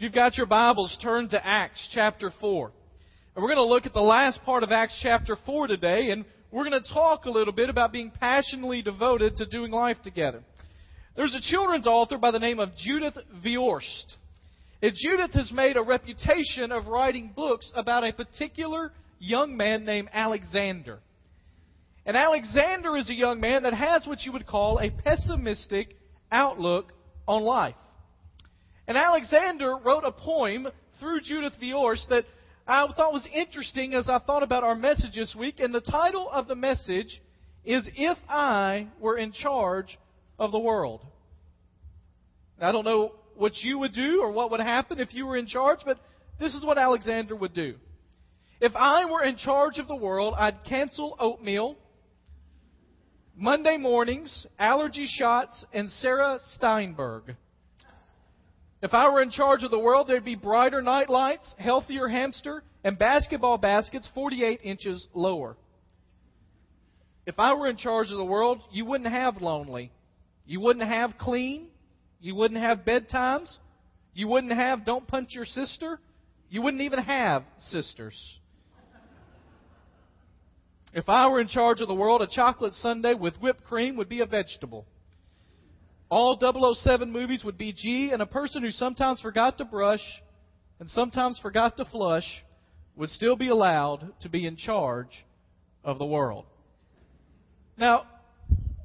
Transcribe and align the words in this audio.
You've 0.00 0.12
got 0.12 0.36
your 0.36 0.46
Bibles, 0.46 0.96
turn 1.02 1.28
to 1.30 1.44
Acts 1.44 1.88
chapter 1.92 2.30
4. 2.40 2.70
And 3.34 3.42
we're 3.42 3.52
going 3.52 3.56
to 3.56 3.64
look 3.64 3.84
at 3.84 3.92
the 3.92 4.00
last 4.00 4.40
part 4.44 4.62
of 4.62 4.70
Acts 4.70 4.96
chapter 5.02 5.36
4 5.44 5.66
today, 5.66 6.12
and 6.12 6.24
we're 6.52 6.68
going 6.68 6.80
to 6.80 6.94
talk 6.94 7.24
a 7.24 7.30
little 7.30 7.52
bit 7.52 7.68
about 7.68 7.90
being 7.90 8.12
passionately 8.12 8.80
devoted 8.80 9.34
to 9.36 9.46
doing 9.46 9.72
life 9.72 9.96
together. 10.04 10.44
There's 11.16 11.34
a 11.34 11.40
children's 11.40 11.88
author 11.88 12.16
by 12.16 12.30
the 12.30 12.38
name 12.38 12.60
of 12.60 12.76
Judith 12.76 13.18
Viorst. 13.44 14.14
And 14.80 14.92
Judith 14.94 15.32
has 15.32 15.50
made 15.50 15.76
a 15.76 15.82
reputation 15.82 16.70
of 16.70 16.86
writing 16.86 17.32
books 17.34 17.68
about 17.74 18.04
a 18.06 18.12
particular 18.12 18.92
young 19.18 19.56
man 19.56 19.84
named 19.84 20.10
Alexander. 20.12 21.00
And 22.06 22.16
Alexander 22.16 22.96
is 22.96 23.10
a 23.10 23.14
young 23.14 23.40
man 23.40 23.64
that 23.64 23.74
has 23.74 24.06
what 24.06 24.22
you 24.22 24.30
would 24.30 24.46
call 24.46 24.78
a 24.78 24.90
pessimistic 24.90 25.96
outlook 26.30 26.92
on 27.26 27.42
life. 27.42 27.74
And 28.88 28.96
Alexander 28.96 29.76
wrote 29.76 30.04
a 30.04 30.10
poem 30.10 30.66
through 30.98 31.20
Judith 31.20 31.52
Viorst 31.62 32.08
that 32.08 32.24
I 32.66 32.88
thought 32.96 33.12
was 33.12 33.28
interesting 33.32 33.92
as 33.92 34.08
I 34.08 34.18
thought 34.18 34.42
about 34.42 34.64
our 34.64 34.74
message 34.74 35.14
this 35.14 35.36
week. 35.38 35.60
And 35.60 35.74
the 35.74 35.82
title 35.82 36.28
of 36.30 36.48
the 36.48 36.54
message 36.54 37.20
is 37.66 37.86
If 37.94 38.16
I 38.30 38.88
Were 38.98 39.18
in 39.18 39.32
Charge 39.32 39.98
of 40.38 40.52
the 40.52 40.58
World. 40.58 41.02
I 42.58 42.72
don't 42.72 42.86
know 42.86 43.12
what 43.36 43.52
you 43.58 43.78
would 43.78 43.92
do 43.92 44.22
or 44.22 44.32
what 44.32 44.50
would 44.52 44.60
happen 44.60 44.98
if 44.98 45.12
you 45.12 45.26
were 45.26 45.36
in 45.36 45.46
charge, 45.46 45.80
but 45.84 45.98
this 46.40 46.54
is 46.54 46.64
what 46.64 46.78
Alexander 46.78 47.36
would 47.36 47.52
do. 47.52 47.74
If 48.58 48.72
I 48.74 49.04
were 49.04 49.22
in 49.22 49.36
charge 49.36 49.78
of 49.78 49.86
the 49.86 49.94
world, 49.94 50.34
I'd 50.36 50.64
cancel 50.64 51.14
oatmeal, 51.20 51.76
Monday 53.36 53.76
mornings, 53.76 54.46
allergy 54.58 55.06
shots, 55.06 55.64
and 55.74 55.90
Sarah 55.90 56.38
Steinberg. 56.54 57.36
If 58.80 58.94
I 58.94 59.10
were 59.10 59.22
in 59.22 59.30
charge 59.30 59.64
of 59.64 59.70
the 59.70 59.78
world, 59.78 60.06
there'd 60.06 60.24
be 60.24 60.36
brighter 60.36 60.80
night 60.80 61.10
lights, 61.10 61.52
healthier 61.58 62.06
hamster, 62.06 62.62
and 62.84 62.98
basketball 62.98 63.58
baskets 63.58 64.08
48 64.14 64.60
inches 64.62 65.06
lower. 65.14 65.56
If 67.26 67.38
I 67.38 67.54
were 67.54 67.66
in 67.66 67.76
charge 67.76 68.10
of 68.10 68.18
the 68.18 68.24
world, 68.24 68.62
you 68.70 68.84
wouldn't 68.84 69.10
have 69.10 69.42
lonely. 69.42 69.90
You 70.46 70.60
wouldn't 70.60 70.88
have 70.88 71.18
clean. 71.18 71.66
You 72.20 72.34
wouldn't 72.36 72.60
have 72.60 72.78
bedtimes. 72.86 73.54
You 74.14 74.28
wouldn't 74.28 74.54
have 74.54 74.84
don't 74.84 75.06
punch 75.06 75.34
your 75.34 75.44
sister. 75.44 76.00
You 76.48 76.62
wouldn't 76.62 76.82
even 76.82 77.00
have 77.00 77.42
sisters. 77.68 78.38
If 80.94 81.08
I 81.08 81.26
were 81.28 81.40
in 81.40 81.48
charge 81.48 81.80
of 81.80 81.88
the 81.88 81.94
world, 81.94 82.22
a 82.22 82.26
chocolate 82.26 82.72
sundae 82.74 83.14
with 83.14 83.36
whipped 83.38 83.64
cream 83.64 83.96
would 83.96 84.08
be 84.08 84.20
a 84.20 84.26
vegetable. 84.26 84.86
All 86.10 86.38
007 86.74 87.12
movies 87.12 87.44
would 87.44 87.58
be 87.58 87.72
G, 87.72 88.10
and 88.12 88.22
a 88.22 88.26
person 88.26 88.62
who 88.62 88.70
sometimes 88.70 89.20
forgot 89.20 89.58
to 89.58 89.64
brush 89.64 90.02
and 90.80 90.88
sometimes 90.90 91.38
forgot 91.40 91.76
to 91.76 91.84
flush 91.84 92.44
would 92.96 93.10
still 93.10 93.36
be 93.36 93.48
allowed 93.48 94.12
to 94.22 94.28
be 94.28 94.46
in 94.46 94.56
charge 94.56 95.24
of 95.84 95.98
the 95.98 96.06
world. 96.06 96.46
Now, 97.76 98.06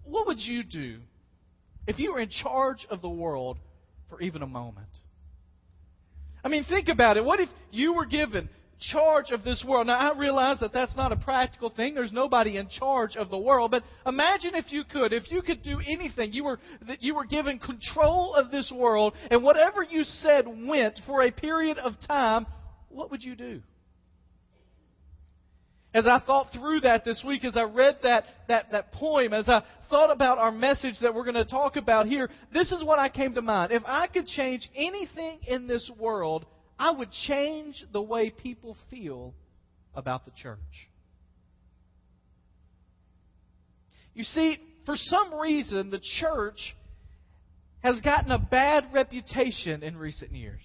what 0.05 0.27
would 0.27 0.39
you 0.39 0.63
do 0.63 0.99
if 1.87 1.97
you 1.97 2.13
were 2.13 2.19
in 2.19 2.29
charge 2.29 2.85
of 2.89 3.01
the 3.01 3.09
world 3.09 3.57
for 4.09 4.21
even 4.21 4.41
a 4.41 4.47
moment? 4.47 4.87
I 6.43 6.49
mean, 6.49 6.65
think 6.65 6.89
about 6.89 7.17
it. 7.17 7.23
What 7.23 7.39
if 7.39 7.49
you 7.71 7.93
were 7.93 8.05
given 8.05 8.49
charge 8.79 9.31
of 9.31 9.43
this 9.43 9.63
world. 9.67 9.87
Now, 9.87 9.97
I 9.97 10.17
realize 10.17 10.59
that 10.59 10.73
that's 10.73 10.95
not 10.95 11.11
a 11.11 11.15
practical 11.15 11.69
thing. 11.69 11.95
There's 11.95 12.11
nobody 12.11 12.57
in 12.57 12.67
charge 12.69 13.15
of 13.15 13.29
the 13.29 13.37
world. 13.37 13.71
But 13.71 13.83
imagine 14.05 14.55
if 14.55 14.71
you 14.71 14.83
could, 14.83 15.13
if 15.13 15.31
you 15.31 15.41
could 15.41 15.63
do 15.63 15.79
anything, 15.87 16.33
you 16.33 16.43
were, 16.43 16.59
that 16.87 17.01
you 17.01 17.15
were 17.15 17.25
given 17.25 17.59
control 17.59 18.35
of 18.35 18.51
this 18.51 18.71
world, 18.75 19.13
and 19.31 19.43
whatever 19.43 19.83
you 19.83 20.03
said 20.03 20.45
went 20.47 20.99
for 21.05 21.21
a 21.21 21.31
period 21.31 21.77
of 21.77 21.93
time, 22.07 22.45
what 22.89 23.11
would 23.11 23.23
you 23.23 23.35
do? 23.35 23.61
As 25.95 26.07
I 26.07 26.19
thought 26.25 26.51
through 26.53 26.81
that 26.81 27.05
this 27.05 27.23
week, 27.25 27.45
as 27.45 27.55
I 27.55 27.63
read 27.63 27.99
that, 28.01 28.25
that, 28.47 28.71
that 28.71 28.91
poem, 28.93 29.31
as 29.31 29.47
I 29.47 29.61
thought 29.91 30.09
about 30.09 30.39
our 30.39 30.51
message 30.51 30.95
that 31.01 31.13
we're 31.13 31.23
going 31.23 31.35
to 31.35 31.45
talk 31.45 31.75
about 31.75 32.07
here, 32.07 32.31
this 32.51 32.71
is 32.71 32.83
what 32.83 32.97
I 32.97 33.09
came 33.09 33.35
to 33.35 33.43
mind. 33.43 33.71
If 33.71 33.83
I 33.85 34.07
could 34.07 34.25
change 34.25 34.67
anything 34.75 35.39
in 35.45 35.67
this 35.67 35.91
world, 35.99 36.47
I 36.77 36.91
would 36.91 37.11
change 37.27 37.83
the 37.91 38.01
way 38.01 38.29
people 38.29 38.75
feel 38.89 39.33
about 39.95 40.25
the 40.25 40.31
church. 40.31 40.59
You 44.13 44.23
see, 44.23 44.57
for 44.85 44.95
some 44.95 45.33
reason, 45.33 45.89
the 45.89 46.01
church 46.19 46.75
has 47.81 47.99
gotten 48.01 48.31
a 48.31 48.39
bad 48.39 48.85
reputation 48.93 49.83
in 49.83 49.97
recent 49.97 50.31
years. 50.31 50.61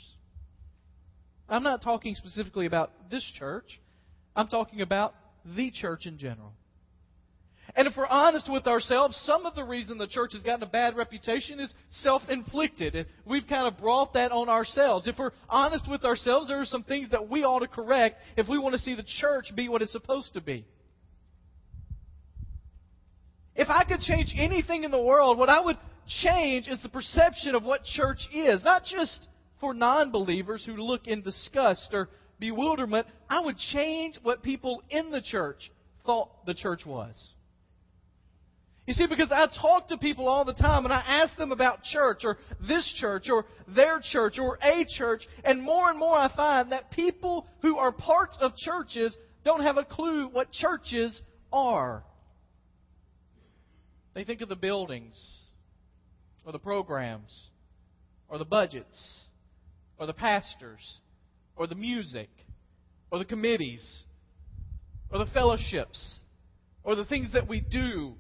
I'm 1.49 1.63
not 1.63 1.83
talking 1.83 2.15
specifically 2.15 2.67
about 2.67 3.11
this 3.11 3.25
church, 3.39 3.81
I'm 4.37 4.49
talking 4.49 4.83
about 4.83 5.15
the 5.45 5.71
church 5.71 6.07
in 6.07 6.19
general. 6.19 6.53
And 7.79 7.87
if 7.87 7.97
we're 7.97 8.09
honest 8.09 8.51
with 8.51 8.67
ourselves, 8.67 9.17
some 9.25 9.47
of 9.47 9.55
the 9.55 9.63
reason 9.63 9.99
the 9.99 10.09
church 10.09 10.33
has 10.33 10.43
gotten 10.43 10.65
a 10.65 10.67
bad 10.67 10.97
reputation 10.97 11.61
is 11.61 11.73
self 11.91 12.23
inflicted. 12.29 13.07
We've 13.25 13.47
kind 13.49 13.73
of 13.73 13.79
brought 13.79 14.15
that 14.15 14.33
on 14.33 14.49
ourselves. 14.49 15.07
If 15.07 15.17
we're 15.17 15.31
honest 15.49 15.89
with 15.89 16.05
ourselves, 16.05 16.49
there 16.49 16.61
are 16.61 16.65
some 16.65 16.83
things 16.83 17.09
that 17.11 17.31
we 17.31 17.45
ought 17.45 17.61
to 17.61 17.69
correct 17.69 18.17
if 18.37 18.49
we 18.49 18.59
want 18.59 18.75
to 18.75 18.81
see 18.81 18.97
the 18.97 19.05
church 19.21 19.55
be 19.55 19.69
what 19.69 19.81
it's 19.81 19.93
supposed 19.93 20.35
to 20.35 20.41
be. 20.41 20.67
If 23.55 23.69
I 23.69 23.85
could 23.85 24.01
change 24.01 24.35
anything 24.37 24.83
in 24.83 24.91
the 24.91 25.01
world, 25.01 25.39
what 25.39 25.49
I 25.49 25.61
would 25.61 25.79
change 26.21 26.67
is 26.67 26.83
the 26.83 26.89
perception 26.89 27.55
of 27.55 27.63
what 27.63 27.85
church 27.85 28.27
is. 28.35 28.65
Not 28.65 28.87
just 28.87 29.29
for 29.61 29.73
non 29.73 30.11
believers 30.11 30.65
who 30.67 30.73
look 30.73 31.07
in 31.07 31.23
disgust 31.23 31.91
or 31.93 32.09
bewilderment. 32.41 33.07
I 33.31 33.39
would 33.39 33.57
change 33.57 34.19
what 34.25 34.43
people 34.43 34.83
in 34.91 35.13
the 35.13 35.21
church 35.21 35.71
thought 36.05 36.45
the 36.45 36.55
church 36.55 36.85
was. 36.85 37.15
You 38.89 38.95
see, 38.95 39.07
because 39.07 39.31
I 39.31 39.47
talk 39.61 39.89
to 39.89 39.99
people 39.99 40.29
all 40.29 40.47
the 40.47 40.55
time 40.55 40.87
and 40.87 40.95
I 40.95 41.03
ask 41.07 41.37
them 41.37 41.53
about 41.53 41.83
church 41.83 42.23
or 42.25 42.39
this 42.67 42.91
church 42.99 43.29
or 43.29 43.45
their 43.77 44.01
church 44.03 44.39
or 44.39 44.59
a 44.63 44.87
church, 44.89 45.25
and 45.45 45.63
more 45.63 45.91
and 45.91 45.99
more 45.99 46.17
I 46.17 46.35
find 46.35 46.73
that 46.73 46.91
people 46.91 47.47
who 47.61 47.77
are 47.77 47.93
parts 47.93 48.39
of 48.41 48.57
churches 48.57 49.15
don't 49.45 49.61
have 49.61 49.77
a 49.77 49.85
clue 49.85 50.31
what 50.33 50.51
churches 50.53 51.21
are. 51.53 52.03
They 54.15 54.25
think 54.25 54.41
of 54.41 54.49
the 54.49 54.57
buildings 54.57 55.23
or 56.47 56.53
the 56.53 56.59
programs 56.59 57.51
or 58.27 58.39
the 58.39 58.47
budgets 58.47 59.25
or 59.99 60.07
the 60.07 60.15
pastors 60.15 61.01
or 61.57 61.67
the 61.67 61.75
music 61.75 62.31
or 63.11 63.19
the 63.19 63.27
committees 63.27 64.05
or 65.13 65.19
the 65.19 65.31
fellowships 65.31 66.21
or 66.85 66.95
the 66.95 67.05
things 67.05 67.35
that 67.35 67.47
we 67.47 67.61
do 67.61 68.15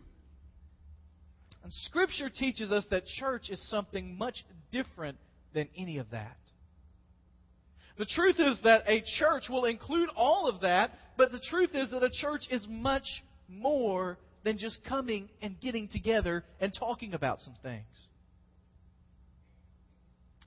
and 1.68 1.74
Scripture 1.84 2.30
teaches 2.30 2.72
us 2.72 2.86
that 2.90 3.04
church 3.04 3.50
is 3.50 3.62
something 3.68 4.16
much 4.16 4.42
different 4.72 5.18
than 5.52 5.68
any 5.76 5.98
of 5.98 6.08
that. 6.12 6.38
The 7.98 8.06
truth 8.06 8.36
is 8.38 8.58
that 8.64 8.84
a 8.86 9.02
church 9.18 9.50
will 9.50 9.66
include 9.66 10.08
all 10.16 10.48
of 10.48 10.62
that, 10.62 10.92
but 11.18 11.30
the 11.30 11.42
truth 11.50 11.74
is 11.74 11.90
that 11.90 12.02
a 12.02 12.08
church 12.08 12.44
is 12.50 12.66
much 12.70 13.04
more 13.50 14.16
than 14.44 14.56
just 14.56 14.82
coming 14.82 15.28
and 15.42 15.60
getting 15.60 15.88
together 15.88 16.42
and 16.58 16.72
talking 16.72 17.12
about 17.12 17.40
some 17.40 17.52
things. 17.62 17.84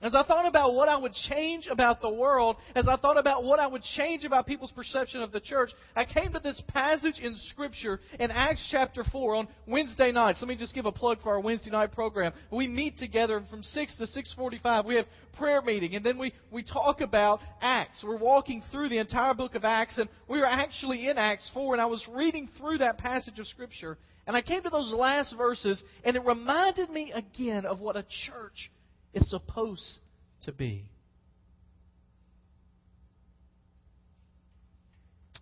As 0.02 0.16
I 0.16 0.24
thought 0.24 0.46
about 0.46 0.74
what 0.74 0.88
I 0.88 0.96
would 0.96 1.12
change 1.12 1.68
about 1.70 2.02
the 2.02 2.10
world, 2.10 2.56
as 2.74 2.88
I 2.88 2.96
thought 2.96 3.16
about 3.16 3.44
what 3.44 3.60
I 3.60 3.68
would 3.68 3.84
change 3.84 4.24
about 4.24 4.48
people's 4.48 4.72
perception 4.72 5.22
of 5.22 5.30
the 5.30 5.38
church, 5.38 5.70
I 5.94 6.04
came 6.04 6.32
to 6.32 6.40
this 6.40 6.60
passage 6.66 7.20
in 7.20 7.36
Scripture 7.36 8.00
in 8.18 8.32
Acts 8.32 8.66
chapter 8.72 9.04
4 9.04 9.36
on 9.36 9.48
Wednesday 9.64 10.10
nights. 10.10 10.42
Let 10.42 10.48
me 10.48 10.56
just 10.56 10.74
give 10.74 10.86
a 10.86 10.92
plug 10.92 11.22
for 11.22 11.30
our 11.30 11.40
Wednesday 11.40 11.70
night 11.70 11.92
program. 11.92 12.32
We 12.50 12.66
meet 12.66 12.98
together 12.98 13.44
from 13.48 13.62
6 13.62 13.96
to 13.98 14.04
6.45. 14.04 14.86
We 14.86 14.96
have 14.96 15.06
prayer 15.38 15.62
meeting, 15.62 15.94
and 15.94 16.04
then 16.04 16.18
we, 16.18 16.32
we 16.50 16.64
talk 16.64 17.00
about 17.00 17.38
Acts. 17.60 18.02
We're 18.04 18.16
walking 18.16 18.60
through 18.72 18.88
the 18.88 18.98
entire 18.98 19.34
book 19.34 19.54
of 19.54 19.64
Acts, 19.64 19.98
and 19.98 20.08
we 20.28 20.40
are 20.40 20.46
actually 20.46 21.08
in 21.08 21.16
Acts 21.16 21.48
4, 21.54 21.74
and 21.74 21.80
I 21.80 21.86
was 21.86 22.04
reading 22.12 22.48
through 22.58 22.78
that 22.78 22.98
passage 22.98 23.38
of 23.38 23.46
Scripture, 23.46 23.98
and 24.26 24.36
I 24.36 24.42
came 24.42 24.64
to 24.64 24.70
those 24.70 24.92
last 24.92 25.36
verses, 25.36 25.80
and 26.02 26.16
it 26.16 26.24
reminded 26.24 26.90
me 26.90 27.12
again 27.12 27.64
of 27.64 27.78
what 27.78 27.94
a 27.94 28.04
church 28.26 28.68
is 29.14 29.28
supposed 29.28 29.98
to 30.42 30.52
be. 30.52 30.84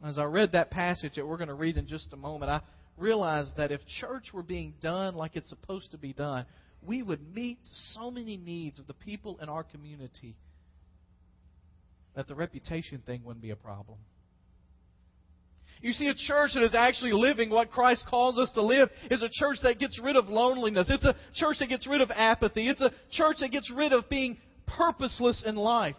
As 0.04 0.18
I 0.18 0.24
read 0.24 0.52
that 0.52 0.70
passage 0.70 1.14
that 1.16 1.26
we're 1.26 1.36
going 1.36 1.48
to 1.48 1.54
read 1.54 1.76
in 1.76 1.86
just 1.86 2.12
a 2.12 2.16
moment, 2.16 2.50
I 2.50 2.62
realized 2.96 3.56
that 3.56 3.70
if 3.70 3.80
church 4.00 4.32
were 4.32 4.42
being 4.42 4.74
done 4.80 5.14
like 5.14 5.36
it's 5.36 5.48
supposed 5.48 5.90
to 5.90 5.98
be 5.98 6.12
done, 6.12 6.46
we 6.82 7.02
would 7.02 7.34
meet 7.34 7.58
so 7.92 8.10
many 8.10 8.36
needs 8.36 8.78
of 8.78 8.86
the 8.86 8.94
people 8.94 9.38
in 9.42 9.48
our 9.48 9.62
community 9.62 10.36
that 12.16 12.26
the 12.28 12.34
reputation 12.34 13.02
thing 13.04 13.22
wouldn't 13.24 13.42
be 13.42 13.50
a 13.50 13.56
problem. 13.56 13.98
You 15.82 15.92
see, 15.92 16.08
a 16.08 16.14
church 16.14 16.50
that 16.54 16.62
is 16.62 16.74
actually 16.74 17.12
living 17.12 17.48
what 17.48 17.70
Christ 17.70 18.04
calls 18.06 18.38
us 18.38 18.50
to 18.52 18.62
live 18.62 18.90
is 19.10 19.22
a 19.22 19.30
church 19.32 19.58
that 19.62 19.78
gets 19.78 19.98
rid 19.98 20.16
of 20.16 20.28
loneliness. 20.28 20.90
It's 20.90 21.04
a 21.04 21.16
church 21.34 21.56
that 21.60 21.68
gets 21.68 21.86
rid 21.86 22.02
of 22.02 22.10
apathy. 22.14 22.68
It's 22.68 22.82
a 22.82 22.92
church 23.10 23.36
that 23.40 23.50
gets 23.50 23.72
rid 23.74 23.92
of 23.92 24.08
being 24.08 24.36
purposeless 24.66 25.42
in 25.46 25.56
life. 25.56 25.96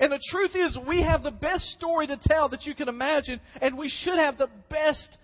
And 0.00 0.12
the 0.12 0.20
truth 0.30 0.54
is, 0.54 0.76
we 0.86 1.02
have 1.02 1.22
the 1.22 1.30
best 1.30 1.64
story 1.72 2.06
to 2.08 2.18
tell 2.20 2.48
that 2.50 2.66
you 2.66 2.74
can 2.74 2.88
imagine, 2.88 3.40
and 3.62 3.78
we 3.78 3.88
should 3.88 4.18
have 4.18 4.36
the 4.36 4.50
best 4.68 5.16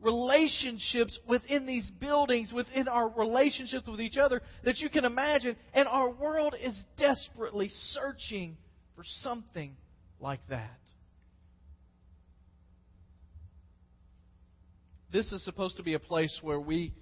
relationships 0.00 1.18
within 1.28 1.66
these 1.66 1.88
buildings, 2.00 2.52
within 2.52 2.88
our 2.88 3.08
relationships 3.08 3.86
with 3.86 4.00
each 4.00 4.16
other 4.16 4.40
that 4.64 4.78
you 4.78 4.88
can 4.88 5.04
imagine. 5.04 5.54
And 5.74 5.86
our 5.86 6.10
world 6.10 6.54
is 6.60 6.76
desperately 6.96 7.68
searching 7.68 8.56
for 8.96 9.04
something 9.22 9.76
like 10.18 10.40
that. 10.48 10.79
This 15.12 15.32
is 15.32 15.44
supposed 15.44 15.76
to 15.76 15.82
be 15.82 15.94
a 15.94 15.98
place 15.98 16.38
where 16.42 16.60
we 16.60 16.94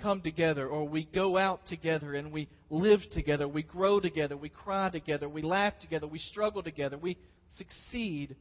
come 0.00 0.22
together 0.22 0.66
or 0.66 0.88
we 0.88 1.04
go 1.04 1.36
out 1.36 1.66
together 1.66 2.14
and 2.14 2.32
we 2.32 2.48
live 2.70 3.00
together, 3.12 3.46
we 3.46 3.62
grow 3.62 4.00
together, 4.00 4.36
we 4.36 4.48
cry 4.48 4.88
together, 4.90 5.28
we 5.28 5.42
laugh 5.42 5.74
together, 5.80 6.06
we 6.06 6.18
struggle 6.18 6.62
together, 6.62 6.96
we 6.96 7.18
succeed 7.56 8.36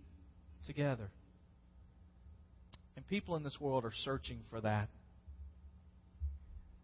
together. 0.65 1.09
And 2.95 3.05
people 3.07 3.35
in 3.35 3.43
this 3.43 3.57
world 3.59 3.83
are 3.85 3.93
searching 4.03 4.39
for 4.49 4.61
that. 4.61 4.89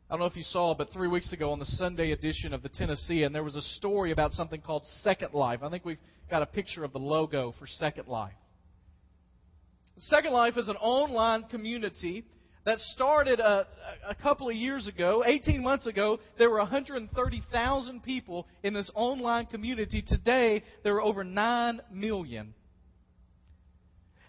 I 0.09 0.13
don't 0.13 0.19
know 0.21 0.25
if 0.25 0.37
you 0.37 0.43
saw, 0.43 0.73
but 0.73 0.91
three 0.93 1.09
weeks 1.09 1.33
ago 1.33 1.51
on 1.51 1.59
the 1.59 1.65
Sunday 1.65 2.11
edition 2.11 2.53
of 2.53 2.61
the 2.61 2.69
Tennessean, 2.69 3.33
there 3.33 3.43
was 3.43 3.55
a 3.55 3.61
story 3.61 4.11
about 4.11 4.31
something 4.31 4.61
called 4.61 4.83
Second 5.01 5.33
Life. 5.33 5.61
I 5.63 5.69
think 5.69 5.83
we've 5.83 5.97
got 6.29 6.41
a 6.41 6.45
picture 6.45 6.85
of 6.85 6.93
the 6.93 6.99
logo 6.99 7.53
for 7.59 7.67
Second 7.67 8.07
Life. 8.07 8.31
Second 9.99 10.33
Life 10.33 10.57
is 10.57 10.67
an 10.67 10.75
online 10.75 11.43
community 11.43 12.23
that 12.65 12.77
started 12.79 13.39
a, 13.39 13.65
a 14.07 14.13
couple 14.13 14.49
of 14.49 14.55
years 14.55 14.87
ago, 14.87 15.23
18 15.25 15.63
months 15.63 15.87
ago, 15.87 16.19
there 16.37 16.49
were 16.49 16.57
130,000 16.57 18.03
people 18.03 18.45
in 18.61 18.73
this 18.73 18.91
online 18.93 19.45
community. 19.45 20.03
Today, 20.05 20.63
there 20.83 20.95
are 20.95 21.01
over 21.01 21.23
9 21.23 21.81
million. 21.91 22.53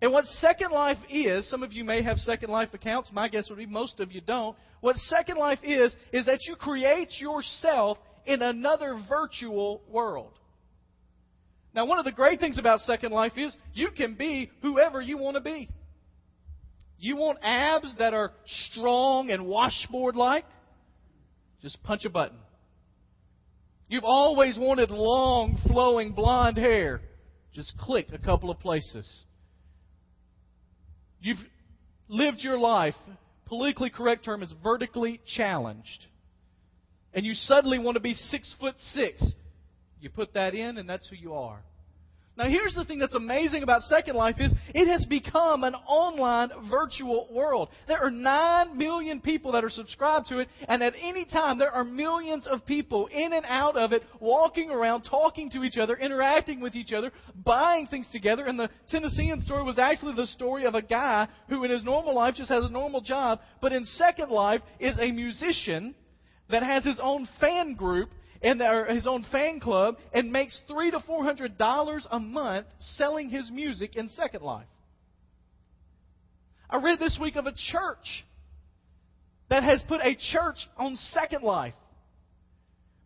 And 0.01 0.13
what 0.13 0.25
Second 0.27 0.71
Life 0.71 0.99
is, 1.11 1.51
some 1.51 1.65
of 1.65 1.73
you 1.73 1.85
may 1.85 2.03
have 2.03 2.19
Second 2.19 2.51
Life 2.51 2.73
accounts. 2.73 3.11
My 3.13 3.29
guess 3.29 3.51
would 3.51 3.59
be 3.59 3.67
most 3.67 3.99
of 3.99 4.13
you 4.13 4.21
don't. 4.21 4.57
What 4.81 4.97
Second 4.97 5.37
Life 5.37 5.59
is, 5.65 5.95
is 6.13 6.27
that 6.27 6.45
you 6.47 6.55
create 6.55 7.21
yourself 7.21 7.99
in 8.25 8.41
another 8.41 9.01
virtual 9.09 9.83
world. 9.91 10.33
Now, 11.75 11.85
one 11.87 11.99
of 11.99 12.05
the 12.05 12.13
great 12.13 12.41
things 12.41 12.59
about 12.59 12.81
Second 12.81 13.13
Life 13.13 13.33
is 13.37 13.55
you 13.75 13.91
can 13.91 14.15
be 14.15 14.51
whoever 14.63 15.01
you 15.01 15.19
want 15.19 15.37
to 15.37 15.41
be. 15.41 15.69
You 16.99 17.17
want 17.17 17.39
abs 17.43 17.95
that 17.99 18.15
are 18.15 18.33
strong 18.47 19.31
and 19.31 19.47
washboard 19.47 20.17
like? 20.17 20.45
Just 21.63 21.83
punch 21.83 22.05
a 22.05 22.11
button. 22.11 22.39
You've 23.89 24.05
always 24.05 24.59
wanted 24.59 24.91
long, 24.91 25.59
flowing 25.67 26.13
blonde 26.13 26.57
hair. 26.57 27.01
Just 27.55 27.77
click 27.79 28.09
a 28.13 28.19
couple 28.19 28.51
of 28.51 28.59
places. 28.59 29.09
You've 31.21 31.39
lived 32.09 32.39
your 32.41 32.59
life, 32.59 32.95
politically 33.47 33.91
correct 33.91 34.25
term 34.25 34.43
is 34.43 34.53
vertically 34.63 35.21
challenged. 35.37 36.07
And 37.15 37.25
you 37.25 37.33
suddenly 37.33 37.79
want 37.79 37.97
to 37.97 38.01
be 38.01 38.15
six 38.15 38.55
foot 38.61 38.75
six. 38.93 39.33
You 40.01 40.11
put 40.11 40.35
that 40.35 40.55
in, 40.55 40.79
and 40.79 40.89
that's 40.89 41.09
who 41.09 41.17
you 41.17 41.35
are. 41.35 41.63
Now, 42.39 42.49
here's 42.49 42.77
the 42.77 42.85
thing 42.85 43.01
that's 43.01 43.17
amazing 43.17 43.65
about 43.65 43.83
Second 43.83 44.15
Life 44.15 44.37
is 44.39 44.55
it 44.73 44.87
has 44.87 45.05
become 45.07 45.65
an 45.65 45.75
online 45.75 46.51
virtual 46.71 47.27
world. 47.33 47.69
There 47.89 47.99
are 47.99 48.13
9 48.13 48.79
million 48.79 49.21
people 49.21 49.51
that 49.53 49.65
are 49.65 49.71
subscribed 49.71 50.29
to 50.29 50.39
it, 50.39 50.49
and 50.69 50.81
at 50.81 50.95
any 51.01 51.25
time 51.25 51.59
there 51.59 51.73
are 51.73 51.83
millions 51.83 52.47
of 52.47 52.65
people 52.65 53.09
in 53.09 53.33
and 53.33 53.45
out 53.45 53.77
of 53.77 53.93
it, 53.93 54.05
walking 54.21 54.71
around, 54.71 55.03
talking 55.03 55.51
to 55.51 55.65
each 55.65 55.79
other, 55.79 55.97
interacting 55.97 56.61
with 56.61 56.77
each 56.77 56.93
other, 56.93 57.11
buying 57.45 57.89
things 57.89 58.07
together. 58.13 58.47
And 58.47 58.57
the 58.57 58.71
Tennessean 58.89 59.41
story 59.41 59.65
was 59.65 59.81
actually 59.81 60.15
the 60.15 60.29
story 60.29 60.65
of 60.65 60.77
a 60.77 60.83
guy 60.83 61.27
who 61.49 61.65
in 61.65 61.73
his 61.73 61.83
normal 61.83 62.15
life 62.15 62.37
just 62.37 62.51
has 62.51 62.63
a 62.63 62.71
normal 62.71 63.01
job, 63.01 63.41
but 63.61 63.73
in 63.73 63.85
Second 63.85 64.31
Life 64.31 64.61
is 64.79 64.97
a 65.01 65.11
musician 65.11 65.97
that 66.51 66.63
has 66.63 66.85
his 66.85 67.01
own 67.03 67.29
fan 67.41 67.75
group 67.75 68.11
and 68.43 68.61
his 68.89 69.07
own 69.07 69.25
fan 69.33 69.61
club 69.61 69.97
and 70.13 70.33
makes 70.33 70.61
three 70.69 70.91
to 70.91 71.01
four 71.01 71.25
hundred 71.25 71.59
dollars 71.59 72.07
a 72.11 72.21
month 72.21 72.67
selling 72.79 73.31
his 73.31 73.51
music 73.51 73.97
in 73.97 74.09
Second 74.09 74.43
Life. 74.43 74.67
I 76.71 76.77
read 76.83 76.99
this 76.99 77.19
week 77.21 77.37
of 77.37 77.47
a 77.47 77.53
church 77.53 78.25
that 79.49 79.63
has 79.63 79.83
put 79.89 80.01
a 80.03 80.15
church 80.15 80.59
on 80.77 80.97
Second 80.97 81.43
Life. 81.43 81.75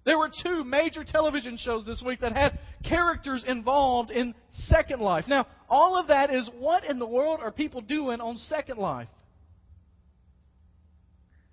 There 0.05 0.19
were 0.19 0.31
two 0.43 0.65
major 0.65 1.05
television 1.05 1.57
shows 1.57 1.87
this 1.87 2.03
week 2.05 2.21
that 2.21 2.33
had 2.33 2.59
characters 2.89 3.45
involved 3.47 4.11
in 4.11 4.35
Second 4.65 5.01
Life. 5.01 5.27
Now, 5.29 5.47
all 5.69 5.97
of 5.97 6.09
that 6.09 6.35
is 6.35 6.51
what 6.59 6.85
in 6.85 6.99
the 6.99 7.07
world 7.07 7.39
are 7.41 7.53
people 7.53 7.81
doing 7.81 8.21
on 8.21 8.37
Second 8.37 8.79
Life? 8.79 9.09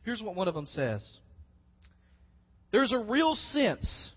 Here's 0.03 0.23
what 0.23 0.35
one 0.35 0.47
of 0.47 0.55
them 0.55 0.65
says. 0.65 1.05
There's 2.71 2.91
a 2.91 2.99
real 2.99 3.35
sense 3.35 4.09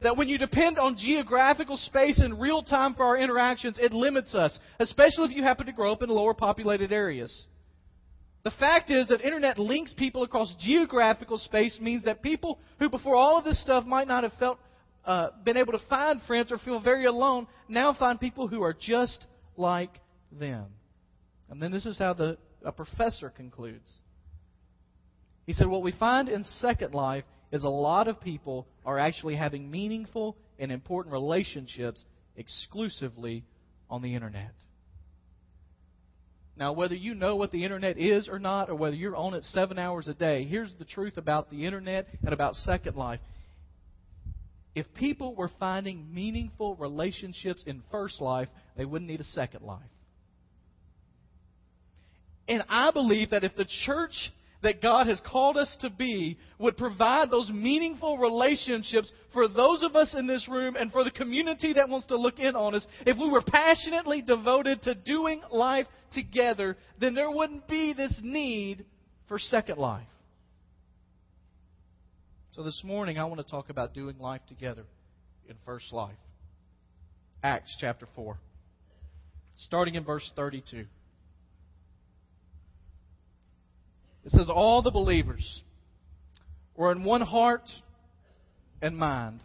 that 0.00 0.16
when 0.16 0.28
you 0.28 0.38
depend 0.38 0.78
on 0.78 0.96
geographical 0.96 1.76
space 1.76 2.18
and 2.18 2.40
real 2.40 2.62
time 2.62 2.94
for 2.94 3.04
our 3.04 3.16
interactions, 3.16 3.78
it 3.80 3.92
limits 3.92 4.34
us, 4.34 4.58
especially 4.78 5.30
if 5.30 5.36
you 5.36 5.42
happen 5.42 5.66
to 5.66 5.72
grow 5.72 5.92
up 5.92 6.02
in 6.02 6.08
lower 6.08 6.34
populated 6.34 6.92
areas. 6.92 7.46
The 8.44 8.50
fact 8.50 8.90
is 8.90 9.08
that 9.08 9.22
internet 9.22 9.58
links 9.58 9.94
people 9.96 10.22
across 10.22 10.54
geographical 10.60 11.38
space 11.38 11.78
means 11.80 12.04
that 12.04 12.22
people 12.22 12.58
who 12.78 12.90
before 12.90 13.16
all 13.16 13.38
of 13.38 13.44
this 13.44 13.60
stuff 13.62 13.86
might 13.86 14.06
not 14.06 14.22
have 14.22 14.34
felt 14.38 14.58
uh, 15.06 15.28
been 15.44 15.56
able 15.56 15.72
to 15.72 15.80
find 15.88 16.20
friends 16.26 16.52
or 16.52 16.58
feel 16.58 16.80
very 16.80 17.06
alone 17.06 17.46
now 17.68 17.94
find 17.94 18.20
people 18.20 18.46
who 18.48 18.62
are 18.62 18.74
just 18.78 19.26
like 19.56 19.98
them. 20.30 20.66
And 21.48 21.60
then 21.60 21.70
this 21.70 21.86
is 21.86 21.98
how 21.98 22.12
the 22.12 22.36
a 22.64 22.72
professor 22.72 23.30
concludes. 23.30 23.90
He 25.46 25.52
said, 25.52 25.66
What 25.66 25.82
we 25.82 25.92
find 25.92 26.28
in 26.28 26.44
Second 26.44 26.94
Life 26.94 27.24
is 27.52 27.64
a 27.64 27.68
lot 27.68 28.08
of 28.08 28.20
people 28.20 28.66
are 28.84 28.98
actually 28.98 29.36
having 29.36 29.70
meaningful 29.70 30.36
and 30.58 30.72
important 30.72 31.12
relationships 31.12 32.04
exclusively 32.36 33.44
on 33.90 34.02
the 34.02 34.14
internet. 34.14 34.52
Now, 36.56 36.72
whether 36.72 36.94
you 36.94 37.14
know 37.14 37.36
what 37.36 37.50
the 37.50 37.64
internet 37.64 37.98
is 37.98 38.28
or 38.28 38.38
not, 38.38 38.70
or 38.70 38.76
whether 38.76 38.94
you're 38.94 39.16
on 39.16 39.34
it 39.34 39.42
seven 39.44 39.78
hours 39.78 40.06
a 40.06 40.14
day, 40.14 40.44
here's 40.44 40.72
the 40.78 40.84
truth 40.84 41.16
about 41.16 41.50
the 41.50 41.64
internet 41.64 42.06
and 42.22 42.32
about 42.32 42.54
Second 42.54 42.96
Life. 42.96 43.20
If 44.74 44.86
people 44.94 45.34
were 45.34 45.50
finding 45.60 46.12
meaningful 46.12 46.76
relationships 46.76 47.62
in 47.66 47.82
First 47.90 48.20
Life, 48.20 48.48
they 48.76 48.84
wouldn't 48.84 49.10
need 49.10 49.20
a 49.20 49.24
Second 49.24 49.64
Life. 49.64 49.82
And 52.46 52.62
I 52.68 52.90
believe 52.90 53.30
that 53.30 53.44
if 53.44 53.56
the 53.56 53.66
church 53.86 54.32
that 54.64 54.80
God 54.82 55.06
has 55.06 55.20
called 55.20 55.56
us 55.56 55.76
to 55.80 55.90
be 55.90 56.38
would 56.58 56.76
provide 56.76 57.30
those 57.30 57.50
meaningful 57.50 58.18
relationships 58.18 59.12
for 59.32 59.46
those 59.46 59.82
of 59.82 59.94
us 59.94 60.14
in 60.18 60.26
this 60.26 60.48
room 60.48 60.74
and 60.74 60.90
for 60.90 61.04
the 61.04 61.10
community 61.10 61.74
that 61.74 61.88
wants 61.88 62.06
to 62.06 62.16
look 62.16 62.38
in 62.38 62.56
on 62.56 62.74
us, 62.74 62.86
if 63.06 63.16
we 63.18 63.30
were 63.30 63.42
passionately 63.42 64.22
devoted 64.22 64.82
to 64.82 64.94
doing 64.94 65.42
life 65.52 65.86
together, 66.12 66.76
then 66.98 67.14
there 67.14 67.30
wouldn't 67.30 67.68
be 67.68 67.92
this 67.92 68.18
need 68.22 68.86
for 69.28 69.38
second 69.38 69.78
life. 69.78 70.06
So 72.52 72.62
this 72.62 72.80
morning 72.84 73.18
I 73.18 73.24
want 73.24 73.44
to 73.44 73.50
talk 73.50 73.68
about 73.68 73.92
doing 73.92 74.18
life 74.18 74.42
together 74.48 74.84
in 75.46 75.56
first 75.66 75.92
life. 75.92 76.16
Acts 77.42 77.76
chapter 77.78 78.08
4. 78.16 78.38
Starting 79.58 79.94
in 79.96 80.04
verse 80.04 80.28
32. 80.34 80.86
It 84.24 84.32
says, 84.32 84.48
All 84.48 84.82
the 84.82 84.90
believers 84.90 85.62
were 86.76 86.92
in 86.92 87.04
one 87.04 87.20
heart 87.20 87.68
and 88.80 88.96
mind. 88.96 89.40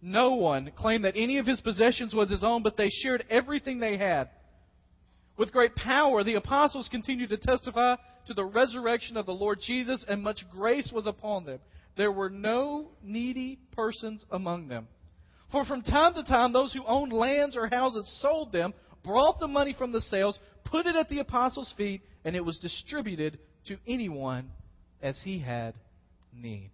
No 0.00 0.34
one 0.34 0.72
claimed 0.76 1.04
that 1.04 1.16
any 1.16 1.38
of 1.38 1.46
his 1.46 1.60
possessions 1.60 2.14
was 2.14 2.30
his 2.30 2.42
own, 2.42 2.62
but 2.62 2.76
they 2.76 2.88
shared 2.90 3.24
everything 3.30 3.78
they 3.78 3.96
had. 3.96 4.30
With 5.36 5.52
great 5.52 5.76
power, 5.76 6.24
the 6.24 6.34
apostles 6.34 6.88
continued 6.90 7.30
to 7.30 7.36
testify 7.36 7.96
to 8.26 8.34
the 8.34 8.44
resurrection 8.44 9.16
of 9.16 9.26
the 9.26 9.32
Lord 9.32 9.58
Jesus, 9.64 10.04
and 10.08 10.22
much 10.22 10.44
grace 10.50 10.90
was 10.92 11.06
upon 11.06 11.44
them. 11.44 11.60
There 11.96 12.12
were 12.12 12.30
no 12.30 12.90
needy 13.02 13.58
persons 13.72 14.24
among 14.30 14.68
them. 14.68 14.88
For 15.50 15.64
from 15.64 15.82
time 15.82 16.14
to 16.14 16.24
time, 16.24 16.52
those 16.52 16.72
who 16.72 16.84
owned 16.84 17.12
lands 17.12 17.56
or 17.56 17.68
houses 17.68 18.10
sold 18.20 18.52
them, 18.52 18.72
brought 19.04 19.38
the 19.38 19.48
money 19.48 19.74
from 19.76 19.92
the 19.92 20.00
sales, 20.00 20.38
put 20.64 20.86
it 20.86 20.96
at 20.96 21.08
the 21.08 21.18
apostles' 21.18 21.74
feet, 21.76 22.02
and 22.24 22.34
it 22.34 22.44
was 22.44 22.58
distributed 22.58 23.38
to 23.66 23.76
anyone 23.86 24.50
as 25.02 25.20
he 25.24 25.38
had 25.38 25.74
need. 26.34 26.70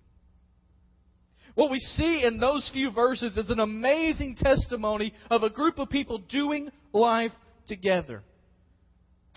What 1.55 1.71
we 1.71 1.81
see 1.81 2.23
in 2.25 2.39
those 2.39 2.69
few 2.73 2.93
verses 2.93 3.37
is 3.37 3.51
an 3.51 3.59
amazing 3.59 4.37
testimony 4.37 5.13
of 5.31 5.43
a 5.43 5.51
group 5.51 5.79
of 5.79 5.91
people 5.91 6.19
doing 6.19 6.71
life 6.93 7.33
together. 7.67 8.23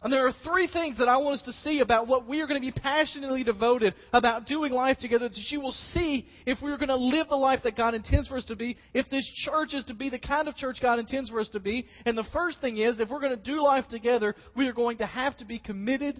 And 0.03 0.11
there 0.11 0.25
are 0.25 0.33
three 0.43 0.67
things 0.67 0.97
that 0.97 1.07
I 1.07 1.17
want 1.17 1.35
us 1.35 1.41
to 1.43 1.53
see 1.53 1.79
about 1.79 2.07
what 2.07 2.27
we 2.27 2.41
are 2.41 2.47
going 2.47 2.59
to 2.59 2.71
be 2.71 2.79
passionately 2.79 3.43
devoted 3.43 3.93
about 4.11 4.47
doing 4.47 4.73
life 4.73 4.97
together 4.97 5.29
that 5.29 5.51
you 5.51 5.61
will 5.61 5.71
see 5.71 6.25
if 6.47 6.57
we 6.61 6.71
are 6.71 6.77
going 6.77 6.89
to 6.89 6.95
live 6.95 7.29
the 7.29 7.35
life 7.35 7.59
that 7.63 7.77
God 7.77 7.93
intends 7.93 8.27
for 8.27 8.37
us 8.37 8.45
to 8.45 8.55
be, 8.55 8.77
if 8.95 9.07
this 9.11 9.27
church 9.45 9.75
is 9.75 9.85
to 9.85 9.93
be 9.93 10.09
the 10.09 10.17
kind 10.17 10.47
of 10.47 10.55
church 10.55 10.77
God 10.81 10.97
intends 10.97 11.29
for 11.29 11.39
us 11.39 11.49
to 11.49 11.59
be. 11.59 11.85
And 12.05 12.17
the 12.17 12.25
first 12.33 12.61
thing 12.61 12.77
is, 12.77 12.99
if 12.99 13.09
we're 13.09 13.19
going 13.19 13.37
to 13.37 13.43
do 13.43 13.61
life 13.61 13.87
together, 13.89 14.35
we 14.55 14.67
are 14.67 14.73
going 14.73 14.97
to 14.97 15.05
have 15.05 15.37
to 15.37 15.45
be 15.45 15.59
committed 15.59 16.19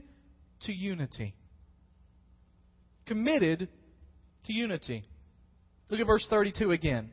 to 0.61 0.73
unity. 0.73 1.35
Committed 3.05 3.67
to 4.45 4.53
unity. 4.53 5.05
Look 5.89 5.99
at 5.99 6.07
verse 6.07 6.25
32 6.29 6.71
again. 6.71 7.11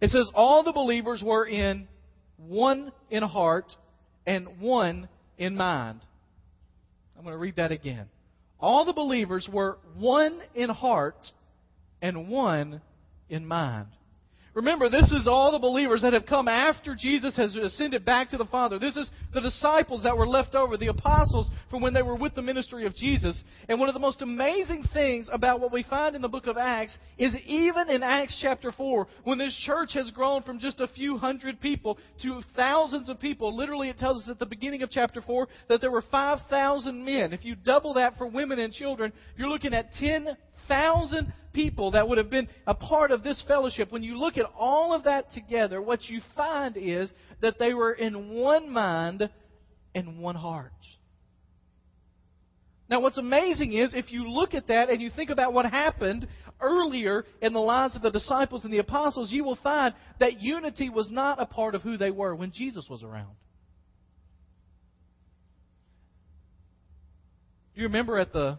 It 0.00 0.10
says, 0.10 0.28
All 0.34 0.62
the 0.62 0.72
believers 0.72 1.22
were 1.24 1.46
in 1.46 1.88
one 2.36 2.92
in 3.10 3.22
heart 3.22 3.74
and 4.26 4.60
one 4.60 5.08
in 5.38 5.56
mind. 5.56 6.00
I'm 7.16 7.22
going 7.22 7.34
to 7.34 7.38
read 7.38 7.56
that 7.56 7.72
again. 7.72 8.06
All 8.58 8.84
the 8.84 8.92
believers 8.92 9.48
were 9.52 9.78
one 9.96 10.40
in 10.54 10.70
heart 10.70 11.18
and 12.00 12.28
one 12.28 12.80
in 13.28 13.46
mind. 13.46 13.88
Remember, 14.54 14.88
this 14.88 15.10
is 15.10 15.26
all 15.26 15.50
the 15.50 15.58
believers 15.58 16.02
that 16.02 16.12
have 16.12 16.26
come 16.26 16.46
after 16.46 16.94
Jesus 16.94 17.36
has 17.36 17.56
ascended 17.56 18.04
back 18.04 18.30
to 18.30 18.36
the 18.36 18.44
Father. 18.44 18.78
This 18.78 18.96
is 18.96 19.10
the 19.32 19.40
disciples 19.40 20.04
that 20.04 20.16
were 20.16 20.28
left 20.28 20.54
over, 20.54 20.76
the 20.76 20.86
apostles 20.86 21.50
from 21.70 21.82
when 21.82 21.92
they 21.92 22.02
were 22.02 22.14
with 22.14 22.36
the 22.36 22.42
ministry 22.42 22.86
of 22.86 22.94
Jesus. 22.94 23.42
And 23.68 23.80
one 23.80 23.88
of 23.88 23.94
the 23.94 24.00
most 24.00 24.22
amazing 24.22 24.84
things 24.94 25.28
about 25.32 25.60
what 25.60 25.72
we 25.72 25.82
find 25.82 26.14
in 26.14 26.22
the 26.22 26.28
book 26.28 26.46
of 26.46 26.56
Acts 26.56 26.96
is 27.18 27.34
even 27.46 27.90
in 27.90 28.04
Acts 28.04 28.38
chapter 28.40 28.70
4, 28.70 29.08
when 29.24 29.38
this 29.38 29.60
church 29.66 29.94
has 29.94 30.12
grown 30.12 30.42
from 30.42 30.60
just 30.60 30.80
a 30.80 30.86
few 30.86 31.18
hundred 31.18 31.60
people 31.60 31.98
to 32.22 32.40
thousands 32.54 33.08
of 33.08 33.18
people, 33.18 33.56
literally 33.56 33.88
it 33.88 33.98
tells 33.98 34.22
us 34.22 34.30
at 34.30 34.38
the 34.38 34.46
beginning 34.46 34.84
of 34.84 34.90
chapter 34.90 35.20
4 35.20 35.48
that 35.68 35.80
there 35.80 35.90
were 35.90 36.04
5,000 36.12 37.04
men. 37.04 37.32
If 37.32 37.44
you 37.44 37.56
double 37.56 37.94
that 37.94 38.16
for 38.16 38.28
women 38.28 38.60
and 38.60 38.72
children, 38.72 39.12
you're 39.36 39.48
looking 39.48 39.74
at 39.74 39.90
10 39.98 40.36
thousand 40.68 41.32
people 41.52 41.92
that 41.92 42.08
would 42.08 42.18
have 42.18 42.30
been 42.30 42.48
a 42.66 42.74
part 42.74 43.10
of 43.10 43.22
this 43.22 43.42
fellowship, 43.46 43.90
when 43.92 44.02
you 44.02 44.18
look 44.18 44.36
at 44.36 44.46
all 44.58 44.92
of 44.92 45.04
that 45.04 45.30
together, 45.30 45.80
what 45.80 46.04
you 46.04 46.20
find 46.34 46.76
is 46.76 47.12
that 47.40 47.58
they 47.58 47.72
were 47.72 47.92
in 47.92 48.30
one 48.30 48.70
mind 48.70 49.28
and 49.94 50.18
one 50.18 50.34
heart. 50.34 50.72
Now, 52.90 53.00
what's 53.00 53.16
amazing 53.16 53.72
is 53.72 53.94
if 53.94 54.12
you 54.12 54.28
look 54.28 54.52
at 54.52 54.66
that 54.66 54.90
and 54.90 55.00
you 55.00 55.10
think 55.14 55.30
about 55.30 55.54
what 55.54 55.64
happened 55.64 56.28
earlier 56.60 57.24
in 57.40 57.54
the 57.54 57.60
lives 57.60 57.96
of 57.96 58.02
the 58.02 58.10
disciples 58.10 58.64
and 58.64 58.72
the 58.72 58.78
apostles, 58.78 59.32
you 59.32 59.42
will 59.42 59.58
find 59.62 59.94
that 60.20 60.42
unity 60.42 60.90
was 60.90 61.08
not 61.10 61.40
a 61.40 61.46
part 61.46 61.74
of 61.74 61.82
who 61.82 61.96
they 61.96 62.10
were 62.10 62.34
when 62.34 62.52
Jesus 62.52 62.86
was 62.90 63.02
around. 63.02 63.34
You 67.74 67.84
remember 67.84 68.18
at 68.18 68.32
the 68.32 68.58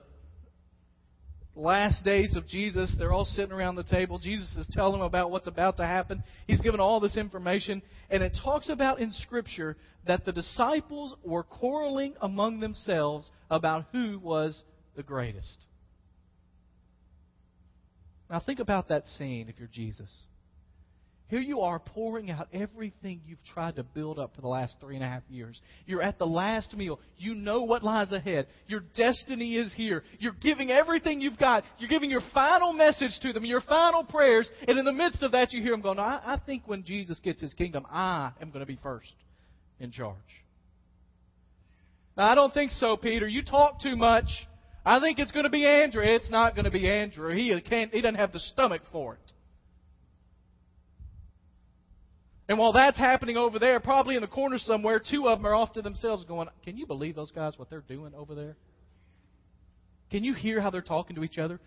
last 1.55 2.03
days 2.03 2.35
of 2.35 2.47
Jesus. 2.47 2.93
They're 2.97 3.13
all 3.13 3.25
sitting 3.25 3.51
around 3.51 3.75
the 3.75 3.83
table. 3.83 4.19
Jesus 4.19 4.55
is 4.55 4.67
telling 4.71 4.93
them 4.93 5.01
about 5.01 5.31
what's 5.31 5.47
about 5.47 5.77
to 5.77 5.85
happen. 5.85 6.23
He's 6.47 6.61
given 6.61 6.79
all 6.79 6.99
this 6.99 7.17
information. 7.17 7.81
And 8.09 8.21
it 8.21 8.37
talks 8.43 8.69
about 8.69 8.99
in 8.99 9.11
Scripture 9.11 9.77
that 10.05 10.25
the 10.25 10.31
disciples 10.31 11.15
were 11.23 11.43
quarreling 11.43 12.13
among 12.21 12.59
themselves 12.59 13.29
about 13.49 13.85
who 13.91 14.19
was 14.19 14.61
the 14.95 15.03
greatest. 15.03 15.65
Now, 18.29 18.39
think 18.39 18.59
about 18.59 18.89
that 18.89 19.05
scene 19.07 19.49
if 19.49 19.55
you're 19.59 19.69
Jesus. 19.71 20.11
Here 21.27 21.39
you 21.39 21.61
are 21.61 21.79
pouring 21.79 22.29
out 22.29 22.49
everything 22.53 23.19
you've 23.25 23.43
tried 23.51 23.77
to 23.77 23.83
build 23.83 24.19
up 24.19 24.35
for 24.35 24.41
the 24.41 24.47
last 24.47 24.75
three 24.79 24.93
and 24.93 25.03
a 25.03 25.07
half 25.07 25.23
years. 25.27 25.59
You're 25.87 26.03
at 26.03 26.19
the 26.19 26.27
last 26.27 26.75
meal. 26.77 26.99
You 27.17 27.33
know 27.33 27.63
what 27.63 27.83
lies 27.83 28.11
ahead. 28.11 28.45
Your 28.67 28.81
destiny 28.95 29.55
is 29.55 29.73
here. 29.73 30.03
You're 30.19 30.35
giving 30.39 30.69
everything 30.69 31.21
you've 31.21 31.39
got. 31.39 31.63
You're 31.79 31.89
giving 31.89 32.11
your 32.11 32.21
final 32.31 32.73
message 32.73 33.19
to 33.23 33.33
them, 33.33 33.43
your 33.43 33.61
final 33.61 34.03
prayers. 34.03 34.47
And 34.67 34.77
in 34.77 34.85
the 34.85 34.93
midst 34.93 35.23
of 35.23 35.31
that, 35.31 35.51
you 35.51 35.63
hear 35.63 35.71
them 35.71 35.81
going, 35.81 35.97
I, 35.97 36.21
I 36.23 36.39
think 36.45 36.67
when 36.67 36.83
Jesus 36.83 37.19
gets 37.19 37.41
his 37.41 37.53
kingdom, 37.55 37.87
I 37.89 38.31
am 38.39 38.49
going 38.49 38.59
to 38.59 38.67
be 38.67 38.79
first 38.83 39.13
in 39.79 39.91
charge. 39.91 40.15
Now, 42.15 42.29
I 42.29 42.35
don't 42.35 42.53
think 42.53 42.69
so, 42.69 42.97
Peter. 42.97 43.27
You 43.27 43.43
talk 43.43 43.81
too 43.81 43.95
much. 43.95 44.27
I 44.85 44.99
think 44.99 45.17
it's 45.17 45.31
going 45.31 45.45
to 45.45 45.49
be 45.49 45.65
Andrew. 45.65 46.03
It's 46.05 46.29
not 46.29 46.53
going 46.53 46.65
to 46.65 46.71
be 46.71 46.87
Andrew. 46.87 47.35
He 47.35 47.59
can't. 47.61 47.91
He 47.91 48.01
doesn't 48.01 48.15
have 48.15 48.31
the 48.31 48.39
stomach 48.39 48.83
for 48.91 49.15
it. 49.15 49.31
And 52.47 52.59
while 52.59 52.73
that's 52.73 52.97
happening 52.97 53.37
over 53.37 53.57
there, 53.57 53.79
probably 53.79 54.15
in 54.15 54.21
the 54.21 54.27
corner 54.27 54.57
somewhere, 54.59 54.99
two 54.99 55.27
of 55.27 55.39
them 55.39 55.47
are 55.47 55.55
off 55.55 55.73
to 55.73 55.81
themselves 55.81 56.23
going, 56.25 56.47
Can 56.63 56.77
you 56.77 56.85
believe 56.85 57.15
those 57.15 57.31
guys, 57.31 57.57
what 57.57 57.69
they're 57.69 57.81
doing 57.81 58.13
over 58.15 58.35
there? 58.35 58.55
Can 60.11 60.23
you 60.23 60.33
hear 60.33 60.61
how 60.61 60.69
they're 60.69 60.81
talking 60.81 61.15
to 61.15 61.23
each 61.23 61.39
other? 61.39 61.59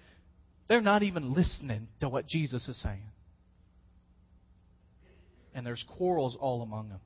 They're 0.69 0.81
not 0.81 1.03
even 1.03 1.35
listening 1.35 1.89
to 2.01 2.09
what 2.09 2.27
Jesus 2.27 2.69
is 2.69 2.81
saying. 2.81 3.03
And 5.55 5.67
there's 5.67 5.85
quarrels 5.97 6.37
all 6.39 6.63
among 6.63 6.91
them. 6.91 7.01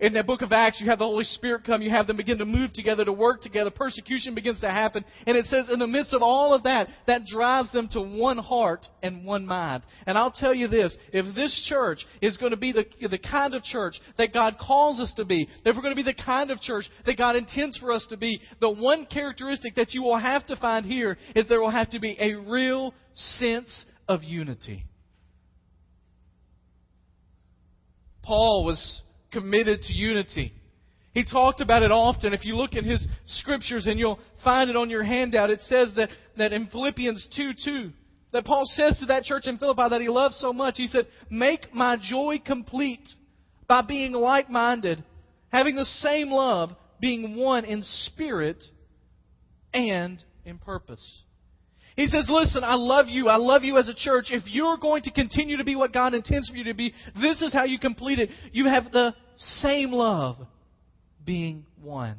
In 0.00 0.12
the 0.12 0.22
book 0.22 0.42
of 0.42 0.52
Acts, 0.52 0.80
you 0.80 0.88
have 0.88 1.00
the 1.00 1.04
Holy 1.04 1.24
Spirit 1.24 1.64
come. 1.64 1.82
You 1.82 1.90
have 1.90 2.06
them 2.06 2.16
begin 2.16 2.38
to 2.38 2.44
move 2.44 2.72
together, 2.72 3.04
to 3.04 3.12
work 3.12 3.42
together. 3.42 3.70
Persecution 3.70 4.32
begins 4.32 4.60
to 4.60 4.70
happen. 4.70 5.04
And 5.26 5.36
it 5.36 5.46
says, 5.46 5.68
in 5.70 5.80
the 5.80 5.88
midst 5.88 6.14
of 6.14 6.22
all 6.22 6.54
of 6.54 6.62
that, 6.62 6.86
that 7.08 7.24
drives 7.24 7.72
them 7.72 7.88
to 7.92 8.00
one 8.00 8.38
heart 8.38 8.86
and 9.02 9.24
one 9.24 9.44
mind. 9.44 9.82
And 10.06 10.16
I'll 10.16 10.30
tell 10.30 10.54
you 10.54 10.68
this 10.68 10.96
if 11.12 11.34
this 11.34 11.66
church 11.68 12.06
is 12.22 12.36
going 12.36 12.52
to 12.52 12.56
be 12.56 12.70
the, 12.70 12.84
the 13.08 13.18
kind 13.18 13.54
of 13.54 13.64
church 13.64 13.94
that 14.18 14.32
God 14.32 14.56
calls 14.60 15.00
us 15.00 15.12
to 15.16 15.24
be, 15.24 15.48
if 15.64 15.74
we're 15.74 15.82
going 15.82 15.96
to 15.96 16.00
be 16.00 16.08
the 16.08 16.22
kind 16.22 16.52
of 16.52 16.60
church 16.60 16.84
that 17.04 17.18
God 17.18 17.34
intends 17.34 17.76
for 17.78 17.90
us 17.90 18.06
to 18.10 18.16
be, 18.16 18.40
the 18.60 18.70
one 18.70 19.04
characteristic 19.04 19.74
that 19.74 19.94
you 19.94 20.04
will 20.04 20.18
have 20.18 20.46
to 20.46 20.54
find 20.54 20.86
here 20.86 21.18
is 21.34 21.48
there 21.48 21.60
will 21.60 21.70
have 21.70 21.90
to 21.90 21.98
be 21.98 22.16
a 22.20 22.34
real 22.34 22.94
sense 23.14 23.84
of 24.06 24.22
unity. 24.22 24.84
Paul 28.22 28.64
was 28.64 29.02
committed 29.32 29.82
to 29.82 29.92
unity. 29.92 30.52
He 31.12 31.24
talked 31.24 31.60
about 31.60 31.82
it 31.82 31.90
often. 31.90 32.32
If 32.32 32.44
you 32.44 32.56
look 32.56 32.74
in 32.74 32.84
his 32.84 33.06
scriptures 33.26 33.86
and 33.86 33.98
you'll 33.98 34.20
find 34.44 34.70
it 34.70 34.76
on 34.76 34.90
your 34.90 35.02
handout, 35.02 35.50
it 35.50 35.60
says 35.62 35.90
that, 35.96 36.10
that 36.36 36.52
in 36.52 36.66
Philippians 36.68 37.28
2 37.34 37.52
2, 37.64 37.90
that 38.32 38.44
Paul 38.44 38.64
says 38.66 38.98
to 39.00 39.06
that 39.06 39.24
church 39.24 39.46
in 39.46 39.58
Philippi 39.58 39.88
that 39.90 40.00
he 40.00 40.08
loves 40.08 40.38
so 40.38 40.52
much, 40.52 40.74
he 40.76 40.86
said, 40.86 41.06
Make 41.30 41.74
my 41.74 41.96
joy 42.00 42.40
complete 42.44 43.08
by 43.66 43.82
being 43.82 44.12
like 44.12 44.50
minded, 44.50 45.02
having 45.50 45.76
the 45.76 45.84
same 45.84 46.30
love, 46.30 46.70
being 47.00 47.36
one 47.36 47.64
in 47.64 47.82
spirit 47.82 48.62
and 49.72 50.22
in 50.44 50.58
purpose. 50.58 51.22
He 51.98 52.06
says, 52.06 52.28
Listen, 52.30 52.62
I 52.62 52.74
love 52.74 53.08
you. 53.08 53.26
I 53.28 53.38
love 53.38 53.64
you 53.64 53.76
as 53.76 53.88
a 53.88 53.94
church. 53.94 54.26
If 54.30 54.44
you're 54.46 54.76
going 54.76 55.02
to 55.02 55.10
continue 55.10 55.56
to 55.56 55.64
be 55.64 55.74
what 55.74 55.92
God 55.92 56.14
intends 56.14 56.48
for 56.48 56.54
you 56.54 56.62
to 56.64 56.74
be, 56.74 56.94
this 57.20 57.42
is 57.42 57.52
how 57.52 57.64
you 57.64 57.76
complete 57.76 58.20
it. 58.20 58.30
You 58.52 58.66
have 58.66 58.92
the 58.92 59.16
same 59.36 59.90
love, 59.90 60.36
being 61.26 61.66
one. 61.82 62.14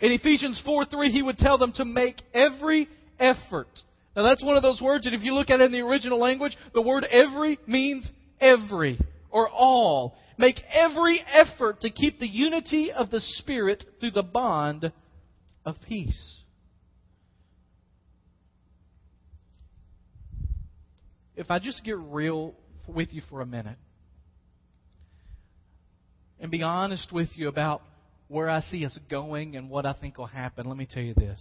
In 0.00 0.12
Ephesians 0.12 0.62
4 0.64 0.86
3, 0.86 1.10
he 1.10 1.20
would 1.20 1.36
tell 1.36 1.58
them 1.58 1.72
to 1.72 1.84
make 1.84 2.22
every 2.32 2.88
effort. 3.20 3.68
Now, 4.16 4.22
that's 4.22 4.42
one 4.42 4.56
of 4.56 4.62
those 4.62 4.80
words 4.80 5.04
that 5.04 5.12
if 5.12 5.22
you 5.22 5.34
look 5.34 5.50
at 5.50 5.60
it 5.60 5.64
in 5.64 5.72
the 5.72 5.82
original 5.82 6.18
language, 6.18 6.56
the 6.72 6.80
word 6.80 7.04
every 7.04 7.58
means 7.66 8.10
every 8.40 8.98
or 9.28 9.50
all. 9.50 10.16
Make 10.38 10.56
every 10.72 11.22
effort 11.30 11.82
to 11.82 11.90
keep 11.90 12.18
the 12.18 12.26
unity 12.26 12.92
of 12.92 13.10
the 13.10 13.20
Spirit 13.20 13.84
through 14.00 14.12
the 14.12 14.22
bond 14.22 14.90
of 15.66 15.76
peace. 15.86 16.37
If 21.38 21.52
I 21.52 21.60
just 21.60 21.84
get 21.84 21.96
real 21.96 22.52
with 22.88 23.14
you 23.14 23.22
for 23.30 23.40
a 23.40 23.46
minute 23.46 23.78
and 26.40 26.50
be 26.50 26.64
honest 26.64 27.12
with 27.12 27.28
you 27.36 27.46
about 27.46 27.80
where 28.26 28.50
I 28.50 28.58
see 28.60 28.84
us 28.84 28.98
going 29.08 29.54
and 29.54 29.70
what 29.70 29.86
I 29.86 29.92
think 29.92 30.18
will 30.18 30.26
happen, 30.26 30.66
let 30.66 30.76
me 30.76 30.86
tell 30.90 31.02
you 31.02 31.14
this. 31.14 31.40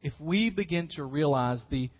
If 0.00 0.12
we 0.20 0.48
begin 0.48 0.88
to 0.94 1.02
realize 1.02 1.60
the 1.70 1.90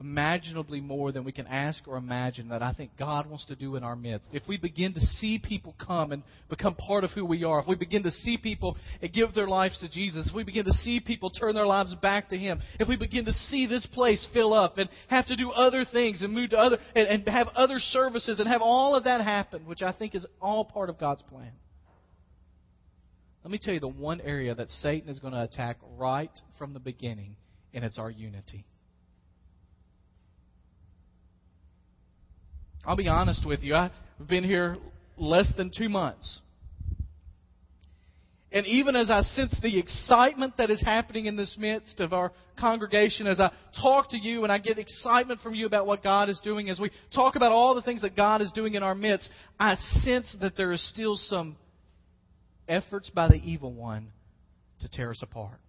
imaginably 0.00 0.80
more 0.80 1.10
than 1.10 1.24
we 1.24 1.32
can 1.32 1.46
ask 1.46 1.86
or 1.88 1.96
imagine 1.96 2.48
that 2.50 2.62
I 2.62 2.72
think 2.72 2.92
God 2.96 3.26
wants 3.26 3.44
to 3.46 3.56
do 3.56 3.74
in 3.74 3.82
our 3.82 3.96
midst. 3.96 4.28
If 4.32 4.44
we 4.46 4.56
begin 4.56 4.94
to 4.94 5.00
see 5.00 5.38
people 5.38 5.74
come 5.84 6.12
and 6.12 6.22
become 6.48 6.76
part 6.76 7.02
of 7.02 7.10
who 7.10 7.24
we 7.24 7.42
are, 7.42 7.60
if 7.60 7.66
we 7.66 7.74
begin 7.74 8.04
to 8.04 8.10
see 8.10 8.38
people 8.38 8.76
give 9.12 9.34
their 9.34 9.48
lives 9.48 9.78
to 9.80 9.90
Jesus, 9.90 10.28
if 10.28 10.34
we 10.34 10.44
begin 10.44 10.64
to 10.66 10.72
see 10.72 11.00
people 11.00 11.30
turn 11.30 11.54
their 11.54 11.66
lives 11.66 11.94
back 11.96 12.28
to 12.28 12.38
Him, 12.38 12.60
if 12.78 12.88
we 12.88 12.96
begin 12.96 13.24
to 13.24 13.32
see 13.32 13.66
this 13.66 13.86
place 13.86 14.24
fill 14.32 14.54
up 14.54 14.78
and 14.78 14.88
have 15.08 15.26
to 15.26 15.36
do 15.36 15.50
other 15.50 15.84
things 15.84 16.22
and 16.22 16.32
move 16.32 16.50
to 16.50 16.58
other 16.58 16.78
and, 16.94 17.08
and 17.08 17.28
have 17.28 17.48
other 17.56 17.78
services 17.78 18.38
and 18.38 18.48
have 18.48 18.62
all 18.62 18.94
of 18.94 19.04
that 19.04 19.20
happen, 19.20 19.66
which 19.66 19.82
I 19.82 19.92
think 19.92 20.14
is 20.14 20.24
all 20.40 20.64
part 20.64 20.90
of 20.90 20.98
God's 20.98 21.22
plan. 21.22 21.50
Let 23.42 23.50
me 23.50 23.58
tell 23.58 23.74
you 23.74 23.80
the 23.80 23.88
one 23.88 24.20
area 24.20 24.54
that 24.54 24.68
Satan 24.68 25.08
is 25.08 25.18
going 25.18 25.32
to 25.32 25.42
attack 25.42 25.78
right 25.96 26.30
from 26.58 26.72
the 26.72 26.80
beginning, 26.80 27.34
and 27.72 27.84
it's 27.84 27.98
our 27.98 28.10
unity. 28.10 28.64
I'll 32.84 32.96
be 32.96 33.08
honest 33.08 33.46
with 33.46 33.62
you. 33.62 33.74
I've 33.74 33.92
been 34.28 34.44
here 34.44 34.78
less 35.16 35.50
than 35.56 35.70
two 35.76 35.88
months. 35.88 36.40
And 38.50 38.66
even 38.66 38.96
as 38.96 39.10
I 39.10 39.20
sense 39.20 39.54
the 39.62 39.78
excitement 39.78 40.56
that 40.56 40.70
is 40.70 40.80
happening 40.80 41.26
in 41.26 41.36
this 41.36 41.56
midst 41.58 42.00
of 42.00 42.14
our 42.14 42.32
congregation, 42.58 43.26
as 43.26 43.40
I 43.40 43.52
talk 43.80 44.08
to 44.10 44.16
you 44.18 44.42
and 44.42 44.50
I 44.50 44.56
get 44.56 44.78
excitement 44.78 45.40
from 45.40 45.54
you 45.54 45.66
about 45.66 45.86
what 45.86 46.02
God 46.02 46.30
is 46.30 46.40
doing, 46.42 46.70
as 46.70 46.80
we 46.80 46.90
talk 47.14 47.36
about 47.36 47.52
all 47.52 47.74
the 47.74 47.82
things 47.82 48.00
that 48.00 48.16
God 48.16 48.40
is 48.40 48.50
doing 48.52 48.74
in 48.74 48.82
our 48.82 48.94
midst, 48.94 49.28
I 49.60 49.74
sense 50.02 50.34
that 50.40 50.56
there 50.56 50.72
is 50.72 50.88
still 50.88 51.16
some 51.16 51.56
efforts 52.66 53.10
by 53.10 53.28
the 53.28 53.34
evil 53.34 53.72
one 53.72 54.08
to 54.80 54.88
tear 54.88 55.10
us 55.10 55.20
apart. 55.22 55.60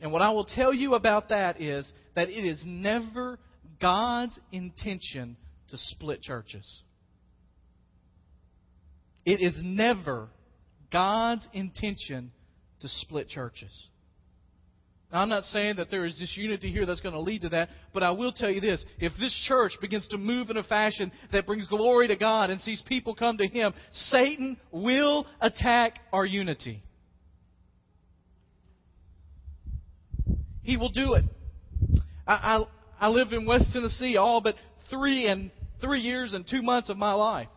And 0.00 0.12
what 0.12 0.22
I 0.22 0.30
will 0.30 0.44
tell 0.44 0.72
you 0.72 0.94
about 0.94 1.30
that 1.30 1.60
is 1.60 1.90
that 2.14 2.30
it 2.30 2.44
is 2.44 2.62
never 2.64 3.38
God's 3.80 4.38
intention 4.52 5.36
to 5.70 5.76
split 5.76 6.22
churches. 6.22 6.66
It 9.24 9.40
is 9.40 9.54
never 9.62 10.28
God's 10.90 11.46
intention 11.52 12.32
to 12.80 12.88
split 12.88 13.28
churches. 13.28 13.72
Now, 15.12 15.22
I'm 15.22 15.28
not 15.28 15.44
saying 15.44 15.76
that 15.76 15.90
there 15.90 16.04
is 16.04 16.14
disunity 16.18 16.70
here 16.70 16.84
that's 16.84 17.00
going 17.00 17.14
to 17.14 17.20
lead 17.20 17.42
to 17.42 17.48
that, 17.50 17.70
but 17.94 18.02
I 18.02 18.10
will 18.10 18.32
tell 18.32 18.50
you 18.50 18.60
this. 18.60 18.84
If 18.98 19.12
this 19.18 19.34
church 19.48 19.72
begins 19.80 20.06
to 20.08 20.18
move 20.18 20.50
in 20.50 20.58
a 20.58 20.62
fashion 20.62 21.10
that 21.32 21.46
brings 21.46 21.66
glory 21.66 22.08
to 22.08 22.16
God 22.16 22.50
and 22.50 22.60
sees 22.60 22.82
people 22.86 23.14
come 23.14 23.38
to 23.38 23.46
Him, 23.46 23.72
Satan 23.92 24.58
will 24.70 25.26
attack 25.40 25.98
our 26.12 26.26
unity. 26.26 26.82
He 30.68 30.76
will 30.76 30.90
do 30.90 31.14
it. 31.14 31.24
I, 32.26 32.58
I, 33.00 33.06
I 33.06 33.08
lived 33.08 33.32
in 33.32 33.46
West 33.46 33.70
Tennessee 33.72 34.18
all 34.18 34.42
but 34.42 34.54
three 34.90 35.26
and 35.26 35.50
three 35.80 36.00
years 36.00 36.34
and 36.34 36.46
two 36.46 36.60
months 36.60 36.90
of 36.90 36.98
my 36.98 37.14
life. 37.14 37.48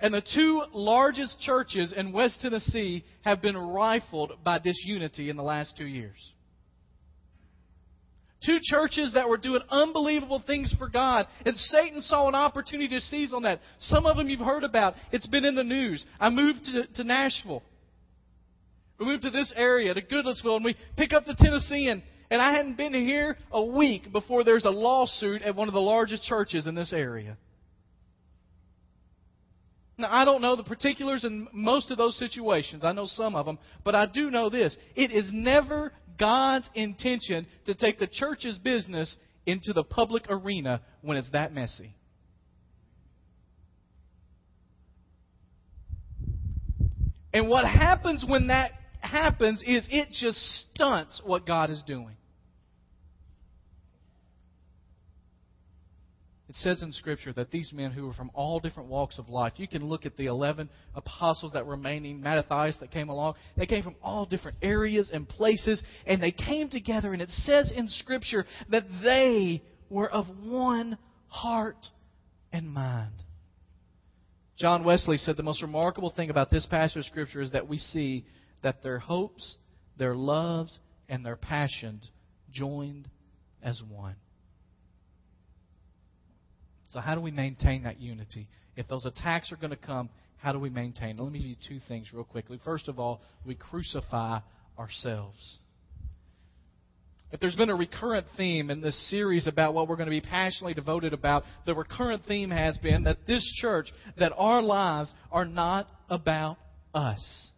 And 0.00 0.14
the 0.14 0.22
two 0.22 0.62
largest 0.72 1.38
churches 1.40 1.92
in 1.94 2.14
West 2.14 2.38
Tennessee 2.40 3.04
have 3.26 3.42
been 3.42 3.58
rifled 3.58 4.42
by 4.42 4.58
disunity 4.58 5.28
in 5.28 5.36
the 5.36 5.42
last 5.42 5.76
two 5.76 5.84
years. 5.84 6.16
Two 8.46 8.58
churches 8.62 9.12
that 9.12 9.28
were 9.28 9.36
doing 9.36 9.60
unbelievable 9.68 10.42
things 10.46 10.74
for 10.78 10.88
God. 10.88 11.26
And 11.44 11.54
Satan 11.58 12.00
saw 12.00 12.26
an 12.28 12.36
opportunity 12.36 12.88
to 12.88 13.00
seize 13.02 13.34
on 13.34 13.42
that. 13.42 13.60
Some 13.80 14.06
of 14.06 14.16
them 14.16 14.30
you've 14.30 14.40
heard 14.40 14.64
about. 14.64 14.94
It's 15.12 15.26
been 15.26 15.44
in 15.44 15.56
the 15.56 15.62
news. 15.62 16.02
I 16.18 16.30
moved 16.30 16.64
to, 16.72 16.86
to 16.86 17.04
Nashville. 17.04 17.62
We 18.98 19.06
moved 19.06 19.22
to 19.22 19.30
this 19.30 19.52
area, 19.56 19.94
to 19.94 20.02
Goodlettsville, 20.02 20.56
and 20.56 20.64
we 20.64 20.76
pick 20.96 21.12
up 21.12 21.24
the 21.24 21.34
Tennessean. 21.34 22.02
And 22.30 22.42
I 22.42 22.52
hadn't 22.52 22.76
been 22.76 22.92
here 22.92 23.38
a 23.50 23.64
week 23.64 24.12
before 24.12 24.44
there's 24.44 24.64
a 24.64 24.70
lawsuit 24.70 25.42
at 25.42 25.54
one 25.54 25.68
of 25.68 25.74
the 25.74 25.80
largest 25.80 26.24
churches 26.24 26.66
in 26.66 26.74
this 26.74 26.92
area. 26.92 27.38
Now, 29.96 30.08
I 30.10 30.24
don't 30.24 30.42
know 30.42 30.54
the 30.54 30.64
particulars 30.64 31.24
in 31.24 31.48
most 31.52 31.90
of 31.90 31.98
those 31.98 32.18
situations. 32.18 32.84
I 32.84 32.92
know 32.92 33.06
some 33.06 33.34
of 33.34 33.46
them. 33.46 33.58
But 33.84 33.94
I 33.94 34.06
do 34.06 34.30
know 34.30 34.50
this. 34.50 34.76
It 34.94 35.10
is 35.10 35.30
never 35.32 35.92
God's 36.18 36.68
intention 36.74 37.46
to 37.66 37.74
take 37.74 37.98
the 37.98 38.06
church's 38.06 38.58
business 38.58 39.16
into 39.46 39.72
the 39.72 39.82
public 39.82 40.26
arena 40.28 40.82
when 41.02 41.16
it's 41.16 41.30
that 41.30 41.52
messy. 41.52 41.94
And 47.32 47.48
what 47.48 47.64
happens 47.64 48.24
when 48.26 48.48
that 48.48 48.72
happens 49.10 49.62
is 49.66 49.86
it 49.90 50.08
just 50.10 50.38
stunts 50.72 51.20
what 51.24 51.46
God 51.46 51.70
is 51.70 51.82
doing. 51.86 52.16
It 56.48 56.54
says 56.56 56.82
in 56.82 56.92
Scripture 56.92 57.32
that 57.34 57.50
these 57.50 57.72
men 57.74 57.90
who 57.90 58.06
were 58.06 58.14
from 58.14 58.30
all 58.32 58.58
different 58.58 58.88
walks 58.88 59.18
of 59.18 59.28
life, 59.28 59.52
you 59.56 59.68
can 59.68 59.86
look 59.86 60.06
at 60.06 60.16
the 60.16 60.26
11 60.26 60.70
apostles 60.94 61.52
that 61.52 61.66
were 61.66 61.72
remaining, 61.72 62.22
Mattathias 62.22 62.78
that 62.80 62.90
came 62.90 63.10
along, 63.10 63.34
they 63.56 63.66
came 63.66 63.82
from 63.82 63.96
all 64.02 64.24
different 64.24 64.56
areas 64.62 65.10
and 65.12 65.28
places, 65.28 65.82
and 66.06 66.22
they 66.22 66.32
came 66.32 66.70
together, 66.70 67.12
and 67.12 67.20
it 67.20 67.28
says 67.28 67.70
in 67.74 67.86
Scripture 67.88 68.46
that 68.70 68.84
they 69.02 69.62
were 69.90 70.10
of 70.10 70.26
one 70.42 70.96
heart 71.26 71.86
and 72.50 72.66
mind. 72.70 73.12
John 74.58 74.84
Wesley 74.84 75.18
said 75.18 75.36
the 75.36 75.42
most 75.42 75.60
remarkable 75.60 76.10
thing 76.10 76.30
about 76.30 76.50
this 76.50 76.64
passage 76.64 76.96
of 76.96 77.04
Scripture 77.04 77.42
is 77.42 77.52
that 77.52 77.68
we 77.68 77.76
see 77.76 78.24
that 78.62 78.82
their 78.82 78.98
hopes, 78.98 79.56
their 79.96 80.14
loves, 80.14 80.78
and 81.08 81.24
their 81.24 81.36
passions 81.36 82.08
joined 82.52 83.08
as 83.62 83.80
one. 83.88 84.16
So, 86.90 87.00
how 87.00 87.14
do 87.14 87.20
we 87.20 87.30
maintain 87.30 87.82
that 87.82 88.00
unity? 88.00 88.48
If 88.76 88.88
those 88.88 89.04
attacks 89.04 89.52
are 89.52 89.56
going 89.56 89.70
to 89.70 89.76
come, 89.76 90.08
how 90.36 90.52
do 90.52 90.58
we 90.58 90.70
maintain? 90.70 91.16
Let 91.16 91.32
me 91.32 91.40
give 91.40 91.48
you 91.48 91.56
two 91.68 91.80
things 91.88 92.12
real 92.12 92.24
quickly. 92.24 92.60
First 92.64 92.88
of 92.88 92.98
all, 92.98 93.20
we 93.44 93.54
crucify 93.54 94.40
ourselves. 94.78 95.58
If 97.30 97.40
there's 97.40 97.56
been 97.56 97.68
a 97.68 97.76
recurrent 97.76 98.26
theme 98.38 98.70
in 98.70 98.80
this 98.80 99.10
series 99.10 99.46
about 99.46 99.74
what 99.74 99.86
we're 99.86 99.96
going 99.96 100.06
to 100.06 100.10
be 100.10 100.22
passionately 100.22 100.72
devoted 100.72 101.12
about, 101.12 101.44
the 101.66 101.74
recurrent 101.74 102.24
theme 102.24 102.50
has 102.50 102.78
been 102.78 103.04
that 103.04 103.26
this 103.26 103.44
church, 103.60 103.92
that 104.16 104.32
our 104.36 104.62
lives 104.62 105.12
are 105.30 105.44
not 105.44 105.88
about 106.08 106.56
us. 106.94 107.50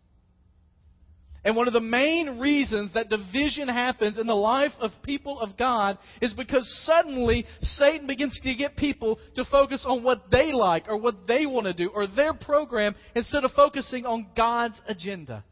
And 1.43 1.57
one 1.57 1.67
of 1.67 1.73
the 1.73 1.81
main 1.81 2.39
reasons 2.39 2.93
that 2.93 3.09
division 3.09 3.69
happens 3.69 4.19
in 4.19 4.27
the 4.27 4.35
life 4.35 4.73
of 4.79 4.91
people 5.03 5.41
of 5.41 5.57
God 5.57 5.97
is 6.21 6.35
because 6.35 6.69
suddenly 6.85 7.47
Satan 7.63 8.07
begins 8.07 8.39
to 8.43 8.55
get 8.55 8.77
people 8.77 9.19
to 9.37 9.45
focus 9.47 9.87
on 9.89 10.03
what 10.03 10.31
they 10.31 10.53
like 10.53 10.87
or 10.89 10.99
what 10.99 11.27
they 11.27 11.47
want 11.47 11.67
to 11.67 11.73
do 11.73 11.89
or 11.95 12.07
their 12.07 12.35
program 12.35 12.95
instead 13.15 13.45
of 13.45 13.53
focusing 13.53 14.05
on 14.05 14.27
God's 14.37 14.81
agenda. 14.87 15.43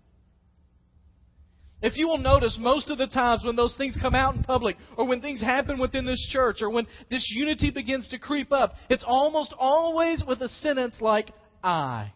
If 1.81 1.97
you 1.97 2.09
will 2.09 2.19
notice, 2.19 2.59
most 2.61 2.91
of 2.91 2.99
the 2.99 3.07
times 3.07 3.45
when 3.45 3.57
those 3.57 3.75
things 3.77 3.97
come 4.01 4.15
out 4.15 4.35
in 4.35 4.43
public, 4.43 4.77
or 4.97 5.07
when 5.07 5.21
things 5.21 5.41
happen 5.41 5.79
within 5.79 6.05
this 6.05 6.27
church, 6.33 6.57
or 6.61 6.71
when 6.71 6.89
disunity 7.09 7.71
begins 7.71 8.09
to 8.09 8.19
creep 8.19 8.53
up, 8.53 8.75
it's 8.91 9.05
almost 9.07 9.55
always 9.57 10.25
with 10.27 10.41
a 10.41 10.49
sentence 10.49 10.97
like, 11.01 11.31
I, 11.63 12.13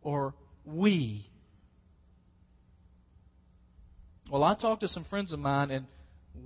or 0.00 0.34
we, 0.64 1.28
well, 4.32 4.44
I 4.44 4.54
talked 4.54 4.80
to 4.80 4.88
some 4.88 5.04
friends 5.04 5.30
of 5.30 5.38
mine, 5.38 5.70
and 5.70 5.84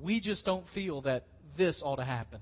we 0.03 0.21
just 0.21 0.45
don't 0.45 0.65
feel 0.75 1.03
that 1.03 1.23
this 1.57 1.81
ought 1.85 1.97
to 1.97 2.05
happen. 2.05 2.41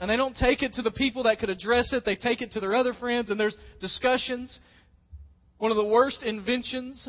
And 0.00 0.08
they 0.08 0.16
don't 0.16 0.36
take 0.36 0.62
it 0.62 0.74
to 0.74 0.82
the 0.82 0.92
people 0.92 1.24
that 1.24 1.40
could 1.40 1.50
address 1.50 1.92
it, 1.92 2.04
they 2.04 2.14
take 2.14 2.42
it 2.42 2.52
to 2.52 2.60
their 2.60 2.76
other 2.76 2.94
friends, 2.94 3.30
and 3.30 3.40
there's 3.40 3.56
discussions. 3.80 4.56
One 5.58 5.72
of 5.72 5.76
the 5.76 5.84
worst 5.84 6.22
inventions 6.22 7.08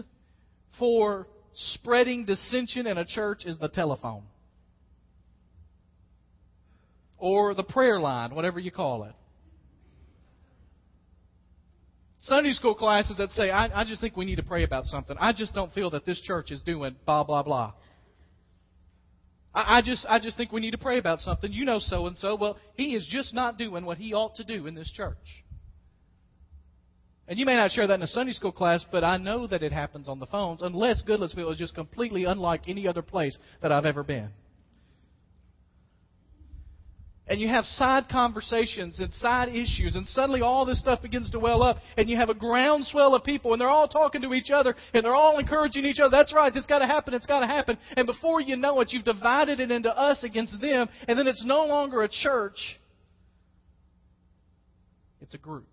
for 0.79 1.27
spreading 1.53 2.25
dissension 2.25 2.87
in 2.87 2.97
a 2.97 3.05
church 3.05 3.45
is 3.45 3.59
the 3.59 3.67
telephone. 3.69 4.23
Or 7.19 7.53
the 7.53 7.63
prayer 7.63 7.99
line, 7.99 8.33
whatever 8.33 8.59
you 8.59 8.71
call 8.71 9.03
it. 9.03 9.13
Sunday 12.25 12.53
school 12.53 12.73
classes 12.73 13.17
that 13.17 13.29
say, 13.31 13.51
I, 13.51 13.81
I 13.81 13.83
just 13.83 14.01
think 14.01 14.17
we 14.17 14.25
need 14.25 14.37
to 14.37 14.43
pray 14.43 14.63
about 14.63 14.85
something. 14.85 15.15
I 15.19 15.31
just 15.31 15.53
don't 15.53 15.71
feel 15.73 15.91
that 15.91 16.05
this 16.05 16.19
church 16.21 16.49
is 16.51 16.61
doing 16.63 16.95
blah, 17.05 17.23
blah, 17.23 17.43
blah. 17.43 17.73
I, 19.53 19.77
I 19.77 19.81
just, 19.81 20.05
I 20.09 20.19
just 20.19 20.35
think 20.35 20.51
we 20.51 20.59
need 20.59 20.71
to 20.71 20.79
pray 20.79 20.97
about 20.97 21.19
something. 21.19 21.53
You 21.53 21.65
know 21.65 21.79
so 21.79 22.07
and 22.07 22.17
so. 22.17 22.35
Well, 22.35 22.57
he 22.73 22.95
is 22.95 23.07
just 23.09 23.33
not 23.33 23.59
doing 23.59 23.85
what 23.85 23.99
he 23.99 24.13
ought 24.13 24.35
to 24.37 24.43
do 24.43 24.65
in 24.65 24.73
this 24.73 24.91
church. 24.91 25.43
And 27.27 27.37
you 27.37 27.45
may 27.45 27.55
not 27.55 27.71
share 27.71 27.85
that 27.87 27.95
in 27.95 28.01
a 28.01 28.07
Sunday 28.07 28.33
school 28.33 28.51
class, 28.51 28.83
but 28.91 29.03
I 29.03 29.17
know 29.17 29.45
that 29.47 29.61
it 29.61 29.71
happens 29.71 30.07
on 30.07 30.19
the 30.19 30.27
phones, 30.27 30.63
unless 30.63 31.03
Goodlettsville 31.07 31.51
is 31.51 31.57
just 31.57 31.75
completely 31.75 32.23
unlike 32.23 32.63
any 32.67 32.87
other 32.87 33.01
place 33.01 33.37
that 33.61 33.71
I've 33.71 33.85
ever 33.85 34.03
been 34.03 34.29
and 37.27 37.41
you 37.41 37.47
have 37.47 37.65
side 37.65 38.07
conversations 38.09 38.99
and 38.99 39.11
side 39.13 39.49
issues, 39.49 39.95
and 39.95 40.05
suddenly 40.07 40.41
all 40.41 40.65
this 40.65 40.79
stuff 40.79 41.01
begins 41.01 41.29
to 41.31 41.39
well 41.39 41.63
up, 41.63 41.77
and 41.97 42.09
you 42.09 42.17
have 42.17 42.29
a 42.29 42.35
groundswell 42.35 43.15
of 43.15 43.23
people, 43.23 43.51
and 43.51 43.59
they're 43.59 43.69
all 43.69 43.87
talking 43.87 44.21
to 44.21 44.33
each 44.33 44.51
other, 44.51 44.75
and 44.93 45.03
they're 45.03 45.15
all 45.15 45.39
encouraging 45.39 45.85
each 45.85 45.99
other. 45.99 46.11
That's 46.11 46.33
right, 46.33 46.55
it's 46.55 46.67
got 46.67 46.79
to 46.79 46.87
happen, 46.87 47.13
it's 47.13 47.25
got 47.25 47.39
to 47.39 47.47
happen. 47.47 47.77
And 47.97 48.05
before 48.05 48.41
you 48.41 48.55
know 48.55 48.79
it, 48.81 48.89
you've 48.91 49.05
divided 49.05 49.59
it 49.59 49.71
into 49.71 49.89
us 49.89 50.23
against 50.23 50.59
them, 50.61 50.87
and 51.07 51.17
then 51.17 51.27
it's 51.27 51.43
no 51.43 51.65
longer 51.65 52.03
a 52.03 52.09
church, 52.09 52.79
it's 55.21 55.33
a 55.33 55.39
group. 55.39 55.67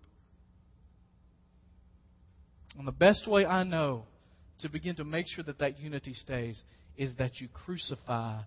And 2.77 2.87
the 2.87 2.91
best 2.91 3.27
way 3.27 3.45
I 3.45 3.63
know 3.63 4.05
to 4.61 4.69
begin 4.69 4.95
to 4.95 5.03
make 5.03 5.27
sure 5.27 5.43
that 5.43 5.59
that 5.59 5.79
unity 5.79 6.13
stays 6.13 6.63
is 6.97 7.13
that 7.17 7.39
you 7.39 7.47
crucify 7.47 8.39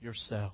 yourself. 0.00 0.52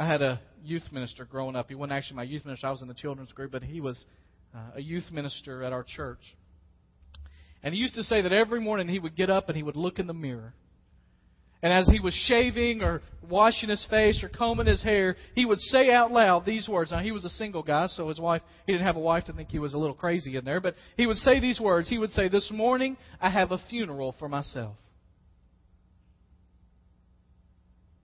I 0.00 0.06
had 0.06 0.22
a 0.22 0.40
youth 0.64 0.84
minister 0.92 1.26
growing 1.26 1.54
up. 1.54 1.68
He 1.68 1.74
wasn't 1.74 1.92
actually 1.92 2.16
my 2.16 2.22
youth 2.22 2.46
minister. 2.46 2.66
I 2.66 2.70
was 2.70 2.80
in 2.80 2.88
the 2.88 2.94
children's 2.94 3.32
group, 3.32 3.52
but 3.52 3.62
he 3.62 3.82
was 3.82 4.02
uh, 4.54 4.76
a 4.76 4.80
youth 4.80 5.04
minister 5.12 5.62
at 5.62 5.74
our 5.74 5.84
church. 5.84 6.20
And 7.62 7.74
he 7.74 7.80
used 7.80 7.96
to 7.96 8.02
say 8.04 8.22
that 8.22 8.32
every 8.32 8.62
morning 8.62 8.88
he 8.88 8.98
would 8.98 9.14
get 9.14 9.28
up 9.28 9.48
and 9.48 9.56
he 9.58 9.62
would 9.62 9.76
look 9.76 9.98
in 9.98 10.06
the 10.06 10.14
mirror. 10.14 10.54
And 11.62 11.70
as 11.70 11.86
he 11.86 12.00
was 12.00 12.14
shaving 12.14 12.80
or 12.80 13.02
washing 13.28 13.68
his 13.68 13.86
face 13.90 14.24
or 14.24 14.30
combing 14.30 14.66
his 14.66 14.82
hair, 14.82 15.16
he 15.34 15.44
would 15.44 15.58
say 15.58 15.90
out 15.92 16.10
loud 16.10 16.46
these 16.46 16.66
words. 16.66 16.92
Now, 16.92 17.00
he 17.00 17.12
was 17.12 17.26
a 17.26 17.30
single 17.30 17.62
guy, 17.62 17.86
so 17.88 18.08
his 18.08 18.18
wife, 18.18 18.40
he 18.64 18.72
didn't 18.72 18.86
have 18.86 18.96
a 18.96 19.00
wife 19.00 19.24
to 19.24 19.34
think 19.34 19.50
he 19.50 19.58
was 19.58 19.74
a 19.74 19.78
little 19.78 19.94
crazy 19.94 20.34
in 20.34 20.46
there, 20.46 20.62
but 20.62 20.76
he 20.96 21.06
would 21.06 21.18
say 21.18 21.40
these 21.40 21.60
words. 21.60 21.90
He 21.90 21.98
would 21.98 22.12
say, 22.12 22.28
This 22.30 22.50
morning 22.50 22.96
I 23.20 23.28
have 23.28 23.52
a 23.52 23.58
funeral 23.68 24.14
for 24.18 24.30
myself. 24.30 24.76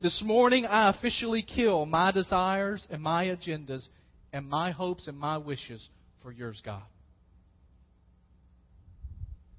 This 0.06 0.22
morning 0.24 0.66
I 0.66 0.90
officially 0.90 1.42
kill 1.42 1.84
my 1.84 2.12
desires 2.12 2.86
and 2.90 3.02
my 3.02 3.24
agendas 3.24 3.88
and 4.32 4.48
my 4.48 4.70
hopes 4.70 5.08
and 5.08 5.18
my 5.18 5.36
wishes 5.36 5.88
for 6.22 6.30
yours, 6.30 6.62
God. 6.64 6.84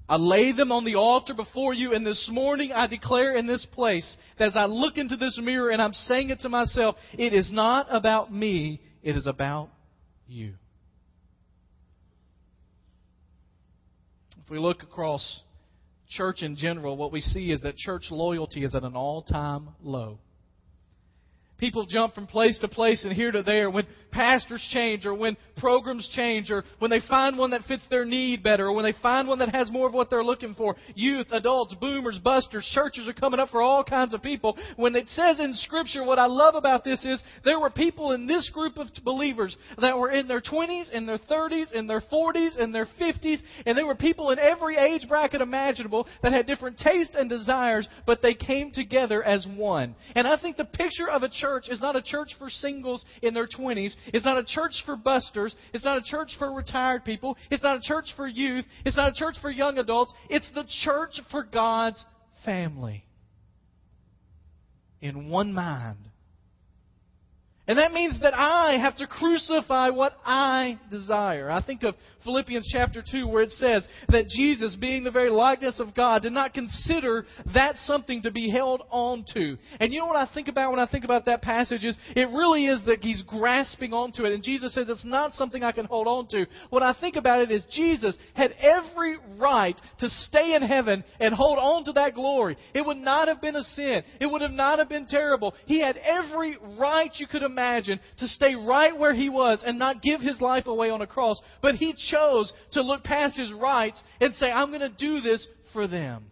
I 0.07 0.15
lay 0.15 0.53
them 0.53 0.71
on 0.71 0.85
the 0.85 0.95
altar 0.95 1.33
before 1.33 1.73
you, 1.73 1.91
and 1.93 2.05
this 2.05 2.29
morning 2.31 2.71
I 2.71 2.87
declare 2.87 3.35
in 3.35 3.45
this 3.45 3.67
place 3.73 4.15
that 4.39 4.47
as 4.47 4.55
I 4.55 4.67
look 4.67 4.95
into 4.95 5.17
this 5.17 5.37
mirror 5.37 5.69
and 5.69 5.81
I'm 5.81 5.91
saying 5.91 6.29
it 6.29 6.39
to 6.39 6.49
myself, 6.49 6.95
it 7.11 7.33
is 7.33 7.51
not 7.51 7.87
about 7.89 8.33
me, 8.33 8.79
it 9.03 9.17
is 9.17 9.27
about 9.27 9.67
you. 10.29 10.53
If 14.41 14.49
we 14.49 14.59
look 14.59 14.81
across 14.81 15.41
church 16.07 16.41
in 16.41 16.55
general, 16.55 16.95
what 16.95 17.11
we 17.11 17.19
see 17.19 17.51
is 17.51 17.59
that 17.63 17.75
church 17.75 18.03
loyalty 18.11 18.63
is 18.63 18.75
at 18.75 18.83
an 18.83 18.95
all 18.95 19.23
time 19.23 19.71
low. 19.83 20.19
People 21.57 21.87
jump 21.87 22.13
from 22.13 22.27
place 22.27 22.59
to 22.59 22.67
place 22.67 23.03
and 23.03 23.11
here 23.11 23.31
to 23.31 23.41
there 23.41 23.69
when 23.71 23.87
pastors 24.11 24.65
change 24.71 25.05
or 25.07 25.13
when 25.13 25.35
programs 25.57 26.07
change 26.15 26.51
or 26.51 26.63
when 26.77 26.91
they 26.91 27.01
find 27.09 27.35
one 27.35 27.49
that 27.49 27.63
fits 27.63 27.85
their 27.89 28.05
need 28.05 28.43
better 28.43 28.67
or 28.67 28.73
when 28.73 28.85
they 28.85 28.93
find 29.01 29.27
one 29.27 29.39
that 29.39 29.53
has 29.53 29.71
more 29.71 29.87
of 29.87 29.93
what 29.93 30.09
they're 30.09 30.23
looking 30.23 30.53
for. 30.53 30.75
Youth, 30.93 31.27
adults, 31.31 31.73
boomers, 31.81 32.19
busters, 32.19 32.69
churches 32.73 33.07
are 33.07 33.13
coming 33.13 33.39
up 33.39 33.49
for 33.49 33.61
all 33.61 33.83
kinds 33.83 34.13
of 34.13 34.21
people. 34.21 34.55
When 34.75 34.95
it 34.95 35.07
says 35.09 35.39
in 35.39 35.53
Scripture, 35.55 36.03
what 36.03 36.19
I 36.19 36.27
love 36.27 36.53
about 36.53 36.83
this 36.83 37.03
is 37.03 37.21
there 37.43 37.59
were 37.59 37.71
people 37.71 38.11
in 38.11 38.27
this 38.27 38.51
group 38.51 38.77
of 38.77 38.87
believers 39.03 39.57
that 39.81 39.97
were 39.97 40.11
in 40.11 40.27
their 40.27 40.41
20s, 40.41 40.91
in 40.91 41.07
their 41.07 41.17
30s, 41.17 41.73
in 41.73 41.87
their 41.87 42.01
40s, 42.01 42.57
in 42.57 42.71
their 42.71 42.87
50s, 43.01 43.39
and 43.65 43.75
there 43.75 43.87
were 43.87 43.95
people 43.95 44.29
in 44.29 44.37
every 44.37 44.77
age 44.77 45.07
bracket 45.07 45.41
imaginable 45.41 46.07
that 46.21 46.33
had 46.33 46.45
different 46.45 46.77
tastes 46.77 47.15
and 47.17 47.29
desires, 47.29 47.87
but 48.05 48.21
they 48.21 48.35
came 48.35 48.71
together 48.71 49.23
as 49.23 49.47
one. 49.55 49.95
And 50.13 50.27
I 50.27 50.39
think 50.39 50.57
the 50.57 50.65
picture 50.65 51.09
of 51.09 51.23
a 51.23 51.29
church 51.29 51.46
church 51.47 51.69
is 51.69 51.79
not 51.81 51.95
a 51.95 52.01
church 52.01 52.35
for 52.37 52.49
singles 52.49 53.05
in 53.21 53.33
their 53.33 53.47
20s. 53.47 53.93
It's 54.07 54.25
not 54.25 54.37
a 54.37 54.43
church 54.43 54.83
for 54.85 54.95
busters. 54.95 55.55
It's 55.73 55.85
not 55.85 55.97
a 55.97 56.01
church 56.01 56.31
for 56.37 56.53
retired 56.53 57.05
people. 57.05 57.37
It's 57.49 57.63
not 57.63 57.77
a 57.77 57.81
church 57.81 58.07
for 58.15 58.27
youth. 58.27 58.65
It's 58.85 58.97
not 58.97 59.09
a 59.09 59.13
church 59.13 59.35
for 59.41 59.49
young 59.49 59.77
adults. 59.77 60.13
It's 60.29 60.49
the 60.53 60.65
church 60.83 61.19
for 61.31 61.43
God's 61.43 62.03
family. 62.43 63.05
In 65.01 65.29
one 65.29 65.53
mind. 65.53 65.97
And 67.67 67.77
that 67.77 67.91
means 67.91 68.19
that 68.21 68.33
I 68.33 68.77
have 68.77 68.95
to 68.97 69.07
crucify 69.07 69.89
what 69.89 70.13
I 70.25 70.79
desire. 70.89 71.51
I 71.51 71.61
think 71.61 71.83
of 71.83 71.95
Philippians 72.23 72.69
chapter 72.71 73.03
2 73.09 73.27
where 73.27 73.43
it 73.43 73.51
says 73.51 73.87
that 74.07 74.27
Jesus, 74.27 74.75
being 74.75 75.03
the 75.03 75.11
very 75.11 75.29
likeness 75.29 75.79
of 75.79 75.93
God, 75.93 76.21
did 76.21 76.31
not 76.31 76.53
consider 76.53 77.25
that 77.53 77.75
something 77.77 78.21
to 78.21 78.31
be 78.31 78.49
held 78.49 78.83
on 78.89 79.25
to. 79.33 79.57
And 79.79 79.93
you 79.93 79.99
know 79.99 80.07
what 80.07 80.15
I 80.15 80.29
think 80.33 80.47
about 80.47 80.71
when 80.71 80.79
I 80.79 80.87
think 80.87 81.03
about 81.03 81.25
that 81.25 81.41
passage 81.41 81.83
is 81.83 81.97
it 82.15 82.29
really 82.29 82.67
is 82.67 82.81
that 82.85 83.03
he's 83.03 83.21
grasping 83.23 83.91
onto 83.93 84.23
it. 84.23 84.33
And 84.33 84.43
Jesus 84.43 84.73
says 84.73 84.87
it's 84.89 85.05
not 85.05 85.33
something 85.33 85.63
I 85.63 85.73
can 85.73 85.85
hold 85.85 86.07
on 86.07 86.27
to. 86.29 86.45
What 86.69 86.83
I 86.83 86.95
think 86.99 87.17
about 87.17 87.41
it 87.41 87.51
is 87.51 87.65
Jesus 87.69 88.17
had 88.33 88.53
every 88.61 89.17
right 89.37 89.79
to 89.99 90.09
stay 90.09 90.55
in 90.55 90.61
heaven 90.61 91.03
and 91.19 91.33
hold 91.33 91.59
on 91.59 91.83
to 91.85 91.91
that 91.93 92.15
glory. 92.15 92.57
It 92.73 92.85
would 92.85 92.97
not 92.97 93.27
have 93.27 93.41
been 93.41 93.57
a 93.57 93.63
sin. 93.63 94.03
It 94.21 94.31
would 94.31 94.41
have 94.41 94.51
not 94.51 94.79
have 94.79 94.89
been 94.89 95.05
terrible. 95.05 95.53
He 95.65 95.81
had 95.81 95.97
every 95.97 96.57
right 96.79 97.11
you 97.15 97.27
could 97.27 97.43
imagine 97.43 97.56
to 97.57 98.27
stay 98.27 98.55
right 98.55 98.97
where 98.97 99.13
he 99.13 99.29
was 99.29 99.63
and 99.65 99.77
not 99.77 100.01
give 100.01 100.21
his 100.21 100.39
life 100.39 100.67
away 100.67 100.89
on 100.89 101.01
a 101.01 101.07
cross. 101.07 101.39
But 101.61 101.75
he 101.75 101.93
chose 101.93 102.27
chose 102.27 102.53
to 102.73 102.81
look 102.81 103.03
past 103.03 103.37
his 103.37 103.51
rights 103.53 104.01
and 104.19 104.33
say, 104.35 104.51
I'm 104.51 104.69
going 104.69 104.81
to 104.81 104.89
do 104.89 105.21
this 105.21 105.47
for 105.73 105.87
them. 105.87 106.25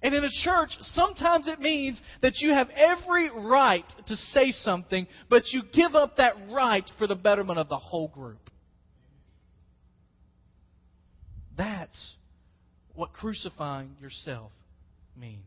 And 0.00 0.14
in 0.14 0.22
a 0.22 0.30
church, 0.44 0.70
sometimes 0.80 1.48
it 1.48 1.58
means 1.58 2.00
that 2.22 2.34
you 2.38 2.54
have 2.54 2.68
every 2.70 3.30
right 3.30 3.84
to 4.06 4.16
say 4.16 4.52
something, 4.52 5.08
but 5.28 5.42
you 5.52 5.62
give 5.72 5.96
up 5.96 6.18
that 6.18 6.34
right 6.52 6.88
for 6.98 7.08
the 7.08 7.16
betterment 7.16 7.58
of 7.58 7.68
the 7.68 7.78
whole 7.78 8.06
group. 8.06 8.50
That's 11.56 12.14
what 12.94 13.12
crucifying 13.12 13.96
yourself 14.00 14.52
means. 15.20 15.42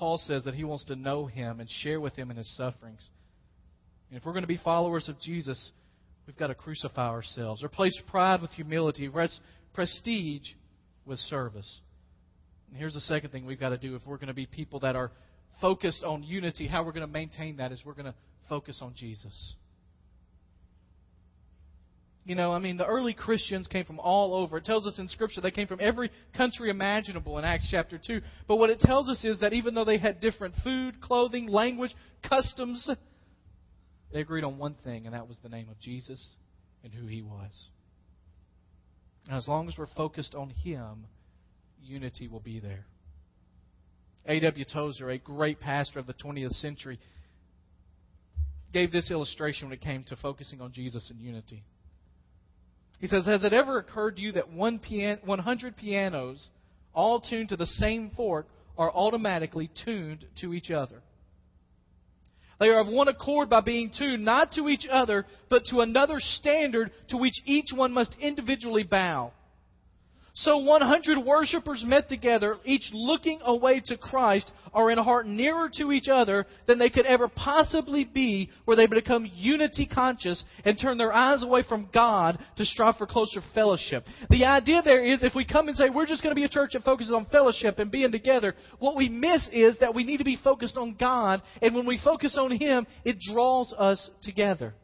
Paul 0.00 0.18
says 0.18 0.44
that 0.44 0.54
he 0.54 0.64
wants 0.64 0.86
to 0.86 0.96
know 0.96 1.26
him 1.26 1.60
and 1.60 1.70
share 1.70 2.00
with 2.00 2.16
him 2.16 2.32
in 2.32 2.36
his 2.36 2.56
sufferings. 2.56 3.00
And 4.10 4.18
if 4.18 4.24
we're 4.24 4.32
going 4.32 4.42
to 4.42 4.48
be 4.48 4.58
followers 4.64 5.08
of 5.08 5.20
Jesus, 5.20 5.70
We've 6.30 6.38
got 6.38 6.46
to 6.46 6.54
crucify 6.54 7.08
ourselves. 7.08 7.64
Replace 7.64 8.00
pride 8.06 8.40
with 8.40 8.52
humility. 8.52 9.08
Rest 9.08 9.40
prestige 9.72 10.46
with 11.04 11.18
service. 11.18 11.80
And 12.68 12.76
here's 12.76 12.94
the 12.94 13.00
second 13.00 13.30
thing 13.30 13.46
we've 13.46 13.58
got 13.58 13.70
to 13.70 13.78
do 13.78 13.96
if 13.96 14.02
we're 14.06 14.16
going 14.16 14.28
to 14.28 14.34
be 14.34 14.46
people 14.46 14.78
that 14.80 14.94
are 14.94 15.10
focused 15.60 16.04
on 16.04 16.22
unity. 16.22 16.68
How 16.68 16.84
we're 16.84 16.92
going 16.92 17.04
to 17.04 17.12
maintain 17.12 17.56
that 17.56 17.72
is 17.72 17.82
we're 17.84 17.94
going 17.94 18.06
to 18.06 18.14
focus 18.48 18.78
on 18.80 18.94
Jesus. 18.96 19.54
You 22.24 22.34
know, 22.34 22.52
I 22.52 22.58
mean, 22.58 22.76
the 22.76 22.86
early 22.86 23.14
Christians 23.14 23.66
came 23.66 23.84
from 23.84 23.98
all 23.98 24.34
over. 24.34 24.58
It 24.58 24.64
tells 24.64 24.86
us 24.86 24.98
in 24.98 25.08
Scripture 25.08 25.40
they 25.40 25.50
came 25.50 25.66
from 25.66 25.80
every 25.80 26.10
country 26.36 26.70
imaginable 26.70 27.38
in 27.38 27.44
Acts 27.44 27.68
chapter 27.70 27.98
2. 28.04 28.20
But 28.46 28.56
what 28.56 28.70
it 28.70 28.78
tells 28.78 29.08
us 29.08 29.24
is 29.24 29.38
that 29.40 29.54
even 29.54 29.74
though 29.74 29.86
they 29.86 29.98
had 29.98 30.20
different 30.20 30.54
food, 30.62 31.00
clothing, 31.00 31.46
language, 31.46 31.94
customs, 32.28 32.88
they 34.12 34.20
agreed 34.20 34.44
on 34.44 34.58
one 34.58 34.74
thing, 34.84 35.06
and 35.06 35.14
that 35.14 35.28
was 35.28 35.38
the 35.42 35.48
name 35.48 35.68
of 35.70 35.80
Jesus 35.80 36.36
and 36.84 36.92
who 36.92 37.06
he 37.06 37.22
was. 37.22 37.68
And 39.26 39.36
as 39.36 39.48
long 39.48 39.68
as 39.68 39.78
we're 39.78 39.86
focused 39.86 40.34
on 40.34 40.50
him, 40.50 41.06
unity 41.82 42.28
will 42.28 42.40
be 42.40 42.60
there. 42.60 42.84
A.W. 44.26 44.64
Tozer, 44.70 45.10
a 45.10 45.18
great 45.18 45.58
pastor 45.60 45.98
of 45.98 46.06
the 46.06 46.14
20th 46.14 46.52
century, 46.60 46.98
gave 48.72 48.92
this 48.92 49.10
illustration 49.10 49.68
when 49.68 49.78
it 49.78 49.80
came 49.80 50.04
to 50.04 50.16
focusing 50.16 50.60
on 50.60 50.72
Jesus 50.72 51.08
and 51.10 51.18
unity. 51.18 51.64
He 53.00 53.06
says, 53.06 53.26
Has 53.26 53.44
it 53.44 53.52
ever 53.52 53.78
occurred 53.78 54.16
to 54.16 54.22
you 54.22 54.32
that 54.32 54.52
100 54.52 55.76
pianos, 55.76 56.50
all 56.94 57.20
tuned 57.20 57.48
to 57.48 57.56
the 57.56 57.66
same 57.66 58.10
fork, 58.10 58.46
are 58.76 58.92
automatically 58.92 59.70
tuned 59.84 60.26
to 60.40 60.54
each 60.54 60.70
other? 60.70 61.02
They 62.58 62.68
are 62.68 62.80
of 62.80 62.88
one 62.88 63.08
accord 63.08 63.48
by 63.48 63.62
being 63.62 63.90
tuned 63.90 64.22
not 64.22 64.52
to 64.52 64.68
each 64.68 64.86
other, 64.90 65.24
but 65.48 65.64
to 65.70 65.80
another 65.80 66.16
standard 66.18 66.90
to 67.08 67.16
which 67.16 67.40
each 67.46 67.68
one 67.74 67.92
must 67.92 68.14
individually 68.20 68.82
bow. 68.82 69.32
So 70.34 70.58
100 70.58 71.18
worshippers 71.18 71.82
met 71.84 72.08
together, 72.08 72.56
each 72.64 72.90
looking 72.92 73.40
away 73.44 73.80
to 73.86 73.96
Christ, 73.96 74.50
are 74.72 74.90
in 74.90 74.98
a 74.98 75.02
heart 75.02 75.26
nearer 75.26 75.68
to 75.78 75.90
each 75.90 76.08
other 76.08 76.46
than 76.66 76.78
they 76.78 76.90
could 76.90 77.06
ever 77.06 77.28
possibly 77.28 78.04
be, 78.04 78.50
where 78.64 78.76
they 78.76 78.86
become 78.86 79.30
unity 79.34 79.86
conscious 79.86 80.42
and 80.64 80.78
turn 80.78 80.98
their 80.98 81.12
eyes 81.12 81.42
away 81.42 81.62
from 81.68 81.88
God 81.92 82.38
to 82.56 82.64
strive 82.64 82.96
for 82.96 83.06
closer 83.06 83.40
fellowship. 83.54 84.04
The 84.28 84.44
idea 84.44 84.82
there 84.82 85.04
is 85.04 85.24
if 85.24 85.34
we 85.34 85.44
come 85.44 85.68
and 85.68 85.76
say 85.76 85.90
we're 85.90 86.06
just 86.06 86.22
going 86.22 86.34
to 86.34 86.40
be 86.40 86.44
a 86.44 86.48
church 86.48 86.70
that 86.74 86.84
focuses 86.84 87.12
on 87.12 87.26
fellowship 87.26 87.78
and 87.78 87.90
being 87.90 88.12
together, 88.12 88.54
what 88.78 88.96
we 88.96 89.08
miss 89.08 89.48
is 89.52 89.76
that 89.78 89.94
we 89.94 90.04
need 90.04 90.18
to 90.18 90.24
be 90.24 90.38
focused 90.42 90.76
on 90.76 90.94
God, 90.98 91.42
and 91.60 91.74
when 91.74 91.86
we 91.86 92.00
focus 92.02 92.38
on 92.38 92.52
Him, 92.52 92.86
it 93.04 93.18
draws 93.18 93.72
us 93.76 94.10
together. 94.22 94.74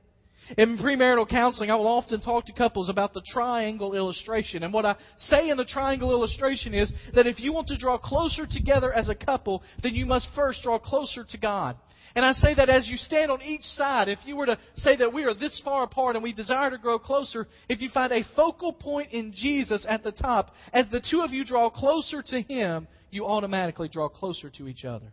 In 0.57 0.79
premarital 0.79 1.29
counseling, 1.29 1.71
I 1.71 1.77
will 1.77 1.89
often 1.89 2.21
talk 2.21 2.47
to 2.47 2.53
couples 2.53 2.89
about 2.89 3.13
the 3.13 3.23
triangle 3.33 3.95
illustration. 3.95 4.63
And 4.63 4.73
what 4.73 4.87
I 4.87 4.97
say 5.17 5.49
in 5.51 5.57
the 5.57 5.65
triangle 5.65 6.13
illustration 6.13 6.73
is 6.73 6.93
that 7.15 7.27
if 7.27 7.41
you 7.41 7.53
want 7.53 7.67
to 7.69 7.77
draw 7.77 7.99
closer 7.99 8.47
together 8.47 8.93
as 8.93 9.09
a 9.09 9.15
couple, 9.15 9.63
then 9.83 9.95
you 9.95 10.07
must 10.07 10.29
first 10.37 10.63
draw 10.63 10.79
closer 10.79 11.25
to 11.25 11.39
God. 11.39 11.77
And 12.15 12.25
I 12.25 12.33
say 12.33 12.55
that 12.55 12.71
as 12.71 12.89
you 12.89 12.97
stand 12.97 13.31
on 13.31 13.43
each 13.43 13.63
side, 13.63 14.09
if 14.09 14.21
you 14.25 14.37
were 14.37 14.47
to 14.47 14.59
say 14.77 14.97
that 14.97 15.13
we 15.13 15.25
are 15.25 15.35
this 15.35 15.61
far 15.65 15.83
apart 15.83 16.15
and 16.15 16.23
we 16.23 16.33
desire 16.33 16.71
to 16.71 16.79
grow 16.79 16.99
closer, 16.99 17.47
if 17.69 17.83
you 17.83 17.91
find 17.91 18.13
a 18.13 18.25
focal 18.35 18.73
point 18.73 19.13
in 19.13 19.33
Jesus 19.35 19.85
at 19.89 20.03
the 20.03 20.13
top, 20.13 20.55
as 20.73 20.89
the 20.91 21.05
two 21.11 21.21
of 21.21 21.33
you 21.33 21.45
draw 21.45 21.69
closer 21.69 22.23
to 22.23 22.41
Him, 22.41 22.87
you 23.11 23.27
automatically 23.27 23.89
draw 23.89 24.09
closer 24.09 24.49
to 24.51 24.69
each 24.69 24.85
other. 24.85 25.13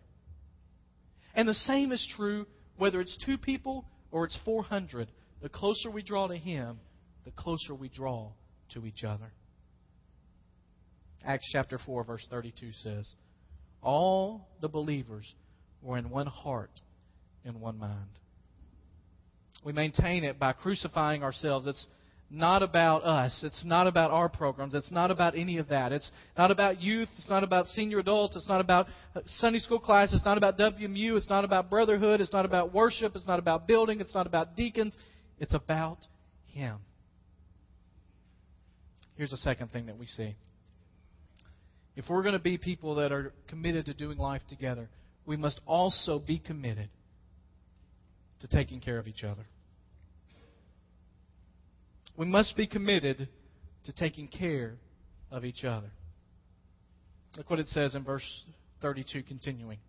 And 1.36 1.48
the 1.48 1.54
same 1.54 1.91
is 1.91 2.08
true 2.15 2.46
whether 2.78 3.02
it's 3.02 3.17
two 3.26 3.38
people 3.38 3.86
or 4.12 4.26
it's 4.26 4.38
400 4.46 5.10
the 5.43 5.49
closer 5.49 5.91
we 5.91 6.01
draw 6.01 6.27
to 6.27 6.38
Him, 6.38 6.79
the 7.25 7.32
closer 7.32 7.75
we 7.75 7.89
draw 7.89 8.32
to 8.73 8.86
each 8.88 9.03
other. 9.03 9.32
Acts 11.23 11.47
chapter 11.51 11.77
4, 11.86 12.06
verse 12.06 12.25
32 12.29 12.71
says, 12.71 13.13
All 13.82 14.47
the 14.62 14.69
believers 14.69 15.32
were 15.82 15.97
in 15.97 16.10
one 16.10 16.27
heart 16.27 16.71
and 17.43 17.60
one 17.60 17.77
mind. 17.77 18.19
We 19.65 19.73
maintain 19.73 20.23
it 20.23 20.39
by 20.39 20.53
crucifying 20.53 21.23
ourselves. 21.23 21.67
It's 21.67 21.88
not 22.29 22.63
about 22.63 23.03
us. 23.03 23.41
It's 23.43 23.63
not 23.65 23.86
about 23.86 24.12
our 24.12 24.29
programs. 24.29 24.73
It's 24.73 24.91
not 24.91 25.12
about 25.12 25.38
any 25.38 25.58
of 25.58 25.67
that. 25.69 25.91
It's 25.91 26.10
not 26.38 26.51
about 26.51 26.82
youth. 26.82 27.10
It's 27.17 27.29
not 27.29 27.43
about 27.43 27.67
senior 27.67 27.99
adults. 27.99 28.36
It's 28.36 28.49
not 28.49 28.60
about 28.62 28.88
Sunday 29.25 29.60
school 29.60 29.79
class. 29.79 30.13
It's 30.13 30.25
not 30.25 30.38
about 30.38 30.58
WMU. 30.58 31.15
It's 31.15 31.29
not 31.29 31.45
about 31.45 31.69
brotherhood. 31.69 32.21
It's 32.21 32.34
not 32.34 32.45
about 32.45 32.73
worship. 32.73 33.15
It's 33.15 33.27
not 33.27 33.39
about 33.39 33.67
building. 33.67 33.99
It's 33.99 34.13
not 34.13 34.25
about 34.25 34.56
deacons. 34.56 34.97
It's 35.39 35.54
about 35.54 36.00
Him. 36.46 36.78
Here's 39.15 39.32
the 39.32 39.38
second 39.38 39.72
thing 39.72 39.88
that 39.88 39.98
we 39.98 40.08
see. 40.08 40.36
If 41.96 42.06
we're 42.10 42.24
going 42.24 42.34
to 42.34 42.39
be 42.39 42.58
people 42.58 42.96
that 42.96 43.12
are 43.12 43.34
committed 43.48 43.86
to 43.86 43.93
doing 43.93 44.17
life 44.17 44.41
together, 44.50 44.89
we 45.26 45.38
must 45.38 45.62
also 45.65 46.19
be 46.19 46.39
committed 46.39 46.89
to 48.39 48.48
taking 48.48 48.80
care 48.80 48.98
of 48.98 49.08
each 49.08 49.24
other. 49.24 49.46
We 52.17 52.26
must 52.26 52.56
be 52.58 52.67
committed 52.67 53.28
to 53.86 53.93
taking 53.93 54.28
care 54.28 54.76
of 55.32 55.46
each 55.46 55.63
other. 55.63 55.91
Look 57.38 57.50
what 57.50 57.60
it 57.60 57.67
says 57.67 57.96
in 57.96 58.04
verse 58.04 58.28
32, 58.82 59.24
continuing. 59.24 59.80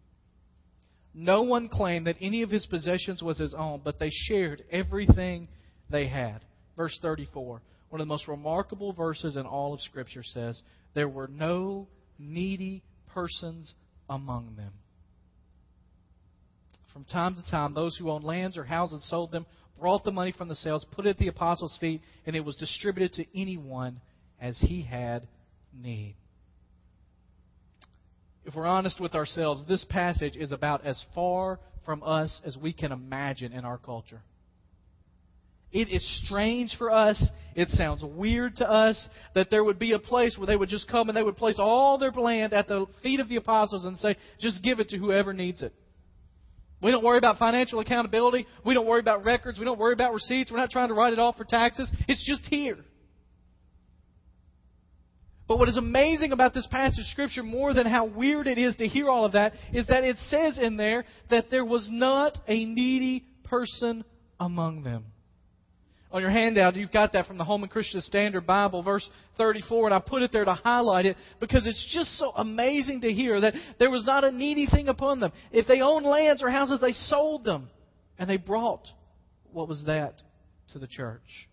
No 1.14 1.42
one 1.42 1.68
claimed 1.68 2.08
that 2.08 2.16
any 2.20 2.42
of 2.42 2.50
his 2.50 2.66
possessions 2.66 3.22
was 3.22 3.38
his 3.38 3.54
own, 3.54 3.80
but 3.84 4.00
they 4.00 4.10
shared 4.10 4.64
everything 4.70 5.48
they 5.88 6.08
had. 6.08 6.40
Verse 6.76 6.98
34, 7.00 7.62
one 7.90 8.00
of 8.00 8.06
the 8.06 8.12
most 8.12 8.26
remarkable 8.26 8.92
verses 8.92 9.36
in 9.36 9.46
all 9.46 9.72
of 9.72 9.80
Scripture 9.80 10.24
says, 10.24 10.60
There 10.94 11.08
were 11.08 11.28
no 11.28 11.86
needy 12.18 12.82
persons 13.12 13.74
among 14.10 14.56
them. 14.56 14.72
From 16.92 17.04
time 17.04 17.36
to 17.36 17.50
time, 17.50 17.74
those 17.74 17.96
who 17.96 18.10
owned 18.10 18.24
lands 18.24 18.56
or 18.56 18.64
houses 18.64 19.08
sold 19.08 19.30
them 19.30 19.46
brought 19.78 20.04
the 20.04 20.12
money 20.12 20.32
from 20.32 20.48
the 20.48 20.54
sales, 20.54 20.86
put 20.92 21.06
it 21.06 21.10
at 21.10 21.18
the 21.18 21.28
apostles' 21.28 21.76
feet, 21.80 22.00
and 22.26 22.34
it 22.34 22.44
was 22.44 22.56
distributed 22.56 23.12
to 23.14 23.40
anyone 23.40 24.00
as 24.40 24.58
he 24.60 24.82
had 24.82 25.26
need. 25.72 26.16
If 28.44 28.54
we're 28.54 28.66
honest 28.66 29.00
with 29.00 29.14
ourselves, 29.14 29.64
this 29.66 29.84
passage 29.88 30.36
is 30.36 30.52
about 30.52 30.84
as 30.84 31.02
far 31.14 31.58
from 31.84 32.02
us 32.02 32.40
as 32.44 32.56
we 32.56 32.72
can 32.72 32.92
imagine 32.92 33.52
in 33.52 33.64
our 33.64 33.78
culture. 33.78 34.20
It 35.72 35.88
is 35.88 36.24
strange 36.24 36.76
for 36.78 36.90
us. 36.90 37.22
It 37.56 37.68
sounds 37.70 38.04
weird 38.04 38.56
to 38.56 38.70
us 38.70 39.08
that 39.34 39.50
there 39.50 39.64
would 39.64 39.78
be 39.78 39.92
a 39.92 39.98
place 39.98 40.38
where 40.38 40.46
they 40.46 40.56
would 40.56 40.68
just 40.68 40.88
come 40.88 41.08
and 41.08 41.16
they 41.16 41.22
would 41.22 41.36
place 41.36 41.56
all 41.58 41.98
their 41.98 42.12
land 42.12 42.52
at 42.52 42.68
the 42.68 42.86
feet 43.02 43.18
of 43.18 43.28
the 43.28 43.36
apostles 43.36 43.84
and 43.84 43.98
say, 43.98 44.16
just 44.38 44.62
give 44.62 44.78
it 44.78 44.90
to 44.90 44.98
whoever 44.98 45.32
needs 45.32 45.62
it. 45.62 45.74
We 46.80 46.90
don't 46.90 47.02
worry 47.02 47.18
about 47.18 47.38
financial 47.38 47.80
accountability. 47.80 48.46
We 48.64 48.74
don't 48.74 48.86
worry 48.86 49.00
about 49.00 49.24
records. 49.24 49.58
We 49.58 49.64
don't 49.64 49.78
worry 49.78 49.94
about 49.94 50.12
receipts. 50.12 50.52
We're 50.52 50.58
not 50.58 50.70
trying 50.70 50.88
to 50.88 50.94
write 50.94 51.12
it 51.12 51.18
off 51.18 51.36
for 51.36 51.44
taxes. 51.44 51.90
It's 52.06 52.24
just 52.24 52.46
here. 52.48 52.76
But 55.46 55.58
what 55.58 55.68
is 55.68 55.76
amazing 55.76 56.32
about 56.32 56.54
this 56.54 56.66
passage 56.66 57.00
of 57.00 57.06
Scripture, 57.06 57.42
more 57.42 57.74
than 57.74 57.86
how 57.86 58.06
weird 58.06 58.46
it 58.46 58.58
is 58.58 58.76
to 58.76 58.86
hear 58.86 59.08
all 59.10 59.24
of 59.24 59.32
that, 59.32 59.52
is 59.72 59.86
that 59.88 60.04
it 60.04 60.16
says 60.16 60.58
in 60.58 60.76
there 60.76 61.04
that 61.30 61.50
there 61.50 61.64
was 61.64 61.88
not 61.90 62.38
a 62.48 62.64
needy 62.64 63.24
person 63.44 64.04
among 64.40 64.82
them 64.82 65.04
on 66.14 66.22
your 66.22 66.30
handout, 66.30 66.76
you've 66.76 66.92
got 66.92 67.12
that 67.14 67.26
from 67.26 67.38
the 67.38 67.44
Holman 67.44 67.68
Christian 67.68 68.00
Standard 68.00 68.46
Bible, 68.46 68.84
verse 68.84 69.06
34, 69.36 69.86
and 69.88 69.94
I 69.94 69.98
put 69.98 70.22
it 70.22 70.30
there 70.30 70.44
to 70.44 70.54
highlight 70.54 71.06
it 71.06 71.16
because 71.40 71.66
it's 71.66 71.92
just 71.92 72.16
so 72.18 72.30
amazing 72.36 73.00
to 73.00 73.12
hear 73.12 73.40
that 73.40 73.54
there 73.80 73.90
was 73.90 74.04
not 74.06 74.22
a 74.22 74.30
needy 74.30 74.66
thing 74.66 74.86
upon 74.86 75.18
them. 75.18 75.32
If 75.50 75.66
they 75.66 75.80
owned 75.80 76.06
lands 76.06 76.40
or 76.40 76.50
houses, 76.50 76.80
they 76.80 76.92
sold 76.92 77.44
them, 77.44 77.68
and 78.16 78.30
they 78.30 78.36
brought 78.36 78.86
what 79.50 79.66
was 79.66 79.82
that 79.86 80.22
to 80.72 80.78
the 80.78 80.86
church. 80.86 81.48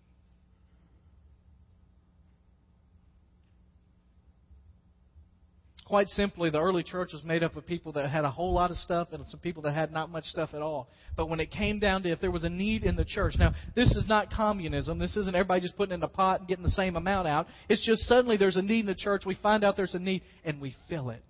Quite 5.92 6.08
simply, 6.08 6.48
the 6.48 6.58
early 6.58 6.82
church 6.82 7.12
was 7.12 7.22
made 7.22 7.42
up 7.42 7.54
of 7.54 7.66
people 7.66 7.92
that 7.92 8.08
had 8.08 8.24
a 8.24 8.30
whole 8.30 8.54
lot 8.54 8.70
of 8.70 8.78
stuff 8.78 9.08
and 9.12 9.26
some 9.26 9.40
people 9.40 9.60
that 9.64 9.74
had 9.74 9.92
not 9.92 10.08
much 10.08 10.24
stuff 10.24 10.54
at 10.54 10.62
all. 10.62 10.88
But 11.18 11.28
when 11.28 11.38
it 11.38 11.50
came 11.50 11.80
down 11.80 12.02
to 12.04 12.10
if 12.10 12.18
there 12.18 12.30
was 12.30 12.44
a 12.44 12.48
need 12.48 12.84
in 12.84 12.96
the 12.96 13.04
church, 13.04 13.34
now, 13.38 13.52
this 13.76 13.94
is 13.94 14.08
not 14.08 14.30
communism. 14.30 14.98
This 14.98 15.18
isn't 15.18 15.36
everybody 15.36 15.60
just 15.60 15.76
putting 15.76 15.92
in 15.92 16.02
a 16.02 16.08
pot 16.08 16.40
and 16.40 16.48
getting 16.48 16.64
the 16.64 16.70
same 16.70 16.96
amount 16.96 17.28
out. 17.28 17.46
It's 17.68 17.84
just 17.84 18.04
suddenly 18.04 18.38
there's 18.38 18.56
a 18.56 18.62
need 18.62 18.80
in 18.80 18.86
the 18.86 18.94
church. 18.94 19.24
We 19.26 19.34
find 19.34 19.64
out 19.64 19.76
there's 19.76 19.92
a 19.92 19.98
need 19.98 20.22
and 20.46 20.62
we 20.62 20.74
fill 20.88 21.10
it. 21.10 21.22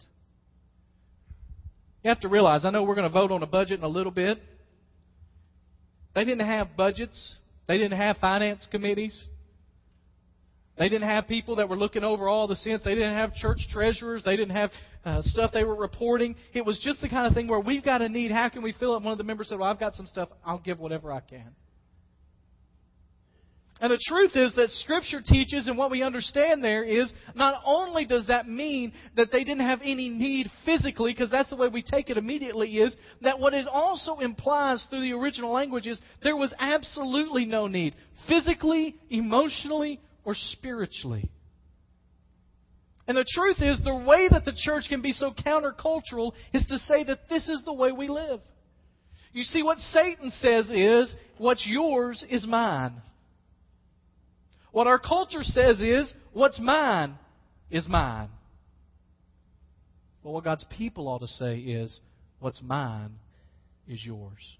You 2.04 2.10
have 2.10 2.20
to 2.20 2.28
realize, 2.28 2.64
I 2.64 2.70
know 2.70 2.84
we're 2.84 2.94
going 2.94 3.10
to 3.10 3.12
vote 3.12 3.32
on 3.32 3.42
a 3.42 3.48
budget 3.48 3.80
in 3.80 3.84
a 3.84 3.88
little 3.88 4.12
bit. 4.12 4.38
They 6.14 6.24
didn't 6.24 6.46
have 6.46 6.76
budgets. 6.76 7.34
They 7.66 7.78
didn't 7.78 7.98
have 7.98 8.18
finance 8.18 8.64
committees. 8.70 9.26
They 10.78 10.88
didn't 10.88 11.08
have 11.08 11.28
people 11.28 11.56
that 11.56 11.68
were 11.68 11.76
looking 11.76 12.02
over 12.02 12.28
all 12.28 12.48
the 12.48 12.56
sins. 12.56 12.82
They 12.82 12.94
didn't 12.94 13.14
have 13.14 13.34
church 13.34 13.58
treasurers. 13.70 14.24
They 14.24 14.36
didn't 14.36 14.56
have 14.56 14.70
uh, 15.04 15.20
stuff 15.22 15.50
they 15.52 15.64
were 15.64 15.76
reporting. 15.76 16.34
It 16.54 16.64
was 16.64 16.80
just 16.82 17.02
the 17.02 17.10
kind 17.10 17.26
of 17.26 17.34
thing 17.34 17.46
where 17.46 17.60
we've 17.60 17.84
got 17.84 18.00
a 18.00 18.08
need. 18.08 18.30
How 18.30 18.48
can 18.48 18.62
we 18.62 18.72
fill 18.72 18.96
it? 18.96 19.02
One 19.02 19.12
of 19.12 19.18
the 19.18 19.24
members 19.24 19.48
said, 19.48 19.58
Well, 19.58 19.68
I've 19.68 19.80
got 19.80 19.94
some 19.94 20.06
stuff. 20.06 20.30
I'll 20.44 20.58
give 20.58 20.78
whatever 20.78 21.12
I 21.12 21.20
can. 21.20 21.54
And 23.82 23.90
the 23.90 23.98
truth 24.06 24.36
is 24.36 24.54
that 24.54 24.70
Scripture 24.70 25.20
teaches, 25.20 25.66
and 25.66 25.76
what 25.76 25.90
we 25.90 26.04
understand 26.04 26.62
there 26.62 26.84
is 26.84 27.12
not 27.34 27.60
only 27.66 28.04
does 28.04 28.28
that 28.28 28.48
mean 28.48 28.92
that 29.16 29.32
they 29.32 29.42
didn't 29.42 29.66
have 29.66 29.80
any 29.82 30.08
need 30.08 30.48
physically, 30.64 31.12
because 31.12 31.32
that's 31.32 31.50
the 31.50 31.56
way 31.56 31.66
we 31.66 31.82
take 31.82 32.08
it 32.08 32.16
immediately, 32.16 32.76
is 32.76 32.94
that 33.22 33.40
what 33.40 33.54
it 33.54 33.66
also 33.66 34.20
implies 34.20 34.86
through 34.88 35.00
the 35.00 35.12
original 35.12 35.52
language 35.52 35.88
is 35.88 36.00
there 36.22 36.36
was 36.36 36.54
absolutely 36.60 37.44
no 37.44 37.66
need. 37.66 37.96
Physically, 38.28 38.94
emotionally, 39.10 39.98
or 40.24 40.34
spiritually. 40.34 41.30
And 43.06 43.16
the 43.16 43.26
truth 43.28 43.60
is, 43.60 43.80
the 43.82 43.94
way 43.94 44.28
that 44.30 44.44
the 44.44 44.56
church 44.56 44.84
can 44.88 45.02
be 45.02 45.12
so 45.12 45.32
countercultural 45.32 46.32
is 46.54 46.64
to 46.66 46.78
say 46.78 47.04
that 47.04 47.28
this 47.28 47.48
is 47.48 47.62
the 47.64 47.72
way 47.72 47.90
we 47.90 48.08
live. 48.08 48.40
You 49.32 49.42
see, 49.42 49.62
what 49.62 49.78
Satan 49.78 50.30
says 50.30 50.70
is, 50.70 51.14
what's 51.38 51.66
yours 51.66 52.24
is 52.30 52.46
mine. 52.46 53.02
What 54.70 54.86
our 54.86 54.98
culture 54.98 55.42
says 55.42 55.80
is, 55.80 56.12
what's 56.32 56.60
mine 56.60 57.18
is 57.70 57.88
mine. 57.88 58.28
But 60.22 60.30
what 60.30 60.44
God's 60.44 60.64
people 60.70 61.08
ought 61.08 61.20
to 61.20 61.26
say 61.26 61.58
is, 61.58 61.98
what's 62.38 62.62
mine 62.62 63.14
is 63.88 64.04
yours. 64.04 64.56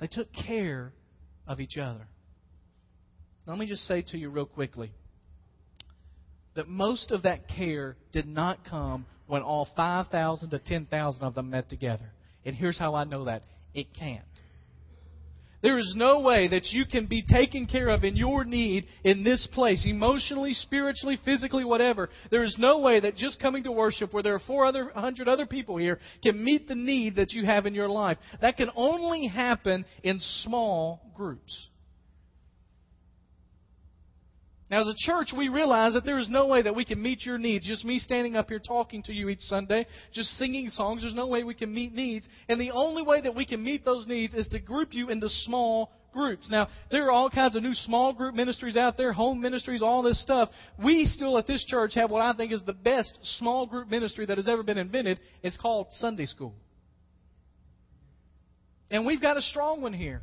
They 0.00 0.08
took 0.08 0.28
care 0.32 0.92
of 1.48 1.60
each 1.60 1.76
other. 1.76 2.06
Let 3.46 3.58
me 3.58 3.66
just 3.66 3.86
say 3.86 4.02
to 4.02 4.18
you 4.18 4.28
real 4.28 4.46
quickly 4.46 4.92
that 6.54 6.68
most 6.68 7.10
of 7.10 7.22
that 7.22 7.48
care 7.48 7.96
did 8.12 8.26
not 8.28 8.64
come 8.64 9.06
when 9.26 9.42
all 9.42 9.66
5,000 9.74 10.50
to 10.50 10.58
10,000 10.58 11.22
of 11.22 11.34
them 11.34 11.50
met 11.50 11.68
together. 11.70 12.12
And 12.44 12.54
here's 12.54 12.78
how 12.78 12.94
I 12.94 13.04
know 13.04 13.24
that 13.24 13.42
it 13.74 13.94
can't. 13.94 14.24
There 15.60 15.78
is 15.78 15.94
no 15.96 16.20
way 16.20 16.46
that 16.48 16.66
you 16.66 16.86
can 16.86 17.06
be 17.06 17.22
taken 17.22 17.66
care 17.66 17.88
of 17.88 18.04
in 18.04 18.16
your 18.16 18.44
need 18.44 18.86
in 19.02 19.24
this 19.24 19.46
place, 19.52 19.84
emotionally, 19.84 20.52
spiritually, 20.52 21.18
physically, 21.24 21.64
whatever. 21.64 22.10
There 22.30 22.44
is 22.44 22.54
no 22.58 22.78
way 22.78 23.00
that 23.00 23.16
just 23.16 23.40
coming 23.40 23.64
to 23.64 23.72
worship 23.72 24.12
where 24.12 24.22
there 24.22 24.34
are 24.34 24.40
400 24.46 25.28
other 25.28 25.46
people 25.46 25.76
here 25.76 25.98
can 26.22 26.42
meet 26.42 26.68
the 26.68 26.76
need 26.76 27.16
that 27.16 27.32
you 27.32 27.44
have 27.44 27.66
in 27.66 27.74
your 27.74 27.88
life. 27.88 28.18
That 28.40 28.56
can 28.56 28.70
only 28.76 29.26
happen 29.26 29.84
in 30.04 30.20
small 30.20 31.10
groups. 31.16 31.68
Now, 34.70 34.82
as 34.82 34.88
a 34.88 34.94
church, 34.96 35.28
we 35.34 35.48
realize 35.48 35.94
that 35.94 36.04
there 36.04 36.18
is 36.18 36.28
no 36.28 36.46
way 36.46 36.60
that 36.60 36.74
we 36.74 36.84
can 36.84 37.00
meet 37.00 37.24
your 37.24 37.38
needs. 37.38 37.66
Just 37.66 37.86
me 37.86 37.98
standing 37.98 38.36
up 38.36 38.48
here 38.48 38.58
talking 38.58 39.02
to 39.04 39.14
you 39.14 39.30
each 39.30 39.40
Sunday, 39.40 39.86
just 40.12 40.28
singing 40.36 40.68
songs, 40.68 41.00
there's 41.00 41.14
no 41.14 41.26
way 41.26 41.42
we 41.42 41.54
can 41.54 41.72
meet 41.72 41.94
needs. 41.94 42.26
And 42.48 42.60
the 42.60 42.72
only 42.72 43.02
way 43.02 43.22
that 43.22 43.34
we 43.34 43.46
can 43.46 43.62
meet 43.62 43.84
those 43.84 44.06
needs 44.06 44.34
is 44.34 44.46
to 44.48 44.58
group 44.58 44.92
you 44.92 45.08
into 45.08 45.30
small 45.30 45.92
groups. 46.12 46.50
Now, 46.50 46.68
there 46.90 47.06
are 47.06 47.10
all 47.10 47.30
kinds 47.30 47.56
of 47.56 47.62
new 47.62 47.72
small 47.72 48.12
group 48.12 48.34
ministries 48.34 48.76
out 48.76 48.98
there, 48.98 49.12
home 49.12 49.40
ministries, 49.40 49.80
all 49.80 50.02
this 50.02 50.20
stuff. 50.20 50.50
We 50.82 51.06
still 51.06 51.38
at 51.38 51.46
this 51.46 51.64
church 51.64 51.94
have 51.94 52.10
what 52.10 52.20
I 52.20 52.34
think 52.34 52.52
is 52.52 52.62
the 52.66 52.74
best 52.74 53.18
small 53.38 53.66
group 53.66 53.88
ministry 53.88 54.26
that 54.26 54.36
has 54.36 54.48
ever 54.48 54.62
been 54.62 54.78
invented. 54.78 55.18
It's 55.42 55.56
called 55.56 55.88
Sunday 55.92 56.26
School. 56.26 56.54
And 58.90 59.06
we've 59.06 59.20
got 59.20 59.36
a 59.36 59.42
strong 59.42 59.80
one 59.80 59.92
here. 59.92 60.22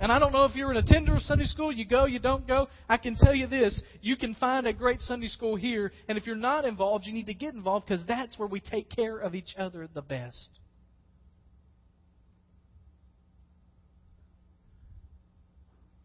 And 0.00 0.10
I 0.10 0.18
don't 0.18 0.32
know 0.32 0.46
if 0.46 0.56
you're 0.56 0.70
an 0.70 0.78
attender 0.78 1.14
of 1.14 1.20
Sunday 1.20 1.44
school, 1.44 1.70
you 1.70 1.84
go, 1.84 2.06
you 2.06 2.18
don't 2.18 2.46
go. 2.46 2.68
I 2.88 2.96
can 2.96 3.14
tell 3.14 3.34
you 3.34 3.46
this 3.46 3.82
you 4.00 4.16
can 4.16 4.34
find 4.34 4.66
a 4.66 4.72
great 4.72 4.98
Sunday 5.00 5.28
school 5.28 5.56
here, 5.56 5.92
and 6.08 6.16
if 6.16 6.26
you're 6.26 6.36
not 6.36 6.64
involved, 6.64 7.04
you 7.06 7.12
need 7.12 7.26
to 7.26 7.34
get 7.34 7.52
involved 7.52 7.86
because 7.86 8.04
that's 8.06 8.38
where 8.38 8.48
we 8.48 8.60
take 8.60 8.88
care 8.88 9.18
of 9.18 9.34
each 9.34 9.54
other 9.58 9.86
the 9.92 10.00
best. 10.00 10.48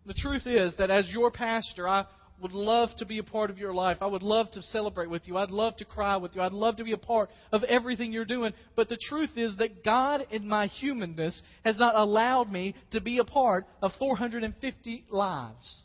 The 0.06 0.14
truth 0.14 0.46
is 0.46 0.76
that 0.78 0.92
as 0.92 1.10
your 1.12 1.32
pastor, 1.32 1.88
I 1.88 2.06
would 2.42 2.52
love 2.52 2.90
to 2.98 3.06
be 3.06 3.18
a 3.18 3.24
part 3.24 3.50
of 3.50 3.58
your 3.58 3.74
life. 3.74 3.98
I 4.02 4.08
would 4.08 4.24
love 4.24 4.52
to 4.52 4.62
celebrate 4.62 5.10
with 5.10 5.28
you. 5.28 5.38
I'd 5.38 5.52
love 5.52 5.78
to 5.78 5.86
cry 5.86 6.18
with 6.18 6.36
you. 6.36 6.42
I'd 6.42 6.52
love 6.52 6.78
to 6.78 6.84
be 6.84 6.92
a 6.92 6.98
part 6.98 7.30
of 7.52 7.64
everything 7.64 8.12
you're 8.12 8.26
doing. 8.26 8.54
But 8.76 8.90
the 8.90 8.98
truth 9.10 9.32
is 9.38 9.56
that 9.58 9.84
God, 9.84 10.28
in 10.32 10.48
my 10.48 10.68
humanness, 10.68 11.42
has 11.64 11.80
not 11.80 11.96
allowed 11.96 12.52
me 12.52 12.76
to 12.92 13.00
be 13.00 13.20
a 13.20 13.24
part 13.24 13.66
of 13.82 13.92
450 13.98 15.06
lives. 15.10 15.82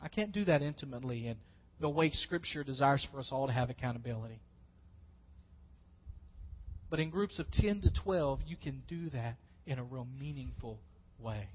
I 0.00 0.08
can't 0.08 0.32
do 0.32 0.44
that 0.44 0.62
intimately 0.62 1.28
in 1.28 1.36
the 1.80 1.90
way 1.90 2.10
Scripture 2.12 2.64
desires 2.64 3.06
for 3.10 3.18
us 3.18 3.28
all 3.32 3.46
to 3.46 3.52
have 3.52 3.70
accountability. 3.70 4.40
But 6.88 7.00
in 7.00 7.10
groups 7.10 7.38
of 7.38 7.50
10 7.50 7.80
to 7.82 7.90
12, 8.02 8.40
you 8.46 8.56
can 8.56 8.82
do 8.86 9.10
that 9.10 9.36
in 9.66 9.78
a 9.78 9.84
real 9.84 10.06
meaningful 10.20 10.78
way. 11.18 11.48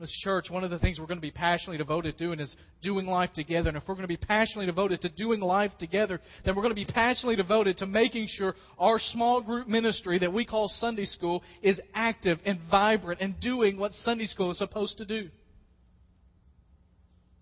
This 0.00 0.10
church, 0.24 0.50
one 0.50 0.64
of 0.64 0.70
the 0.70 0.78
things 0.80 0.98
we're 0.98 1.06
going 1.06 1.18
to 1.18 1.22
be 1.22 1.30
passionately 1.30 1.78
devoted 1.78 2.18
to 2.18 2.24
doing 2.24 2.40
is 2.40 2.54
doing 2.82 3.06
life 3.06 3.32
together. 3.32 3.68
And 3.68 3.76
if 3.76 3.84
we're 3.86 3.94
going 3.94 4.02
to 4.02 4.08
be 4.08 4.16
passionately 4.16 4.66
devoted 4.66 5.00
to 5.02 5.08
doing 5.08 5.40
life 5.40 5.70
together, 5.78 6.20
then 6.44 6.56
we're 6.56 6.62
going 6.62 6.74
to 6.74 6.84
be 6.84 6.84
passionately 6.84 7.36
devoted 7.36 7.76
to 7.76 7.86
making 7.86 8.26
sure 8.28 8.56
our 8.76 8.98
small 8.98 9.40
group 9.40 9.68
ministry 9.68 10.18
that 10.18 10.32
we 10.32 10.44
call 10.44 10.68
Sunday 10.68 11.04
school 11.04 11.44
is 11.62 11.80
active 11.94 12.40
and 12.44 12.58
vibrant 12.68 13.20
and 13.20 13.38
doing 13.38 13.78
what 13.78 13.92
Sunday 13.92 14.26
school 14.26 14.50
is 14.50 14.58
supposed 14.58 14.98
to 14.98 15.04
do. 15.04 15.28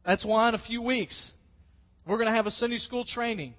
That's 0.04 0.26
why 0.26 0.50
in 0.50 0.54
a 0.54 0.58
few 0.58 0.82
weeks, 0.82 1.32
we're 2.06 2.18
going 2.18 2.28
to 2.28 2.34
have 2.34 2.46
a 2.46 2.50
Sunday 2.50 2.78
school 2.78 3.06
training. 3.06 3.54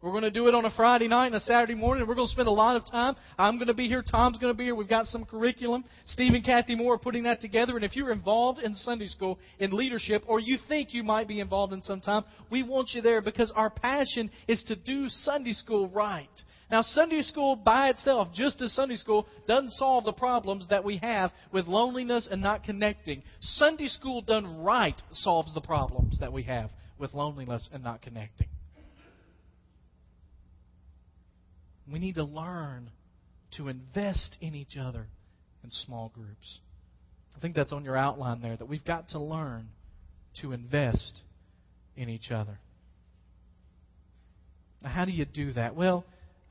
We're 0.00 0.12
going 0.12 0.22
to 0.22 0.30
do 0.30 0.46
it 0.46 0.54
on 0.54 0.64
a 0.64 0.70
Friday 0.70 1.08
night 1.08 1.26
and 1.26 1.34
a 1.34 1.40
Saturday 1.40 1.74
morning, 1.74 2.06
we're 2.06 2.14
going 2.14 2.28
to 2.28 2.32
spend 2.32 2.46
a 2.46 2.52
lot 2.52 2.76
of 2.76 2.88
time. 2.88 3.16
I'm 3.36 3.56
going 3.56 3.66
to 3.66 3.74
be 3.74 3.88
here. 3.88 4.04
Tom's 4.08 4.38
going 4.38 4.52
to 4.52 4.56
be 4.56 4.64
here. 4.64 4.76
We've 4.76 4.88
got 4.88 5.06
some 5.06 5.24
curriculum. 5.24 5.84
Steve 6.06 6.34
and 6.34 6.44
Kathy 6.44 6.76
Moore 6.76 6.94
are 6.94 6.98
putting 6.98 7.24
that 7.24 7.40
together. 7.40 7.74
And 7.74 7.84
if 7.84 7.96
you're 7.96 8.12
involved 8.12 8.60
in 8.60 8.76
Sunday 8.76 9.08
school, 9.08 9.40
in 9.58 9.72
leadership, 9.72 10.22
or 10.28 10.38
you 10.38 10.56
think 10.68 10.94
you 10.94 11.02
might 11.02 11.26
be 11.26 11.40
involved 11.40 11.72
in 11.72 11.82
some 11.82 12.00
time, 12.00 12.22
we 12.48 12.62
want 12.62 12.90
you 12.92 13.02
there 13.02 13.20
because 13.20 13.50
our 13.56 13.70
passion 13.70 14.30
is 14.46 14.62
to 14.68 14.76
do 14.76 15.08
Sunday 15.08 15.52
school 15.52 15.88
right. 15.88 16.28
Now, 16.70 16.82
Sunday 16.82 17.22
school 17.22 17.56
by 17.56 17.88
itself, 17.88 18.28
just 18.32 18.62
as 18.62 18.72
Sunday 18.74 18.96
school, 18.96 19.26
doesn't 19.48 19.70
solve 19.70 20.04
the 20.04 20.12
problems 20.12 20.68
that 20.68 20.84
we 20.84 20.98
have 20.98 21.32
with 21.50 21.66
loneliness 21.66 22.28
and 22.30 22.40
not 22.40 22.62
connecting. 22.62 23.24
Sunday 23.40 23.88
school 23.88 24.20
done 24.20 24.62
right 24.62 25.00
solves 25.10 25.52
the 25.54 25.60
problems 25.60 26.20
that 26.20 26.32
we 26.32 26.44
have 26.44 26.70
with 27.00 27.14
loneliness 27.14 27.68
and 27.72 27.82
not 27.82 28.00
connecting. 28.00 28.46
We 31.90 31.98
need 31.98 32.16
to 32.16 32.24
learn 32.24 32.90
to 33.56 33.68
invest 33.68 34.36
in 34.40 34.54
each 34.54 34.76
other 34.80 35.06
in 35.64 35.70
small 35.70 36.12
groups. 36.14 36.58
I 37.36 37.40
think 37.40 37.54
that's 37.54 37.72
on 37.72 37.84
your 37.84 37.96
outline 37.96 38.40
there, 38.40 38.56
that 38.56 38.68
we've 38.68 38.84
got 38.84 39.10
to 39.10 39.18
learn 39.18 39.68
to 40.42 40.52
invest 40.52 41.20
in 41.96 42.08
each 42.08 42.30
other. 42.30 42.58
Now, 44.82 44.90
how 44.90 45.04
do 45.04 45.12
you 45.12 45.24
do 45.24 45.52
that? 45.54 45.74
Well, 45.74 46.04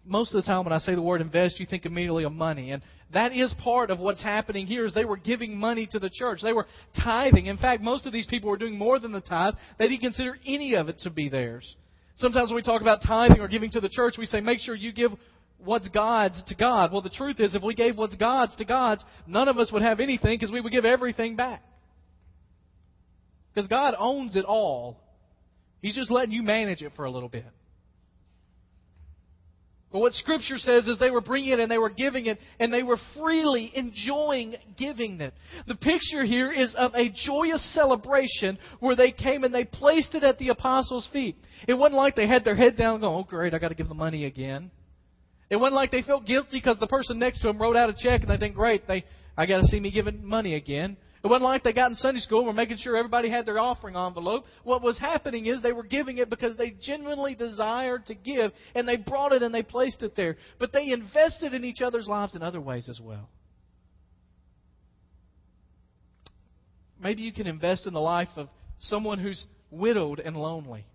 most 0.05 0.33
of 0.33 0.41
the 0.41 0.47
time 0.47 0.63
when 0.63 0.73
I 0.73 0.79
say 0.79 0.95
the 0.95 1.01
word 1.01 1.21
invest, 1.21 1.59
you 1.59 1.65
think 1.65 1.85
immediately 1.85 2.23
of 2.23 2.31
money. 2.31 2.71
And 2.71 2.81
that 3.13 3.33
is 3.33 3.53
part 3.61 3.89
of 3.89 3.99
what's 3.99 4.23
happening 4.23 4.65
here 4.65 4.85
is 4.85 4.93
they 4.93 5.05
were 5.05 5.17
giving 5.17 5.57
money 5.57 5.87
to 5.91 5.99
the 5.99 6.09
church. 6.09 6.39
They 6.41 6.53
were 6.53 6.67
tithing. 7.03 7.47
In 7.47 7.57
fact, 7.57 7.81
most 7.81 8.05
of 8.05 8.13
these 8.13 8.25
people 8.25 8.49
were 8.49 8.57
doing 8.57 8.77
more 8.77 8.99
than 8.99 9.11
the 9.11 9.21
tithe. 9.21 9.55
They 9.77 9.89
didn't 9.89 10.01
consider 10.01 10.37
any 10.45 10.75
of 10.75 10.89
it 10.89 10.99
to 10.99 11.09
be 11.09 11.29
theirs. 11.29 11.75
Sometimes 12.17 12.49
when 12.49 12.55
we 12.55 12.63
talk 12.63 12.81
about 12.81 13.01
tithing 13.05 13.39
or 13.39 13.47
giving 13.47 13.69
to 13.71 13.79
the 13.79 13.89
church, 13.89 14.15
we 14.17 14.25
say 14.25 14.41
make 14.41 14.59
sure 14.59 14.75
you 14.75 14.91
give 14.91 15.11
what's 15.57 15.87
God's 15.89 16.43
to 16.45 16.55
God. 16.55 16.91
Well, 16.91 17.01
the 17.01 17.09
truth 17.09 17.39
is 17.39 17.55
if 17.55 17.63
we 17.63 17.75
gave 17.75 17.97
what's 17.97 18.15
God's 18.15 18.55
to 18.57 18.65
God's, 18.65 19.03
none 19.27 19.47
of 19.47 19.57
us 19.57 19.71
would 19.71 19.83
have 19.83 19.99
anything 19.99 20.37
because 20.37 20.51
we 20.51 20.61
would 20.61 20.71
give 20.71 20.85
everything 20.85 21.35
back. 21.35 21.63
Because 23.53 23.67
God 23.67 23.95
owns 23.97 24.35
it 24.35 24.45
all. 24.45 24.99
He's 25.81 25.95
just 25.95 26.11
letting 26.11 26.31
you 26.31 26.43
manage 26.43 26.81
it 26.81 26.93
for 26.95 27.05
a 27.05 27.11
little 27.11 27.29
bit. 27.29 27.45
But 29.97 30.01
what 30.01 30.13
Scripture 30.13 30.59
says 30.59 30.87
is 30.87 30.99
they 30.99 31.09
were 31.09 31.21
bringing 31.21 31.53
it 31.53 31.59
and 31.59 31.71
they 31.71 31.79
were 31.79 31.89
giving 31.89 32.27
it 32.27 32.37
and 32.59 32.71
they 32.71 32.83
were 32.83 32.99
freely 33.15 33.71
enjoying 33.73 34.55
giving 34.77 35.19
it. 35.19 35.33
The 35.65 35.73
picture 35.73 36.23
here 36.23 36.51
is 36.51 36.75
of 36.75 36.93
a 36.93 37.09
joyous 37.25 37.73
celebration 37.73 38.59
where 38.79 38.95
they 38.95 39.11
came 39.11 39.43
and 39.43 39.51
they 39.51 39.65
placed 39.65 40.13
it 40.13 40.23
at 40.23 40.37
the 40.37 40.49
apostles' 40.49 41.09
feet. 41.11 41.35
It 41.67 41.73
wasn't 41.73 41.95
like 41.95 42.15
they 42.15 42.27
had 42.27 42.45
their 42.45 42.55
head 42.55 42.77
down 42.77 42.99
going, 42.99 43.11
oh 43.11 43.23
great, 43.23 43.55
I 43.55 43.57
got 43.57 43.69
to 43.69 43.73
give 43.73 43.89
the 43.89 43.95
money 43.95 44.25
again. 44.25 44.69
It 45.49 45.55
wasn't 45.55 45.73
like 45.73 45.89
they 45.89 46.03
felt 46.03 46.27
guilty 46.27 46.59
because 46.59 46.77
the 46.77 46.85
person 46.85 47.17
next 47.17 47.39
to 47.39 47.47
them 47.47 47.57
wrote 47.57 47.75
out 47.75 47.89
a 47.89 47.95
check 47.97 48.21
and 48.21 48.29
they 48.29 48.37
think, 48.37 48.53
great, 48.53 48.87
they, 48.87 49.03
I 49.35 49.47
got 49.47 49.61
to 49.61 49.65
see 49.65 49.79
me 49.79 49.89
giving 49.89 50.23
money 50.23 50.53
again. 50.53 50.97
It 51.27 51.29
wasn't 51.29 51.43
like 51.43 51.63
they 51.63 51.73
got 51.73 51.91
in 51.91 51.95
Sunday 51.95 52.21
school 52.21 52.37
and 52.37 52.47
were 52.47 52.53
making 52.53 52.77
sure 52.77 52.95
everybody 52.95 53.29
had 53.29 53.45
their 53.45 53.59
offering 53.59 53.97
envelope. 53.97 54.45
What 54.63 54.81
was 54.81 54.97
happening 54.97 55.47
is 55.47 55.61
they 55.61 55.73
were 55.73 55.83
giving 55.83 56.19
it 56.19 56.29
because 56.29 56.55
they 56.55 56.69
genuinely 56.69 57.35
desired 57.35 58.05
to 58.05 58.15
give, 58.15 58.53
and 58.73 58.87
they 58.87 58.95
brought 58.95 59.33
it 59.33 59.43
and 59.43 59.53
they 59.53 59.61
placed 59.61 60.03
it 60.03 60.15
there. 60.15 60.37
But 60.57 60.71
they 60.71 60.89
invested 60.89 61.53
in 61.53 61.65
each 61.65 61.81
other's 61.81 62.07
lives 62.07 62.33
in 62.33 62.41
other 62.41 62.61
ways 62.61 62.87
as 62.87 63.01
well. 63.01 63.27
Maybe 66.97 67.23
you 67.23 67.33
can 67.33 67.45
invest 67.45 67.87
in 67.87 67.93
the 67.93 67.99
life 67.99 68.29
of 68.37 68.47
someone 68.79 69.19
who's 69.19 69.43
widowed 69.69 70.21
and 70.21 70.37
lonely. 70.37 70.85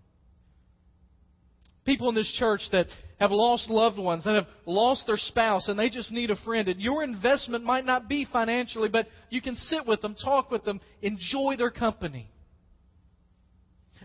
People 1.85 2.07
in 2.09 2.15
this 2.15 2.31
church 2.39 2.61
that 2.71 2.87
have 3.19 3.31
lost 3.31 3.69
loved 3.69 3.97
ones, 3.97 4.23
that 4.23 4.35
have 4.35 4.47
lost 4.65 5.05
their 5.05 5.17
spouse, 5.17 5.67
and 5.67 5.77
they 5.77 5.89
just 5.89 6.11
need 6.11 6.31
a 6.31 6.35
friend. 6.37 6.69
And 6.69 6.79
your 6.79 7.03
investment 7.03 7.63
might 7.63 7.85
not 7.85 8.07
be 8.07 8.25
financially, 8.31 8.89
but 8.89 9.07
you 9.29 9.41
can 9.41 9.55
sit 9.55 9.85
with 9.85 10.01
them, 10.01 10.15
talk 10.15 10.49
with 10.49 10.63
them, 10.63 10.79
enjoy 11.01 11.55
their 11.57 11.71
company. 11.71 12.29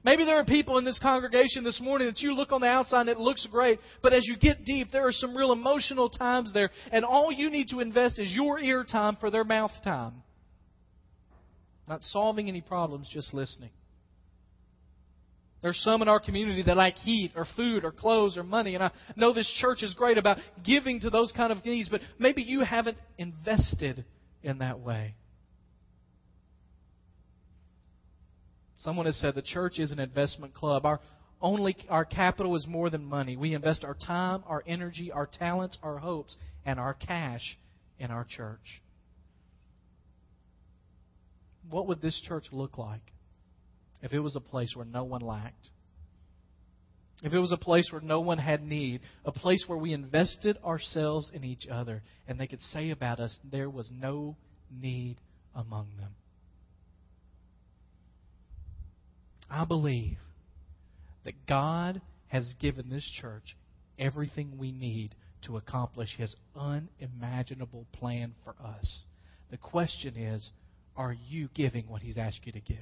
Maybe 0.05 0.25
there 0.25 0.39
are 0.39 0.45
people 0.45 0.79
in 0.79 0.85
this 0.85 0.99
congregation 1.01 1.65
this 1.65 1.81
morning 1.81 2.09
that 2.09 2.21
you 2.21 2.33
look 2.33 2.53
on 2.53 2.61
the 2.61 2.69
outside 2.69 3.03
and 3.03 3.09
it 3.11 3.19
looks 3.19 3.47
great, 3.51 3.81
but 4.03 4.13
as 4.13 4.27
you 4.27 4.37
get 4.37 4.65
deep, 4.65 4.91
there 4.93 5.07
are 5.07 5.13
some 5.13 5.37
real 5.37 5.53
emotional 5.53 6.09
times 6.09 6.53
there, 6.53 6.71
and 6.93 7.05
all 7.05 7.33
you 7.33 7.51
need 7.51 7.69
to 7.69 7.81
invest 7.81 8.19
is 8.19 8.33
your 8.35 8.59
ear 8.61 8.85
time 8.85 9.17
for 9.19 9.31
their 9.31 9.45
mouth 9.45 9.73
time. 9.83 10.23
Not 11.89 12.03
solving 12.03 12.49
any 12.49 12.61
problems, 12.61 13.09
just 13.13 13.33
listening. 13.35 13.71
There's 15.61 15.79
some 15.83 16.03
in 16.03 16.09
our 16.09 16.21
community 16.21 16.63
that 16.63 16.77
like 16.77 16.95
heat 16.97 17.33
or 17.35 17.47
food 17.57 17.85
or 17.85 17.91
clothes 17.91 18.37
or 18.37 18.45
money. 18.45 18.75
And 18.75 18.85
I 18.85 18.91
know 19.17 19.33
this 19.33 19.51
church 19.61 19.83
is 19.83 19.93
great 19.95 20.17
about 20.17 20.39
giving 20.65 21.01
to 21.01 21.11
those 21.11 21.33
kind 21.33 21.51
of 21.51 21.65
needs, 21.65 21.89
but 21.89 22.01
maybe 22.19 22.43
you 22.43 22.61
haven't 22.61 22.97
invested 23.19 24.05
in 24.43 24.59
that 24.59 24.79
way. 24.79 25.15
Someone 28.81 29.07
has 29.07 29.17
said 29.17 29.35
the 29.35 29.43
church 29.43 29.81
is 29.81 29.91
an 29.91 29.99
investment 29.99 30.55
club. 30.55 30.87
Our 30.87 31.01
only 31.41 31.77
our 31.89 32.05
capital 32.05 32.55
is 32.57 32.67
more 32.67 32.91
than 32.91 33.05
money. 33.05 33.37
We 33.37 33.55
invest 33.55 33.85
our 33.85 33.95
time, 33.95 34.45
our 34.47 34.63
energy, 34.67 35.11
our 35.11 35.27
talents, 35.27 35.77
our 35.83 35.99
hopes, 35.99 36.37
and 36.65 36.79
our 36.79 36.95
cash 36.95 37.59
in 37.99 38.11
our 38.11 38.25
church. 38.25 38.83
What 41.69 41.89
would 41.89 42.01
this 42.01 42.21
church 42.27 42.47
look 42.53 42.79
like? 42.79 43.03
If 44.03 44.13
it 44.13 44.21
was 44.21 44.37
a 44.37 44.41
place 44.41 44.75
where 44.75 44.87
no 44.87 45.05
one 45.05 45.21
lacked, 45.21 45.71
if 47.23 47.33
it 47.33 47.39
was 47.39 47.51
a 47.51 47.57
place 47.57 47.89
where 47.91 48.01
no 48.01 48.21
one 48.21 48.39
had 48.39 48.63
need, 48.63 49.01
a 49.25 49.33
place 49.33 49.65
where 49.67 49.79
we 49.79 49.93
invested 49.93 50.57
ourselves 50.65 51.31
in 51.35 51.43
each 51.43 51.67
other, 51.67 52.03
and 52.29 52.39
they 52.39 52.47
could 52.47 52.61
say 52.61 52.91
about 52.91 53.19
us, 53.19 53.37
there 53.51 53.69
was 53.69 53.91
no 53.91 54.37
need 54.71 55.17
among 55.55 55.89
them. 55.99 56.13
I 59.51 59.65
believe 59.65 60.19
that 61.25 61.47
God 61.47 62.01
has 62.29 62.55
given 62.61 62.89
this 62.89 63.09
church 63.21 63.57
everything 63.99 64.59
we 64.59 64.71
need 64.71 65.15
to 65.43 65.57
accomplish 65.57 66.11
His 66.17 66.37
unimaginable 66.55 67.87
plan 67.93 68.35
for 68.45 68.55
us. 68.65 69.03
The 69.51 69.57
question 69.57 70.17
is, 70.17 70.51
are 70.97 71.17
you 71.29 71.49
giving 71.55 71.89
what 71.89 72.03
He's 72.03 72.19
asked 72.19 72.41
you 72.45 72.53
to 72.53 72.61
give? 72.61 72.79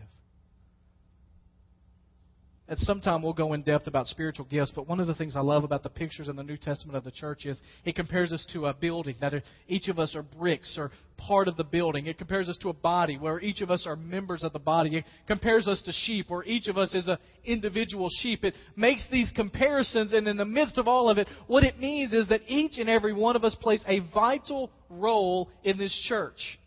At 2.68 2.78
some 2.78 3.00
time, 3.00 3.22
we'll 3.22 3.32
go 3.32 3.52
in 3.52 3.62
depth 3.62 3.86
about 3.86 4.08
spiritual 4.08 4.44
gifts, 4.46 4.72
but 4.74 4.88
one 4.88 4.98
of 4.98 5.06
the 5.06 5.14
things 5.14 5.36
I 5.36 5.40
love 5.40 5.62
about 5.62 5.84
the 5.84 5.88
pictures 5.88 6.28
in 6.28 6.34
the 6.34 6.42
New 6.42 6.56
Testament 6.56 6.96
of 6.96 7.04
the 7.04 7.12
church 7.12 7.46
is 7.46 7.60
it 7.84 7.94
compares 7.94 8.32
us 8.32 8.44
to 8.54 8.66
a 8.66 8.74
building, 8.74 9.14
that 9.20 9.34
each 9.68 9.86
of 9.86 10.00
us 10.00 10.16
are 10.16 10.24
bricks 10.24 10.74
or 10.76 10.90
part 11.16 11.46
of 11.46 11.56
the 11.56 11.62
building. 11.62 12.06
It 12.06 12.18
compares 12.18 12.48
us 12.48 12.58
to 12.62 12.70
a 12.70 12.72
body 12.72 13.18
where 13.18 13.38
each 13.40 13.60
of 13.60 13.70
us 13.70 13.86
are 13.86 13.94
members 13.94 14.42
of 14.42 14.52
the 14.52 14.58
body. 14.58 14.96
It 14.96 15.04
compares 15.28 15.68
us 15.68 15.80
to 15.82 15.92
sheep 15.92 16.28
where 16.28 16.42
each 16.42 16.66
of 16.66 16.76
us 16.76 16.92
is 16.92 17.06
an 17.06 17.18
individual 17.44 18.08
sheep. 18.20 18.42
It 18.42 18.56
makes 18.74 19.06
these 19.12 19.30
comparisons, 19.36 20.12
and 20.12 20.26
in 20.26 20.36
the 20.36 20.44
midst 20.44 20.76
of 20.76 20.88
all 20.88 21.08
of 21.08 21.18
it, 21.18 21.28
what 21.46 21.62
it 21.62 21.78
means 21.78 22.12
is 22.12 22.28
that 22.30 22.42
each 22.48 22.78
and 22.78 22.88
every 22.88 23.12
one 23.12 23.36
of 23.36 23.44
us 23.44 23.54
plays 23.54 23.82
a 23.86 24.00
vital 24.12 24.72
role 24.90 25.50
in 25.62 25.78
this 25.78 25.96
church. 26.08 26.58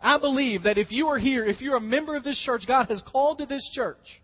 I 0.00 0.18
believe 0.18 0.62
that 0.62 0.78
if 0.78 0.90
you 0.90 1.08
are 1.08 1.18
here, 1.18 1.44
if 1.44 1.60
you're 1.60 1.76
a 1.76 1.82
member 1.82 2.16
of 2.16 2.24
this 2.24 2.40
church, 2.46 2.62
God 2.66 2.86
has 2.88 3.02
called 3.12 3.38
to 3.38 3.46
this 3.46 3.68
church 3.74 4.22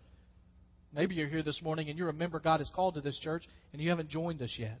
Maybe 0.93 1.15
you're 1.15 1.29
here 1.29 1.43
this 1.43 1.61
morning 1.61 1.89
and 1.89 1.97
you're 1.97 2.09
a 2.09 2.13
member 2.13 2.39
God 2.39 2.59
has 2.59 2.69
called 2.73 2.95
to 2.95 3.01
this 3.01 3.17
church 3.19 3.45
and 3.71 3.81
you 3.81 3.89
haven't 3.89 4.09
joined 4.09 4.41
us 4.41 4.55
yet. 4.57 4.79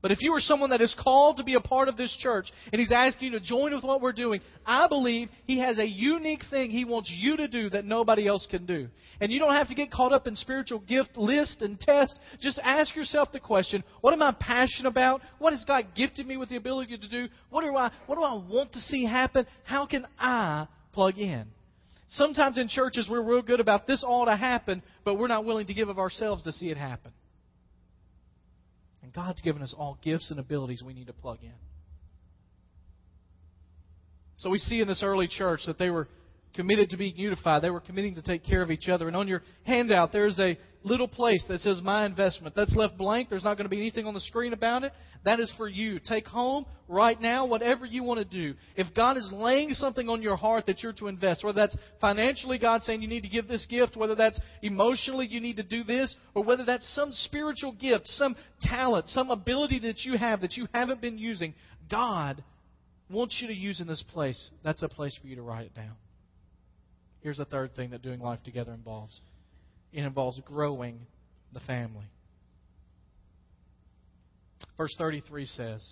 But 0.00 0.12
if 0.12 0.22
you 0.22 0.32
are 0.34 0.40
someone 0.40 0.70
that 0.70 0.80
is 0.80 0.94
called 1.02 1.38
to 1.38 1.44
be 1.44 1.54
a 1.54 1.60
part 1.60 1.88
of 1.88 1.96
this 1.96 2.16
church 2.20 2.52
and 2.72 2.78
he's 2.78 2.92
asking 2.92 3.32
you 3.32 3.38
to 3.38 3.44
join 3.44 3.74
with 3.74 3.82
what 3.82 4.00
we're 4.00 4.12
doing, 4.12 4.40
I 4.64 4.86
believe 4.86 5.28
he 5.44 5.58
has 5.58 5.78
a 5.78 5.86
unique 5.86 6.44
thing 6.50 6.70
he 6.70 6.84
wants 6.84 7.12
you 7.12 7.36
to 7.36 7.48
do 7.48 7.68
that 7.70 7.84
nobody 7.84 8.28
else 8.28 8.46
can 8.48 8.64
do. 8.64 8.88
And 9.20 9.32
you 9.32 9.40
don't 9.40 9.54
have 9.54 9.68
to 9.68 9.74
get 9.74 9.90
caught 9.90 10.12
up 10.12 10.28
in 10.28 10.36
spiritual 10.36 10.78
gift 10.78 11.16
list 11.16 11.62
and 11.62 11.80
test. 11.80 12.16
Just 12.40 12.60
ask 12.62 12.94
yourself 12.94 13.32
the 13.32 13.40
question, 13.40 13.82
what 14.00 14.12
am 14.12 14.22
I 14.22 14.32
passionate 14.38 14.88
about? 14.88 15.20
What 15.38 15.52
has 15.52 15.64
God 15.64 15.86
gifted 15.96 16.28
me 16.28 16.36
with 16.36 16.48
the 16.48 16.56
ability 16.56 16.96
to 16.96 17.08
do? 17.08 17.26
What 17.50 17.62
do 17.62 17.76
I 17.76 17.90
what 18.06 18.16
do 18.16 18.22
I 18.22 18.34
want 18.34 18.74
to 18.74 18.80
see 18.80 19.04
happen? 19.04 19.46
How 19.64 19.86
can 19.86 20.06
I 20.16 20.68
plug 20.92 21.18
in? 21.18 21.46
Sometimes 22.10 22.56
in 22.56 22.68
churches 22.68 23.06
we're 23.08 23.22
real 23.22 23.42
good 23.42 23.60
about 23.60 23.86
this 23.86 24.02
ought 24.06 24.26
to 24.26 24.36
happen, 24.36 24.82
but 25.04 25.14
we're 25.14 25.28
not 25.28 25.44
willing 25.44 25.66
to 25.66 25.74
give 25.74 25.88
of 25.88 25.98
ourselves 25.98 26.44
to 26.44 26.52
see 26.52 26.70
it 26.70 26.76
happen. 26.76 27.12
And 29.02 29.12
God's 29.12 29.40
given 29.42 29.62
us 29.62 29.74
all 29.76 29.98
gifts 30.02 30.30
and 30.30 30.40
abilities 30.40 30.82
we 30.82 30.94
need 30.94 31.08
to 31.08 31.12
plug 31.12 31.38
in. 31.42 31.52
So 34.38 34.50
we 34.50 34.58
see 34.58 34.80
in 34.80 34.88
this 34.88 35.02
early 35.02 35.28
church 35.28 35.60
that 35.66 35.78
they 35.78 35.90
were 35.90 36.08
committed 36.54 36.90
to 36.90 36.96
being 36.96 37.16
unified. 37.16 37.62
They 37.62 37.70
were 37.70 37.80
committing 37.80 38.14
to 38.16 38.22
take 38.22 38.44
care 38.44 38.62
of 38.62 38.70
each 38.70 38.88
other. 38.88 39.06
And 39.06 39.16
on 39.16 39.28
your 39.28 39.42
handout, 39.64 40.12
there's 40.12 40.38
a 40.38 40.58
little 40.82 41.08
place 41.08 41.44
that 41.48 41.60
says 41.60 41.80
My 41.82 42.06
Investment. 42.06 42.54
That's 42.54 42.74
left 42.74 42.96
blank. 42.96 43.28
There's 43.28 43.44
not 43.44 43.56
going 43.56 43.64
to 43.64 43.70
be 43.70 43.80
anything 43.80 44.06
on 44.06 44.14
the 44.14 44.20
screen 44.20 44.52
about 44.52 44.84
it. 44.84 44.92
That 45.24 45.40
is 45.40 45.52
for 45.56 45.68
you. 45.68 45.98
Take 45.98 46.26
home 46.26 46.64
right 46.86 47.20
now 47.20 47.46
whatever 47.46 47.84
you 47.84 48.02
want 48.02 48.18
to 48.18 48.24
do. 48.24 48.56
If 48.76 48.94
God 48.94 49.16
is 49.16 49.28
laying 49.32 49.72
something 49.72 50.08
on 50.08 50.22
your 50.22 50.36
heart 50.36 50.66
that 50.66 50.82
you're 50.82 50.92
to 50.94 51.08
invest, 51.08 51.44
whether 51.44 51.60
that's 51.60 51.76
financially, 52.00 52.58
God 52.58 52.82
saying 52.82 53.02
you 53.02 53.08
need 53.08 53.22
to 53.22 53.28
give 53.28 53.48
this 53.48 53.66
gift, 53.66 53.96
whether 53.96 54.14
that's 54.14 54.40
emotionally, 54.62 55.26
you 55.26 55.40
need 55.40 55.56
to 55.56 55.62
do 55.62 55.82
this, 55.84 56.14
or 56.34 56.44
whether 56.44 56.64
that's 56.64 56.88
some 56.94 57.10
spiritual 57.12 57.72
gift, 57.72 58.06
some 58.06 58.36
talent, 58.62 59.08
some 59.08 59.30
ability 59.30 59.80
that 59.80 60.00
you 60.04 60.16
have 60.16 60.40
that 60.40 60.56
you 60.56 60.68
haven't 60.72 61.00
been 61.00 61.18
using, 61.18 61.54
God 61.90 62.42
wants 63.10 63.38
you 63.40 63.48
to 63.48 63.54
use 63.54 63.80
in 63.80 63.86
this 63.86 64.04
place. 64.12 64.50
That's 64.62 64.82
a 64.82 64.88
place 64.88 65.16
for 65.20 65.26
you 65.26 65.36
to 65.36 65.42
write 65.42 65.66
it 65.66 65.74
down. 65.74 65.96
Here's 67.28 67.36
the 67.36 67.44
third 67.44 67.76
thing 67.76 67.90
that 67.90 68.00
doing 68.00 68.20
life 68.20 68.42
together 68.42 68.72
involves 68.72 69.20
it 69.92 70.02
involves 70.02 70.40
growing 70.46 71.00
the 71.52 71.60
family. 71.60 72.06
Verse 74.78 74.94
33 74.96 75.44
says, 75.44 75.86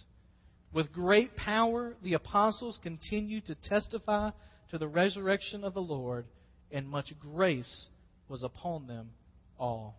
With 0.72 0.90
great 0.94 1.36
power 1.36 1.94
the 2.02 2.14
apostles 2.14 2.80
continued 2.82 3.44
to 3.48 3.54
testify 3.54 4.30
to 4.70 4.78
the 4.78 4.88
resurrection 4.88 5.62
of 5.62 5.74
the 5.74 5.82
Lord, 5.82 6.24
and 6.72 6.88
much 6.88 7.12
grace 7.20 7.88
was 8.30 8.42
upon 8.42 8.86
them 8.86 9.10
all. 9.58 9.98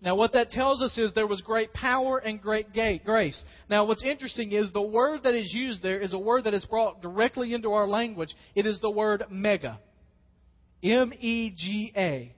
Now, 0.00 0.14
what 0.14 0.34
that 0.34 0.50
tells 0.50 0.80
us 0.80 0.96
is 0.98 1.12
there 1.14 1.26
was 1.26 1.40
great 1.40 1.72
power 1.72 2.18
and 2.18 2.40
great 2.40 2.72
grace. 3.04 3.42
Now, 3.68 3.86
what's 3.86 4.04
interesting 4.04 4.52
is 4.52 4.72
the 4.72 4.80
word 4.80 5.24
that 5.24 5.34
is 5.34 5.52
used 5.52 5.82
there 5.82 5.98
is 5.98 6.12
a 6.12 6.18
word 6.18 6.44
that 6.44 6.54
is 6.54 6.64
brought 6.66 7.02
directly 7.02 7.54
into 7.54 7.72
our 7.72 7.88
language. 7.88 8.32
It 8.54 8.66
is 8.66 8.80
the 8.80 8.88
word 8.88 9.24
mega. 9.30 9.80
M 10.82 11.12
E 11.18 11.50
G 11.56 11.92
A. 11.96 12.32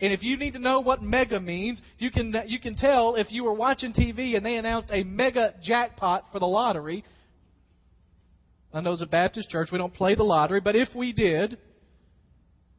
And 0.00 0.12
if 0.12 0.22
you 0.22 0.36
need 0.36 0.52
to 0.52 0.58
know 0.58 0.80
what 0.80 1.02
mega 1.02 1.40
means, 1.40 1.80
you 1.98 2.10
can, 2.10 2.34
you 2.46 2.60
can 2.60 2.76
tell 2.76 3.14
if 3.14 3.32
you 3.32 3.44
were 3.44 3.54
watching 3.54 3.94
TV 3.94 4.36
and 4.36 4.44
they 4.44 4.56
announced 4.56 4.90
a 4.92 5.02
mega 5.04 5.54
jackpot 5.62 6.26
for 6.32 6.38
the 6.38 6.46
lottery. 6.46 7.02
I 8.74 8.80
know 8.82 8.92
it's 8.92 9.00
a 9.00 9.06
Baptist 9.06 9.48
church, 9.48 9.70
we 9.72 9.78
don't 9.78 9.94
play 9.94 10.14
the 10.14 10.22
lottery, 10.22 10.60
but 10.60 10.76
if 10.76 10.88
we 10.94 11.14
did, 11.14 11.56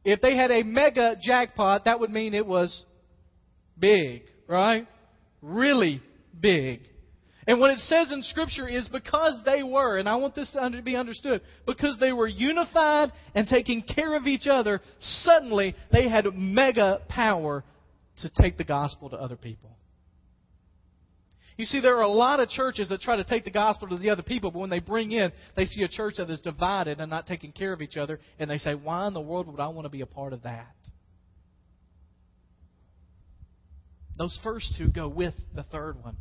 if 0.04 0.20
they 0.20 0.36
had 0.36 0.52
a 0.52 0.62
mega 0.62 1.16
jackpot, 1.20 1.86
that 1.86 1.98
would 1.98 2.10
mean 2.10 2.34
it 2.34 2.46
was 2.46 2.84
big, 3.76 4.22
right? 4.46 4.86
Really 5.42 6.00
big. 6.38 6.82
And 7.48 7.58
what 7.58 7.70
it 7.70 7.78
says 7.78 8.12
in 8.12 8.22
Scripture 8.22 8.68
is 8.68 8.86
because 8.88 9.40
they 9.46 9.62
were, 9.62 9.96
and 9.96 10.06
I 10.06 10.16
want 10.16 10.34
this 10.34 10.50
to 10.50 10.82
be 10.82 10.96
understood, 10.96 11.40
because 11.64 11.96
they 11.98 12.12
were 12.12 12.28
unified 12.28 13.10
and 13.34 13.48
taking 13.48 13.80
care 13.80 14.14
of 14.16 14.26
each 14.26 14.46
other, 14.46 14.82
suddenly 15.00 15.74
they 15.90 16.10
had 16.10 16.26
mega 16.34 17.00
power 17.08 17.64
to 18.20 18.30
take 18.38 18.58
the 18.58 18.64
gospel 18.64 19.08
to 19.08 19.16
other 19.16 19.36
people. 19.36 19.70
You 21.56 21.64
see, 21.64 21.80
there 21.80 21.96
are 21.96 22.02
a 22.02 22.08
lot 22.08 22.38
of 22.38 22.50
churches 22.50 22.90
that 22.90 23.00
try 23.00 23.16
to 23.16 23.24
take 23.24 23.44
the 23.44 23.50
gospel 23.50 23.88
to 23.88 23.96
the 23.96 24.10
other 24.10 24.22
people, 24.22 24.50
but 24.50 24.58
when 24.58 24.70
they 24.70 24.78
bring 24.78 25.10
in, 25.12 25.32
they 25.56 25.64
see 25.64 25.82
a 25.84 25.88
church 25.88 26.16
that 26.18 26.28
is 26.28 26.42
divided 26.42 27.00
and 27.00 27.08
not 27.08 27.26
taking 27.26 27.52
care 27.52 27.72
of 27.72 27.80
each 27.80 27.96
other, 27.96 28.20
and 28.38 28.50
they 28.50 28.58
say, 28.58 28.74
Why 28.74 29.06
in 29.06 29.14
the 29.14 29.22
world 29.22 29.46
would 29.46 29.58
I 29.58 29.68
want 29.68 29.86
to 29.86 29.90
be 29.90 30.02
a 30.02 30.06
part 30.06 30.34
of 30.34 30.42
that? 30.42 30.76
Those 34.18 34.38
first 34.44 34.74
two 34.76 34.88
go 34.88 35.08
with 35.08 35.34
the 35.54 35.62
third 35.62 36.04
one. 36.04 36.18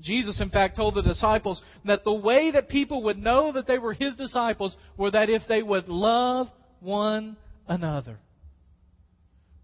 Jesus, 0.00 0.40
in 0.40 0.50
fact, 0.50 0.76
told 0.76 0.94
the 0.94 1.02
disciples 1.02 1.62
that 1.84 2.04
the 2.04 2.12
way 2.12 2.50
that 2.50 2.68
people 2.68 3.04
would 3.04 3.18
know 3.18 3.52
that 3.52 3.66
they 3.66 3.78
were 3.78 3.94
his 3.94 4.14
disciples 4.16 4.76
were 4.96 5.10
that 5.10 5.30
if 5.30 5.42
they 5.48 5.62
would 5.62 5.88
love 5.88 6.48
one 6.80 7.36
another. 7.66 8.18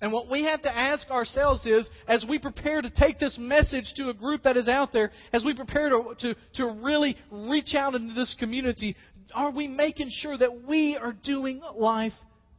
And 0.00 0.10
what 0.10 0.28
we 0.28 0.42
have 0.44 0.62
to 0.62 0.76
ask 0.76 1.08
ourselves 1.10 1.64
is, 1.64 1.88
as 2.08 2.24
we 2.28 2.38
prepare 2.38 2.82
to 2.82 2.90
take 2.90 3.20
this 3.20 3.38
message 3.38 3.92
to 3.96 4.08
a 4.08 4.14
group 4.14 4.42
that 4.42 4.56
is 4.56 4.68
out 4.68 4.92
there, 4.92 5.12
as 5.32 5.44
we 5.44 5.54
prepare 5.54 5.90
to, 5.90 6.14
to, 6.18 6.34
to 6.54 6.66
really 6.82 7.16
reach 7.30 7.76
out 7.76 7.94
into 7.94 8.12
this 8.12 8.34
community, 8.40 8.96
are 9.32 9.52
we 9.52 9.68
making 9.68 10.08
sure 10.10 10.36
that 10.36 10.66
we 10.66 10.96
are 11.00 11.12
doing 11.12 11.60
life 11.76 12.12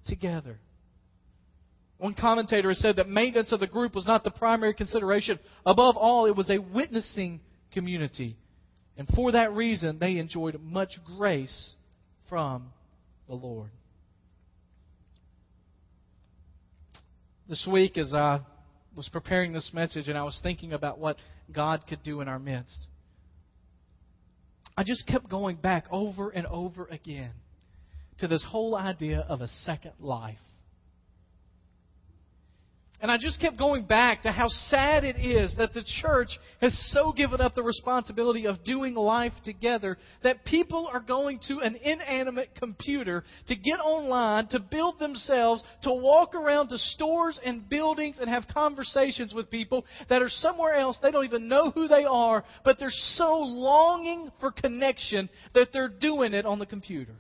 together? 0.08 0.58
One 1.98 2.14
commentator 2.14 2.70
has 2.70 2.80
said 2.80 2.96
that 2.96 3.10
maintenance 3.10 3.52
of 3.52 3.60
the 3.60 3.68
group 3.68 3.94
was 3.94 4.08
not 4.08 4.24
the 4.24 4.32
primary 4.32 4.74
consideration. 4.74 5.38
Above 5.66 5.98
all, 5.98 6.26
it 6.26 6.36
was 6.36 6.50
a 6.50 6.60
witnessing 6.60 7.42
community. 7.74 8.38
And 8.98 9.08
for 9.16 9.32
that 9.32 9.54
reason, 9.54 9.98
they 10.00 10.18
enjoyed 10.18 10.60
much 10.62 10.92
grace 11.18 11.74
from 12.30 12.72
the 13.28 13.34
Lord. 13.34 13.70
This 17.50 17.68
week, 17.70 17.98
as 17.98 18.14
I 18.14 18.40
was 18.96 19.10
preparing 19.10 19.52
this 19.52 19.72
message 19.74 20.08
and 20.08 20.18
I 20.18 20.24
was 20.24 20.40
thinking 20.44 20.74
about 20.74 21.00
what 21.00 21.18
God 21.52 21.84
could 21.88 22.04
do 22.04 22.22
in 22.22 22.28
our 22.28 22.40
midst, 22.40 22.88
I 24.78 24.84
just 24.84 25.06
kept 25.08 25.30
going 25.30 25.58
back 25.58 25.86
over 25.92 26.30
and 26.30 26.48
over 26.48 26.86
again 26.86 27.32
to 28.20 28.28
this 28.28 28.46
whole 28.48 28.76
idea 28.76 29.20
of 29.20 29.42
a 29.42 29.48
second 29.66 29.94
life. 30.00 30.38
And 33.04 33.12
I 33.12 33.18
just 33.18 33.42
kept 33.42 33.58
going 33.58 33.84
back 33.84 34.22
to 34.22 34.32
how 34.32 34.48
sad 34.48 35.04
it 35.04 35.18
is 35.18 35.54
that 35.58 35.74
the 35.74 35.84
church 36.02 36.30
has 36.62 36.74
so 36.94 37.12
given 37.12 37.42
up 37.42 37.54
the 37.54 37.62
responsibility 37.62 38.48
of 38.48 38.64
doing 38.64 38.94
life 38.94 39.34
together 39.44 39.98
that 40.24 40.46
people 40.46 40.90
are 40.92 41.02
going 41.02 41.42
to 41.50 41.60
an 41.60 41.76
inanimate 41.76 42.52
computer 42.58 43.26
to 43.50 43.58
get 43.58 43.82
online, 43.82 44.48
to 44.48 44.60
build 44.62 45.00
themselves, 45.00 45.62
to 45.82 45.90
walk 45.90 46.34
around 46.34 46.70
to 46.70 46.78
stores 46.78 47.38
and 47.44 47.68
buildings 47.68 48.20
and 48.22 48.30
have 48.30 48.46
conversations 48.54 49.34
with 49.34 49.52
people 49.52 49.84
that 50.08 50.22
are 50.22 50.30
somewhere 50.30 50.76
else. 50.76 50.98
They 51.02 51.12
don't 51.12 51.26
even 51.26 51.50
know 51.50 51.72
who 51.72 51.90
they 51.90 52.06
are, 52.06 52.46
but 52.64 52.80
they're 52.80 52.90
so 52.90 53.34
longing 53.34 54.32
for 54.40 54.50
connection 54.50 55.30
that 55.54 55.74
they're 55.74 55.90
doing 55.90 56.34
it 56.34 56.46
on 56.46 56.58
the 56.58 56.66
computer. 56.66 57.16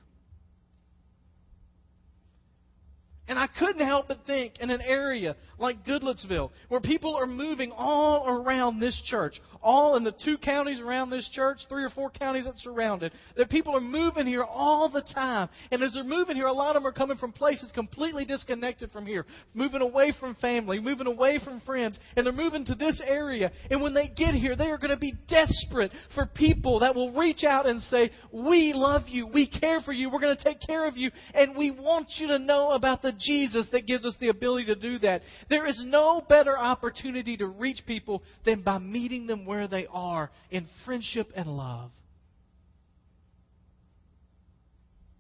And 3.33 3.39
I 3.39 3.47
couldn't 3.47 3.83
help 3.83 4.09
but 4.09 4.19
think 4.27 4.59
in 4.59 4.69
an 4.69 4.79
area 4.79 5.35
like 5.57 5.83
Goodlettsville, 5.85 6.51
where 6.69 6.81
people 6.81 7.15
are 7.15 7.25
moving 7.25 7.71
all 7.71 8.27
around 8.27 8.79
this 8.79 9.01
church, 9.05 9.41
all 9.63 9.95
in 9.95 10.03
the 10.03 10.13
two 10.23 10.37
counties 10.37 10.79
around 10.79 11.09
this 11.09 11.27
church, 11.33 11.59
three 11.69 11.83
or 11.83 11.89
four 11.89 12.11
counties 12.11 12.45
that 12.45 12.57
surround 12.57 13.01
it, 13.01 13.11
that 13.35 13.49
people 13.49 13.75
are 13.75 13.81
moving 13.81 14.27
here 14.27 14.43
all 14.43 14.89
the 14.89 15.01
time. 15.01 15.49
And 15.71 15.81
as 15.81 15.93
they're 15.93 16.03
moving 16.03 16.35
here, 16.35 16.47
a 16.47 16.53
lot 16.53 16.75
of 16.75 16.83
them 16.83 16.87
are 16.87 16.93
coming 16.93 17.17
from 17.17 17.31
places 17.31 17.71
completely 17.71 18.23
disconnected 18.23 18.91
from 18.91 19.05
here, 19.05 19.25
moving 19.55 19.81
away 19.81 20.13
from 20.19 20.35
family, 20.35 20.79
moving 20.79 21.07
away 21.07 21.39
from 21.43 21.61
friends, 21.61 21.97
and 22.15 22.25
they're 22.25 22.33
moving 22.33 22.65
to 22.65 22.75
this 22.75 23.01
area. 23.03 23.51
And 23.71 23.81
when 23.81 23.95
they 23.95 24.09
get 24.09 24.35
here, 24.35 24.55
they 24.55 24.67
are 24.67 24.77
going 24.77 24.91
to 24.91 24.97
be 24.97 25.15
desperate 25.27 25.91
for 26.13 26.27
people 26.27 26.81
that 26.81 26.93
will 26.93 27.13
reach 27.13 27.43
out 27.43 27.65
and 27.65 27.81
say, 27.81 28.11
We 28.31 28.73
love 28.75 29.03
you, 29.07 29.25
we 29.25 29.47
care 29.47 29.79
for 29.79 29.93
you, 29.93 30.11
we're 30.11 30.19
going 30.19 30.37
to 30.37 30.43
take 30.43 30.59
care 30.61 30.87
of 30.87 30.97
you, 30.97 31.09
and 31.33 31.55
we 31.55 31.71
want 31.71 32.07
you 32.17 32.27
to 32.27 32.37
know 32.37 32.71
about 32.71 33.01
the 33.01 33.13
Jesus 33.25 33.67
that 33.71 33.87
gives 33.87 34.05
us 34.05 34.15
the 34.19 34.29
ability 34.29 34.65
to 34.65 34.75
do 34.75 34.99
that. 34.99 35.21
There 35.49 35.65
is 35.65 35.81
no 35.85 36.21
better 36.27 36.57
opportunity 36.57 37.37
to 37.37 37.47
reach 37.47 37.81
people 37.85 38.23
than 38.45 38.61
by 38.61 38.77
meeting 38.79 39.27
them 39.27 39.45
where 39.45 39.67
they 39.67 39.87
are 39.91 40.31
in 40.51 40.67
friendship 40.85 41.31
and 41.35 41.47
love. 41.47 41.91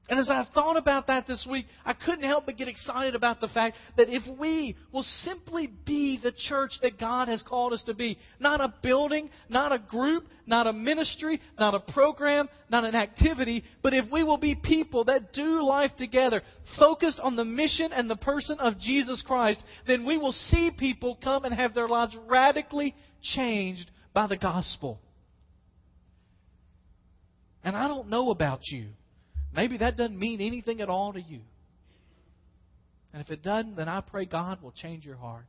And 0.09 0.19
as 0.19 0.29
I've 0.29 0.49
thought 0.49 0.75
about 0.75 1.07
that 1.07 1.27
this 1.27 1.47
week, 1.49 1.65
I 1.85 1.93
couldn't 1.93 2.25
help 2.25 2.45
but 2.45 2.57
get 2.57 2.67
excited 2.67 3.15
about 3.15 3.39
the 3.39 3.47
fact 3.47 3.77
that 3.95 4.09
if 4.09 4.23
we 4.37 4.75
will 4.91 5.05
simply 5.23 5.67
be 5.85 6.19
the 6.21 6.33
church 6.49 6.71
that 6.81 6.99
God 6.99 7.29
has 7.29 7.41
called 7.41 7.71
us 7.71 7.83
to 7.85 7.93
be, 7.93 8.17
not 8.37 8.59
a 8.59 8.73
building, 8.83 9.29
not 9.47 9.71
a 9.71 9.79
group, 9.79 10.25
not 10.45 10.67
a 10.67 10.73
ministry, 10.73 11.39
not 11.57 11.73
a 11.73 11.79
program, 11.93 12.49
not 12.69 12.83
an 12.83 12.95
activity, 12.95 13.63
but 13.81 13.93
if 13.93 14.03
we 14.11 14.23
will 14.23 14.37
be 14.37 14.55
people 14.55 15.05
that 15.05 15.31
do 15.31 15.63
life 15.63 15.91
together, 15.97 16.41
focused 16.77 17.21
on 17.21 17.37
the 17.37 17.45
mission 17.45 17.93
and 17.93 18.09
the 18.09 18.17
person 18.17 18.59
of 18.59 18.77
Jesus 18.79 19.23
Christ, 19.25 19.63
then 19.87 20.05
we 20.05 20.17
will 20.17 20.33
see 20.33 20.69
people 20.77 21.17
come 21.23 21.45
and 21.45 21.53
have 21.53 21.73
their 21.73 21.87
lives 21.87 22.15
radically 22.27 22.93
changed 23.21 23.89
by 24.13 24.27
the 24.27 24.37
gospel. 24.37 24.99
And 27.63 27.73
I 27.77 27.87
don't 27.87 28.09
know 28.09 28.29
about 28.29 28.59
you. 28.65 28.89
Maybe 29.55 29.77
that 29.77 29.97
doesn't 29.97 30.17
mean 30.17 30.41
anything 30.41 30.81
at 30.81 30.89
all 30.89 31.13
to 31.13 31.21
you. 31.21 31.41
And 33.13 33.21
if 33.21 33.29
it 33.29 33.43
doesn't, 33.43 33.75
then 33.75 33.87
I 33.87 34.01
pray 34.01 34.25
God 34.25 34.61
will 34.61 34.71
change 34.71 35.05
your 35.05 35.17
heart. 35.17 35.45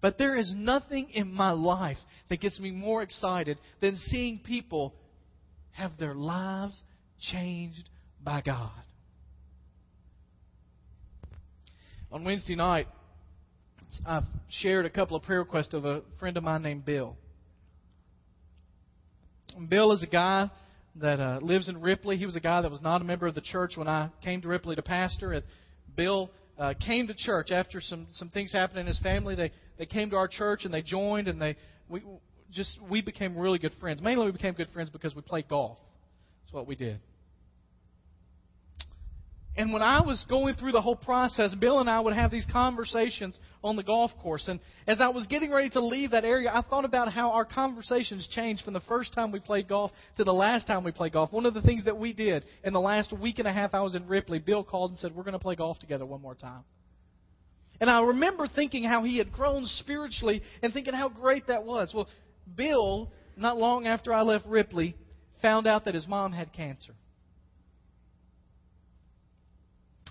But 0.00 0.18
there 0.18 0.36
is 0.36 0.52
nothing 0.56 1.08
in 1.12 1.32
my 1.32 1.52
life 1.52 1.96
that 2.28 2.40
gets 2.40 2.58
me 2.58 2.70
more 2.70 3.02
excited 3.02 3.58
than 3.80 3.96
seeing 3.96 4.38
people 4.38 4.94
have 5.72 5.92
their 5.98 6.14
lives 6.14 6.82
changed 7.20 7.88
by 8.22 8.40
God. 8.40 8.70
On 12.10 12.24
Wednesday 12.24 12.56
night, 12.56 12.88
I've 14.06 14.24
shared 14.48 14.86
a 14.86 14.90
couple 14.90 15.16
of 15.16 15.22
prayer 15.22 15.40
requests 15.40 15.74
of 15.74 15.84
a 15.84 16.02
friend 16.18 16.36
of 16.36 16.42
mine 16.42 16.62
named 16.62 16.84
Bill. 16.84 17.16
Bill 19.68 19.92
is 19.92 20.02
a 20.02 20.06
guy 20.06 20.50
that 21.00 21.20
uh, 21.20 21.38
lives 21.42 21.68
in 21.68 21.80
Ripley. 21.80 22.16
He 22.16 22.26
was 22.26 22.36
a 22.36 22.40
guy 22.40 22.60
that 22.62 22.70
was 22.70 22.82
not 22.82 23.00
a 23.00 23.04
member 23.04 23.26
of 23.26 23.34
the 23.34 23.40
church 23.40 23.76
when 23.76 23.88
I 23.88 24.10
came 24.22 24.40
to 24.42 24.48
Ripley 24.48 24.76
to 24.76 24.82
pastor. 24.82 25.32
And 25.32 25.44
Bill 25.96 26.30
uh, 26.58 26.74
came 26.74 27.06
to 27.06 27.14
church 27.14 27.50
after 27.50 27.80
some 27.80 28.06
some 28.12 28.28
things 28.28 28.52
happened 28.52 28.80
in 28.80 28.86
his 28.86 28.98
family. 29.00 29.34
They 29.34 29.52
they 29.78 29.86
came 29.86 30.10
to 30.10 30.16
our 30.16 30.28
church 30.28 30.64
and 30.64 30.72
they 30.72 30.82
joined 30.82 31.28
and 31.28 31.40
they 31.40 31.56
we 31.88 32.02
just 32.50 32.78
we 32.90 33.02
became 33.02 33.36
really 33.36 33.58
good 33.58 33.74
friends. 33.80 34.02
Mainly 34.02 34.26
we 34.26 34.32
became 34.32 34.54
good 34.54 34.70
friends 34.70 34.90
because 34.90 35.14
we 35.14 35.22
played 35.22 35.48
golf. 35.48 35.78
That's 36.42 36.52
what 36.52 36.66
we 36.66 36.74
did. 36.74 37.00
And 39.58 39.72
when 39.72 39.82
I 39.82 40.02
was 40.02 40.24
going 40.28 40.54
through 40.54 40.70
the 40.70 40.80
whole 40.80 40.94
process, 40.94 41.52
Bill 41.52 41.80
and 41.80 41.90
I 41.90 41.98
would 41.98 42.14
have 42.14 42.30
these 42.30 42.46
conversations 42.52 43.36
on 43.64 43.74
the 43.74 43.82
golf 43.82 44.12
course. 44.22 44.46
And 44.46 44.60
as 44.86 45.00
I 45.00 45.08
was 45.08 45.26
getting 45.26 45.50
ready 45.50 45.68
to 45.70 45.80
leave 45.84 46.12
that 46.12 46.24
area, 46.24 46.48
I 46.54 46.62
thought 46.62 46.84
about 46.84 47.12
how 47.12 47.32
our 47.32 47.44
conversations 47.44 48.28
changed 48.30 48.62
from 48.62 48.72
the 48.72 48.80
first 48.82 49.12
time 49.12 49.32
we 49.32 49.40
played 49.40 49.66
golf 49.66 49.90
to 50.16 50.22
the 50.22 50.32
last 50.32 50.68
time 50.68 50.84
we 50.84 50.92
played 50.92 51.12
golf. 51.12 51.32
One 51.32 51.44
of 51.44 51.54
the 51.54 51.60
things 51.60 51.86
that 51.86 51.98
we 51.98 52.12
did 52.12 52.44
in 52.62 52.72
the 52.72 52.80
last 52.80 53.12
week 53.12 53.40
and 53.40 53.48
a 53.48 53.52
half 53.52 53.74
I 53.74 53.80
was 53.80 53.96
in 53.96 54.06
Ripley, 54.06 54.38
Bill 54.38 54.62
called 54.62 54.92
and 54.92 54.98
said, 55.00 55.12
We're 55.12 55.24
going 55.24 55.32
to 55.32 55.40
play 55.40 55.56
golf 55.56 55.80
together 55.80 56.06
one 56.06 56.22
more 56.22 56.36
time. 56.36 56.62
And 57.80 57.90
I 57.90 58.00
remember 58.00 58.46
thinking 58.46 58.84
how 58.84 59.02
he 59.02 59.18
had 59.18 59.32
grown 59.32 59.66
spiritually 59.66 60.40
and 60.62 60.72
thinking 60.72 60.94
how 60.94 61.08
great 61.08 61.48
that 61.48 61.64
was. 61.64 61.90
Well, 61.92 62.06
Bill, 62.56 63.10
not 63.36 63.58
long 63.58 63.88
after 63.88 64.14
I 64.14 64.22
left 64.22 64.46
Ripley, 64.46 64.94
found 65.42 65.66
out 65.66 65.86
that 65.86 65.94
his 65.94 66.06
mom 66.06 66.32
had 66.32 66.52
cancer. 66.52 66.94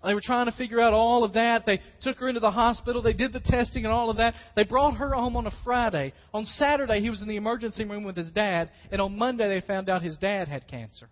They 0.04 0.14
were 0.14 0.22
trying 0.22 0.46
to 0.46 0.52
figure 0.52 0.80
out 0.80 0.94
all 0.94 1.24
of 1.24 1.34
that. 1.34 1.66
They 1.66 1.80
took 2.02 2.18
her 2.20 2.28
into 2.28 2.40
the 2.40 2.52
hospital. 2.52 3.02
They 3.02 3.14
did 3.14 3.34
the 3.34 3.40
testing 3.40 3.84
and 3.84 3.94
all 3.94 4.10
of 4.10 4.18
that. 4.18 4.36
They 4.56 4.64
brought 4.64 4.98
her 4.98 5.14
home 5.14 5.36
on 5.36 5.48
a 5.48 5.52
Friday. 5.64 6.14
On 6.34 6.46
Saturday, 6.46 7.00
he 7.00 7.10
was 7.10 7.22
in 7.22 7.28
the 7.28 7.36
emergency 7.36 7.84
room 7.84 8.04
with 8.04 8.16
his 8.16 8.32
dad. 8.32 8.72
And 8.92 9.02
on 9.02 9.18
Monday, 9.18 9.48
they 9.48 9.66
found 9.66 9.90
out 9.90 10.04
his 10.04 10.18
dad 10.18 10.48
had 10.48 10.68
cancer. 10.68 11.10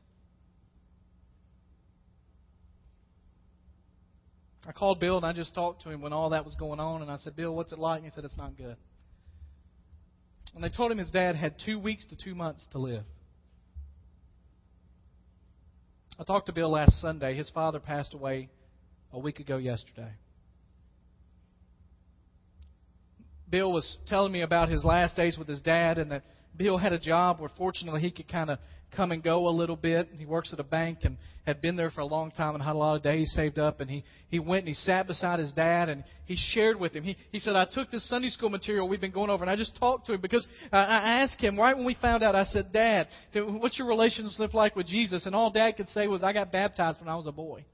I 4.68 4.72
called 4.72 5.00
Bill 5.00 5.18
and 5.18 5.26
I 5.26 5.34
just 5.34 5.54
talked 5.54 5.84
to 5.84 5.92
him 5.92 6.02
when 6.02 6.14
all 6.14 6.32
that 6.32 6.44
was 6.46 6.56
going 6.56 6.80
on. 6.80 7.02
And 7.02 7.12
I 7.12 7.18
said, 7.18 7.36
Bill, 7.36 7.56
what's 7.56 7.72
it 7.72 7.80
like? 7.80 7.98
And 7.98 8.06
he 8.06 8.12
said, 8.12 8.24
it's 8.24 8.38
not 8.38 8.58
good. 8.58 8.76
And 10.54 10.64
they 10.64 10.70
told 10.70 10.92
him 10.92 10.98
his 10.98 11.12
dad 11.12 11.36
had 11.36 11.56
two 11.64 11.80
weeks 11.80 12.06
to 12.08 12.16
two 12.16 12.34
months 12.34 12.66
to 12.72 12.80
live. 12.80 13.04
I 16.18 16.24
talked 16.24 16.46
to 16.46 16.54
Bill 16.54 16.72
last 16.72 17.02
Sunday. 17.02 17.36
His 17.36 17.50
father 17.50 17.80
passed 17.80 18.14
away 18.14 18.50
a 19.16 19.20
week 19.20 19.40
ago 19.40 19.58
yesterday. 19.58 20.12
Bill 23.50 23.72
was 23.72 23.98
telling 24.08 24.32
me 24.32 24.42
about 24.42 24.70
his 24.70 24.84
last 24.84 25.16
days 25.16 25.38
with 25.38 25.48
his 25.48 25.62
dad, 25.62 25.98
and 25.98 26.12
that 26.12 26.24
Bill 26.58 26.78
had 26.78 26.92
a 26.92 27.00
job 27.00 27.40
where 27.40 27.50
fortunately 27.58 28.02
he 28.02 28.12
could 28.12 28.28
kind 28.28 28.50
of 28.50 28.60
come 28.96 29.12
and 29.12 29.24
go 29.24 29.48
a 29.48 29.50
little 29.50 29.76
bit. 29.76 30.10
He 30.18 30.26
works 30.26 30.52
at 30.54 30.60
a 30.60 30.64
bank 30.64 31.00
and 31.04 31.18
had 31.46 31.62
been 31.62 31.76
there 31.76 31.92
for 31.92 32.02
a 32.02 32.06
long 32.06 32.32
time 32.32 32.56
and 32.56 32.64
had 32.64 32.74
a 32.74 32.78
lot 32.78 32.96
of 32.96 33.04
days 33.04 33.32
saved 33.36 33.60
up. 33.60 33.82
And 33.82 33.90
he, 33.90 34.04
he 34.30 34.40
went 34.40 34.60
and 34.60 34.70
he 34.70 34.74
sat 34.74 35.06
beside 35.06 35.40
his 35.40 35.52
dad 35.54 35.90
and 35.90 36.04
he 36.26 36.36
shared 36.54 36.80
with 36.80 36.94
him. 36.94 37.04
He, 37.04 37.18
he 37.32 37.40
said, 37.40 37.56
I 37.56 37.66
took 37.66 37.92
this 37.92 38.08
Sunday 38.10 38.30
school 38.30 38.50
material 38.50 38.88
we've 38.88 39.02
been 39.02 39.12
going 39.12 39.30
over 39.30 39.44
and 39.44 39.52
I 39.52 39.56
just 39.56 39.78
talked 39.78 40.06
to 40.08 40.14
him 40.14 40.22
because 40.22 40.48
I, 40.72 40.84
I 40.84 41.22
asked 41.24 41.42
him 41.42 41.58
right 41.58 41.76
when 41.76 41.86
we 41.86 41.96
found 42.02 42.24
out, 42.24 42.36
I 42.36 42.46
said, 42.46 42.72
Dad, 42.72 43.08
what's 43.34 43.78
your 43.78 43.88
relationship 43.88 44.54
like 44.54 44.76
with 44.76 44.88
Jesus? 44.88 45.26
And 45.26 45.36
all 45.36 45.52
Dad 45.52 45.76
could 45.76 45.90
say 45.90 46.08
was, 46.08 46.24
I 46.24 46.34
got 46.34 46.52
baptized 46.52 47.00
when 47.00 47.10
I 47.10 47.16
was 47.16 47.28
a 47.28 47.32
boy. 47.32 47.66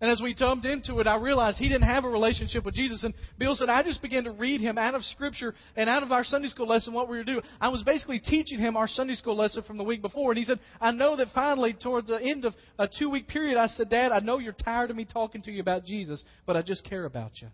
And 0.00 0.10
as 0.10 0.20
we 0.20 0.34
jumped 0.34 0.66
into 0.66 0.98
it, 0.98 1.06
I 1.06 1.16
realized 1.16 1.56
he 1.58 1.68
didn't 1.68 1.88
have 1.88 2.04
a 2.04 2.08
relationship 2.08 2.64
with 2.64 2.74
Jesus. 2.74 3.04
And 3.04 3.14
Bill 3.38 3.54
said, 3.54 3.68
I 3.68 3.82
just 3.82 4.02
began 4.02 4.24
to 4.24 4.32
read 4.32 4.60
him 4.60 4.76
out 4.76 4.94
of 4.94 5.04
Scripture 5.04 5.54
and 5.76 5.88
out 5.88 6.02
of 6.02 6.10
our 6.10 6.24
Sunday 6.24 6.48
school 6.48 6.66
lesson 6.66 6.92
what 6.92 7.08
we 7.08 7.16
were 7.16 7.24
doing. 7.24 7.42
I 7.60 7.68
was 7.68 7.82
basically 7.84 8.18
teaching 8.18 8.58
him 8.58 8.76
our 8.76 8.88
Sunday 8.88 9.14
school 9.14 9.36
lesson 9.36 9.62
from 9.62 9.78
the 9.78 9.84
week 9.84 10.02
before. 10.02 10.32
And 10.32 10.38
he 10.38 10.44
said, 10.44 10.58
I 10.80 10.90
know 10.90 11.16
that 11.16 11.28
finally, 11.34 11.74
toward 11.74 12.06
the 12.06 12.20
end 12.20 12.44
of 12.44 12.54
a 12.78 12.88
two 12.88 13.08
week 13.08 13.28
period, 13.28 13.56
I 13.56 13.68
said, 13.68 13.88
Dad, 13.88 14.10
I 14.10 14.18
know 14.18 14.38
you're 14.38 14.52
tired 14.52 14.90
of 14.90 14.96
me 14.96 15.04
talking 15.04 15.42
to 15.42 15.52
you 15.52 15.60
about 15.60 15.84
Jesus, 15.84 16.22
but 16.44 16.56
I 16.56 16.62
just 16.62 16.84
care 16.84 17.04
about 17.04 17.40
you. 17.40 17.48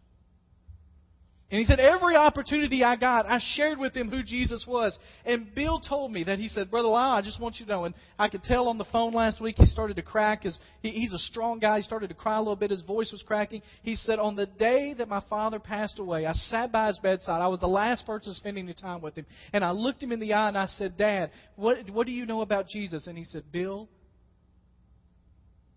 And 1.50 1.58
he 1.58 1.64
said, 1.64 1.80
every 1.80 2.14
opportunity 2.14 2.84
I 2.84 2.94
got, 2.94 3.26
I 3.26 3.40
shared 3.54 3.76
with 3.76 3.92
him 3.92 4.08
who 4.08 4.22
Jesus 4.22 4.64
was. 4.68 4.96
And 5.24 5.52
Bill 5.52 5.80
told 5.80 6.12
me 6.12 6.22
that 6.22 6.38
he 6.38 6.46
said, 6.46 6.70
Brother 6.70 6.86
Lyle, 6.86 7.16
I 7.16 7.22
just 7.22 7.40
want 7.40 7.56
you 7.58 7.66
to 7.66 7.72
know. 7.72 7.84
And 7.86 7.94
I 8.20 8.28
could 8.28 8.44
tell 8.44 8.68
on 8.68 8.78
the 8.78 8.84
phone 8.84 9.12
last 9.12 9.40
week 9.40 9.56
he 9.58 9.66
started 9.66 9.96
to 9.96 10.02
crack. 10.02 10.44
His, 10.44 10.56
he, 10.80 10.90
he's 10.90 11.12
a 11.12 11.18
strong 11.18 11.58
guy. 11.58 11.78
He 11.78 11.82
started 11.82 12.06
to 12.06 12.14
cry 12.14 12.36
a 12.36 12.38
little 12.38 12.54
bit. 12.54 12.70
His 12.70 12.82
voice 12.82 13.10
was 13.10 13.24
cracking. 13.24 13.62
He 13.82 13.96
said, 13.96 14.20
On 14.20 14.36
the 14.36 14.46
day 14.46 14.94
that 14.96 15.08
my 15.08 15.22
father 15.28 15.58
passed 15.58 15.98
away, 15.98 16.24
I 16.24 16.34
sat 16.34 16.70
by 16.70 16.86
his 16.86 17.00
bedside. 17.00 17.42
I 17.42 17.48
was 17.48 17.58
the 17.58 17.66
last 17.66 18.06
person 18.06 18.32
spending 18.34 18.66
the 18.66 18.74
time 18.74 19.00
with 19.02 19.16
him. 19.16 19.26
And 19.52 19.64
I 19.64 19.72
looked 19.72 20.00
him 20.00 20.12
in 20.12 20.20
the 20.20 20.34
eye 20.34 20.46
and 20.46 20.56
I 20.58 20.66
said, 20.66 20.96
Dad, 20.96 21.32
what, 21.56 21.78
what 21.90 22.06
do 22.06 22.12
you 22.12 22.26
know 22.26 22.42
about 22.42 22.68
Jesus? 22.68 23.08
And 23.08 23.18
he 23.18 23.24
said, 23.24 23.42
Bill, 23.50 23.88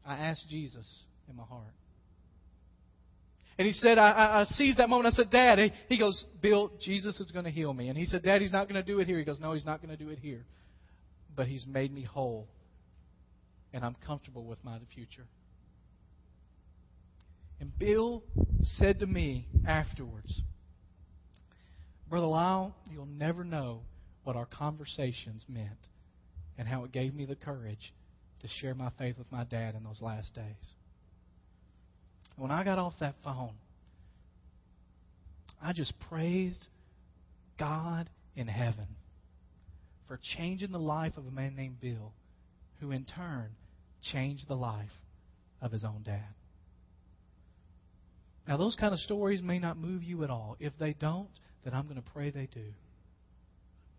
I 0.05 0.17
asked 0.17 0.47
Jesus 0.49 0.88
in 1.28 1.36
my 1.36 1.43
heart. 1.43 1.74
And 3.57 3.67
he 3.67 3.73
said, 3.73 3.97
I, 3.97 4.11
I, 4.11 4.41
I 4.41 4.43
seized 4.45 4.79
that 4.79 4.89
moment. 4.89 5.13
I 5.13 5.15
said, 5.15 5.29
Dad, 5.29 5.59
he, 5.87 5.97
goes, 5.97 6.25
Bill, 6.41 6.71
Jesus 6.81 7.19
is 7.19 7.31
going 7.31 7.45
to 7.45 7.51
heal 7.51 7.73
me. 7.73 7.89
And 7.89 7.97
he 7.97 8.05
said, 8.05 8.23
Dad, 8.23 8.41
he's 8.41 8.51
not 8.51 8.67
going 8.67 8.83
to 8.83 8.91
do 8.91 8.99
it 8.99 9.07
here. 9.07 9.19
He 9.19 9.23
goes, 9.23 9.39
No, 9.39 9.53
he's 9.53 9.65
not 9.65 9.81
going 9.81 9.95
to 9.95 10.03
do 10.03 10.09
it 10.09 10.19
here. 10.19 10.45
But 11.35 11.47
he's 11.47 11.65
made 11.67 11.93
me 11.93 12.03
whole. 12.03 12.47
And 13.73 13.83
I'm 13.83 13.95
comfortable 14.05 14.45
with 14.45 14.63
my 14.63 14.79
future. 14.93 15.25
And 17.59 17.77
Bill 17.77 18.23
said 18.61 18.99
to 18.99 19.07
me 19.07 19.47
afterwards, 19.67 20.41
Brother 22.09 22.27
Lyle, 22.27 22.75
you'll 22.91 23.05
never 23.05 23.43
know 23.43 23.81
what 24.23 24.35
our 24.35 24.45
conversations 24.45 25.45
meant 25.47 25.87
and 26.57 26.67
how 26.67 26.83
it 26.83 26.91
gave 26.91 27.13
me 27.13 27.25
the 27.25 27.35
courage 27.35 27.93
to 28.41 28.47
share 28.59 28.75
my 28.75 28.91
faith 28.97 29.17
with 29.17 29.31
my 29.31 29.43
dad 29.43 29.75
in 29.75 29.83
those 29.83 30.01
last 30.01 30.33
days. 30.35 30.73
When 32.36 32.51
I 32.51 32.63
got 32.63 32.79
off 32.79 32.93
that 32.99 33.15
phone, 33.23 33.53
I 35.61 35.73
just 35.73 35.93
praised 36.09 36.67
God 37.57 38.09
in 38.36 38.47
heaven 38.47 38.88
for 40.07 40.19
changing 40.38 40.71
the 40.71 40.79
life 40.79 41.15
of 41.17 41.25
a 41.25 41.31
man 41.31 41.55
named 41.55 41.79
Bill, 41.79 42.11
who 42.79 42.91
in 42.91 43.05
turn 43.05 43.49
changed 44.01 44.47
the 44.47 44.55
life 44.55 44.91
of 45.61 45.71
his 45.71 45.84
own 45.84 46.01
dad. 46.03 46.34
Now, 48.47 48.57
those 48.57 48.75
kind 48.75 48.93
of 48.93 48.99
stories 48.99 49.41
may 49.41 49.59
not 49.59 49.77
move 49.77 50.03
you 50.03 50.23
at 50.23 50.29
all. 50.29 50.57
If 50.59 50.73
they 50.77 50.93
don't, 50.93 51.29
then 51.63 51.73
I'm 51.73 51.84
going 51.84 52.01
to 52.01 52.09
pray 52.13 52.29
they 52.29 52.49
do. 52.53 52.65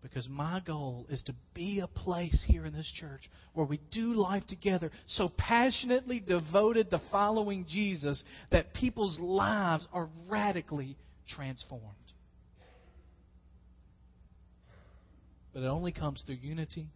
Because 0.05 0.29
my 0.29 0.61
goal 0.63 1.07
is 1.09 1.23
to 1.23 1.33
be 1.55 1.79
a 1.79 1.87
place 1.87 2.45
here 2.47 2.63
in 2.67 2.73
this 2.73 2.89
church 2.99 3.27
where 3.53 3.65
we 3.65 3.79
do 3.91 4.13
life 4.13 4.45
together 4.45 4.91
so 5.07 5.31
passionately 5.35 6.19
devoted 6.19 6.91
to 6.91 7.01
following 7.11 7.65
Jesus 7.67 8.23
that 8.51 8.75
people's 8.75 9.17
lives 9.19 9.87
are 9.91 10.07
radically 10.29 10.95
transformed. 11.27 11.83
But 15.55 15.63
it 15.63 15.67
only 15.67 15.91
comes 15.91 16.21
through 16.23 16.35
unity. 16.35 16.87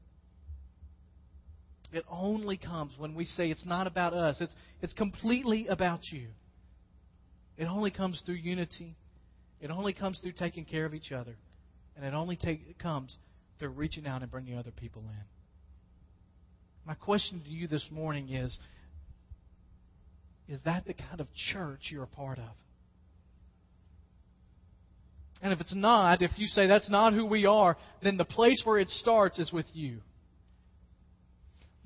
It 1.92 2.06
only 2.08 2.58
comes 2.58 2.94
when 2.96 3.16
we 3.16 3.26
say 3.26 3.50
it's 3.50 3.66
not 3.66 3.88
about 3.88 4.14
us, 4.14 4.38
it's, 4.40 4.54
it's 4.84 4.94
completely 4.94 5.66
about 5.66 6.02
you. 6.12 6.28
It 7.58 7.66
only 7.66 7.90
comes 7.90 8.22
through 8.24 8.36
unity. 8.36 8.96
It 9.60 9.72
only 9.72 9.94
comes 9.94 10.20
through 10.20 10.34
taking 10.34 10.64
care 10.64 10.86
of 10.86 10.94
each 10.94 11.12
other. 11.12 11.36
And 12.00 12.08
it 12.08 12.14
only 12.14 12.38
take, 12.38 12.80
comes 12.80 13.14
through 13.60 13.70
reaching 13.70 14.08
out 14.08 14.22
and 14.22 14.32
bringing 14.32 14.58
other 14.58 14.72
people 14.72 15.02
in. 15.02 15.24
My 16.86 16.94
question 16.94 17.42
to 17.44 17.50
you 17.50 17.68
this 17.68 17.86
morning 17.92 18.30
is 18.30 18.58
Is 20.48 20.62
that 20.64 20.86
the 20.86 20.94
kind 20.94 21.20
of 21.20 21.28
church 21.52 21.90
you're 21.92 22.04
a 22.04 22.08
part 22.08 22.38
of? 22.38 22.56
And 25.42 25.52
if 25.52 25.60
it's 25.60 25.76
not, 25.76 26.22
if 26.22 26.32
you 26.38 26.48
say 26.48 26.68
that's 26.68 26.90
not 26.90 27.12
who 27.12 27.26
we 27.26 27.46
are, 27.46 27.76
then 28.02 28.16
the 28.16 28.24
place 28.24 28.62
where 28.64 28.80
it 28.80 28.90
starts 28.90 29.38
is 29.38 29.52
with 29.52 29.66
you. 29.74 30.00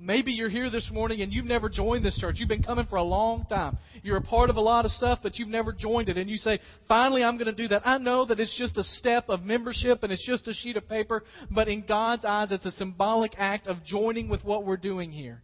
Maybe 0.03 0.33
you're 0.33 0.49
here 0.49 0.69
this 0.69 0.89
morning 0.91 1.21
and 1.21 1.31
you've 1.31 1.45
never 1.45 1.69
joined 1.69 2.03
this 2.03 2.17
church. 2.19 2.35
You've 2.37 2.49
been 2.49 2.61
coming 2.61 2.85
for 2.87 2.97
a 2.97 3.03
long 3.03 3.45
time. 3.45 3.77
You're 4.01 4.17
a 4.17 4.21
part 4.21 4.49
of 4.49 4.57
a 4.57 4.61
lot 4.61 4.83
of 4.83 4.91
stuff, 4.91 5.19
but 5.23 5.39
you've 5.39 5.47
never 5.47 5.71
joined 5.71 6.09
it. 6.09 6.17
And 6.17 6.29
you 6.29 6.35
say, 6.35 6.59
finally, 6.89 7.23
I'm 7.23 7.37
going 7.37 7.47
to 7.47 7.53
do 7.55 7.69
that. 7.69 7.87
I 7.87 7.99
know 7.99 8.25
that 8.25 8.37
it's 8.37 8.55
just 8.57 8.77
a 8.77 8.83
step 8.83 9.29
of 9.29 9.43
membership 9.43 10.03
and 10.03 10.11
it's 10.11 10.25
just 10.25 10.45
a 10.49 10.53
sheet 10.53 10.75
of 10.75 10.89
paper, 10.89 11.23
but 11.49 11.69
in 11.69 11.85
God's 11.87 12.25
eyes, 12.25 12.51
it's 12.51 12.65
a 12.65 12.71
symbolic 12.71 13.31
act 13.37 13.67
of 13.67 13.77
joining 13.85 14.27
with 14.27 14.43
what 14.43 14.65
we're 14.65 14.75
doing 14.75 15.09
here. 15.09 15.41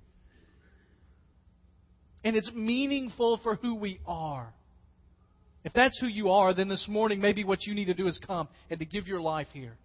And 2.26 2.36
it's 2.36 2.52
meaningful 2.54 3.40
for 3.42 3.56
who 3.56 3.76
we 3.76 4.02
are. 4.06 4.54
If 5.64 5.72
that's 5.72 5.98
who 6.02 6.08
you 6.08 6.32
are, 6.32 6.54
then 6.54 6.68
this 6.68 6.86
morning, 6.90 7.22
maybe 7.22 7.46
what 7.46 7.64
you 7.64 7.74
need 7.74 7.86
to 7.86 7.94
do 7.94 8.08
is 8.08 8.20
come 8.28 8.50
and 8.70 8.78
to 8.80 8.86
give 8.86 9.08
your 9.08 9.22
life 9.22 9.48
here 9.54 9.78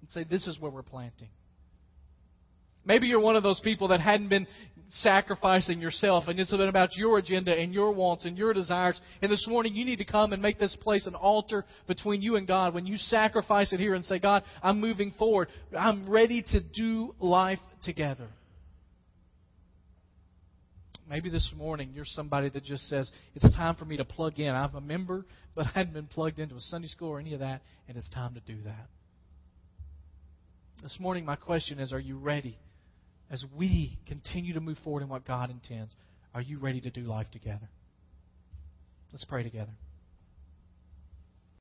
and 0.00 0.10
say, 0.10 0.24
This 0.24 0.46
is 0.46 0.58
where 0.58 0.72
we're 0.72 0.82
planting. 0.82 1.28
Maybe 2.86 3.08
you're 3.08 3.20
one 3.20 3.36
of 3.36 3.42
those 3.42 3.60
people 3.60 3.88
that 3.88 4.00
hadn't 4.00 4.28
been 4.28 4.46
sacrificing 4.90 5.80
yourself 5.80 6.28
and 6.28 6.38
it's 6.38 6.52
been 6.52 6.68
about 6.68 6.90
your 6.94 7.18
agenda 7.18 7.52
and 7.52 7.74
your 7.74 7.92
wants 7.92 8.24
and 8.24 8.38
your 8.38 8.52
desires. 8.52 8.98
And 9.20 9.30
this 9.30 9.46
morning 9.48 9.74
you 9.74 9.84
need 9.84 9.98
to 9.98 10.04
come 10.04 10.32
and 10.32 10.40
make 10.40 10.58
this 10.58 10.76
place 10.80 11.06
an 11.06 11.16
altar 11.16 11.64
between 11.88 12.22
you 12.22 12.36
and 12.36 12.46
God. 12.46 12.72
When 12.72 12.86
you 12.86 12.96
sacrifice 12.96 13.72
it 13.72 13.80
here 13.80 13.94
and 13.94 14.04
say, 14.04 14.20
God, 14.20 14.44
I'm 14.62 14.80
moving 14.80 15.12
forward. 15.18 15.48
I'm 15.76 16.08
ready 16.08 16.42
to 16.52 16.60
do 16.60 17.14
life 17.18 17.58
together. 17.82 18.28
Maybe 21.08 21.30
this 21.30 21.52
morning 21.56 21.90
you're 21.92 22.04
somebody 22.04 22.48
that 22.50 22.64
just 22.64 22.88
says, 22.88 23.10
it's 23.34 23.54
time 23.56 23.74
for 23.74 23.84
me 23.84 23.96
to 23.96 24.04
plug 24.04 24.38
in. 24.38 24.54
I'm 24.54 24.74
a 24.74 24.80
member, 24.80 25.24
but 25.54 25.66
I 25.66 25.70
hadn't 25.74 25.94
been 25.94 26.06
plugged 26.06 26.38
into 26.38 26.54
a 26.54 26.60
Sunday 26.60 26.88
school 26.88 27.10
or 27.10 27.20
any 27.20 27.34
of 27.34 27.40
that, 27.40 27.62
and 27.88 27.96
it's 27.96 28.10
time 28.10 28.34
to 28.34 28.40
do 28.40 28.60
that. 28.64 28.86
This 30.82 30.96
morning, 30.98 31.24
my 31.24 31.36
question 31.36 31.78
is, 31.78 31.92
are 31.92 32.00
you 32.00 32.18
ready? 32.18 32.58
As 33.30 33.44
we 33.56 33.98
continue 34.06 34.54
to 34.54 34.60
move 34.60 34.78
forward 34.78 35.02
in 35.02 35.08
what 35.08 35.26
God 35.26 35.50
intends, 35.50 35.94
are 36.34 36.40
you 36.40 36.58
ready 36.58 36.80
to 36.82 36.90
do 36.90 37.02
life 37.02 37.30
together? 37.30 37.68
Let's 39.12 39.24
pray 39.24 39.42
together. 39.42 39.72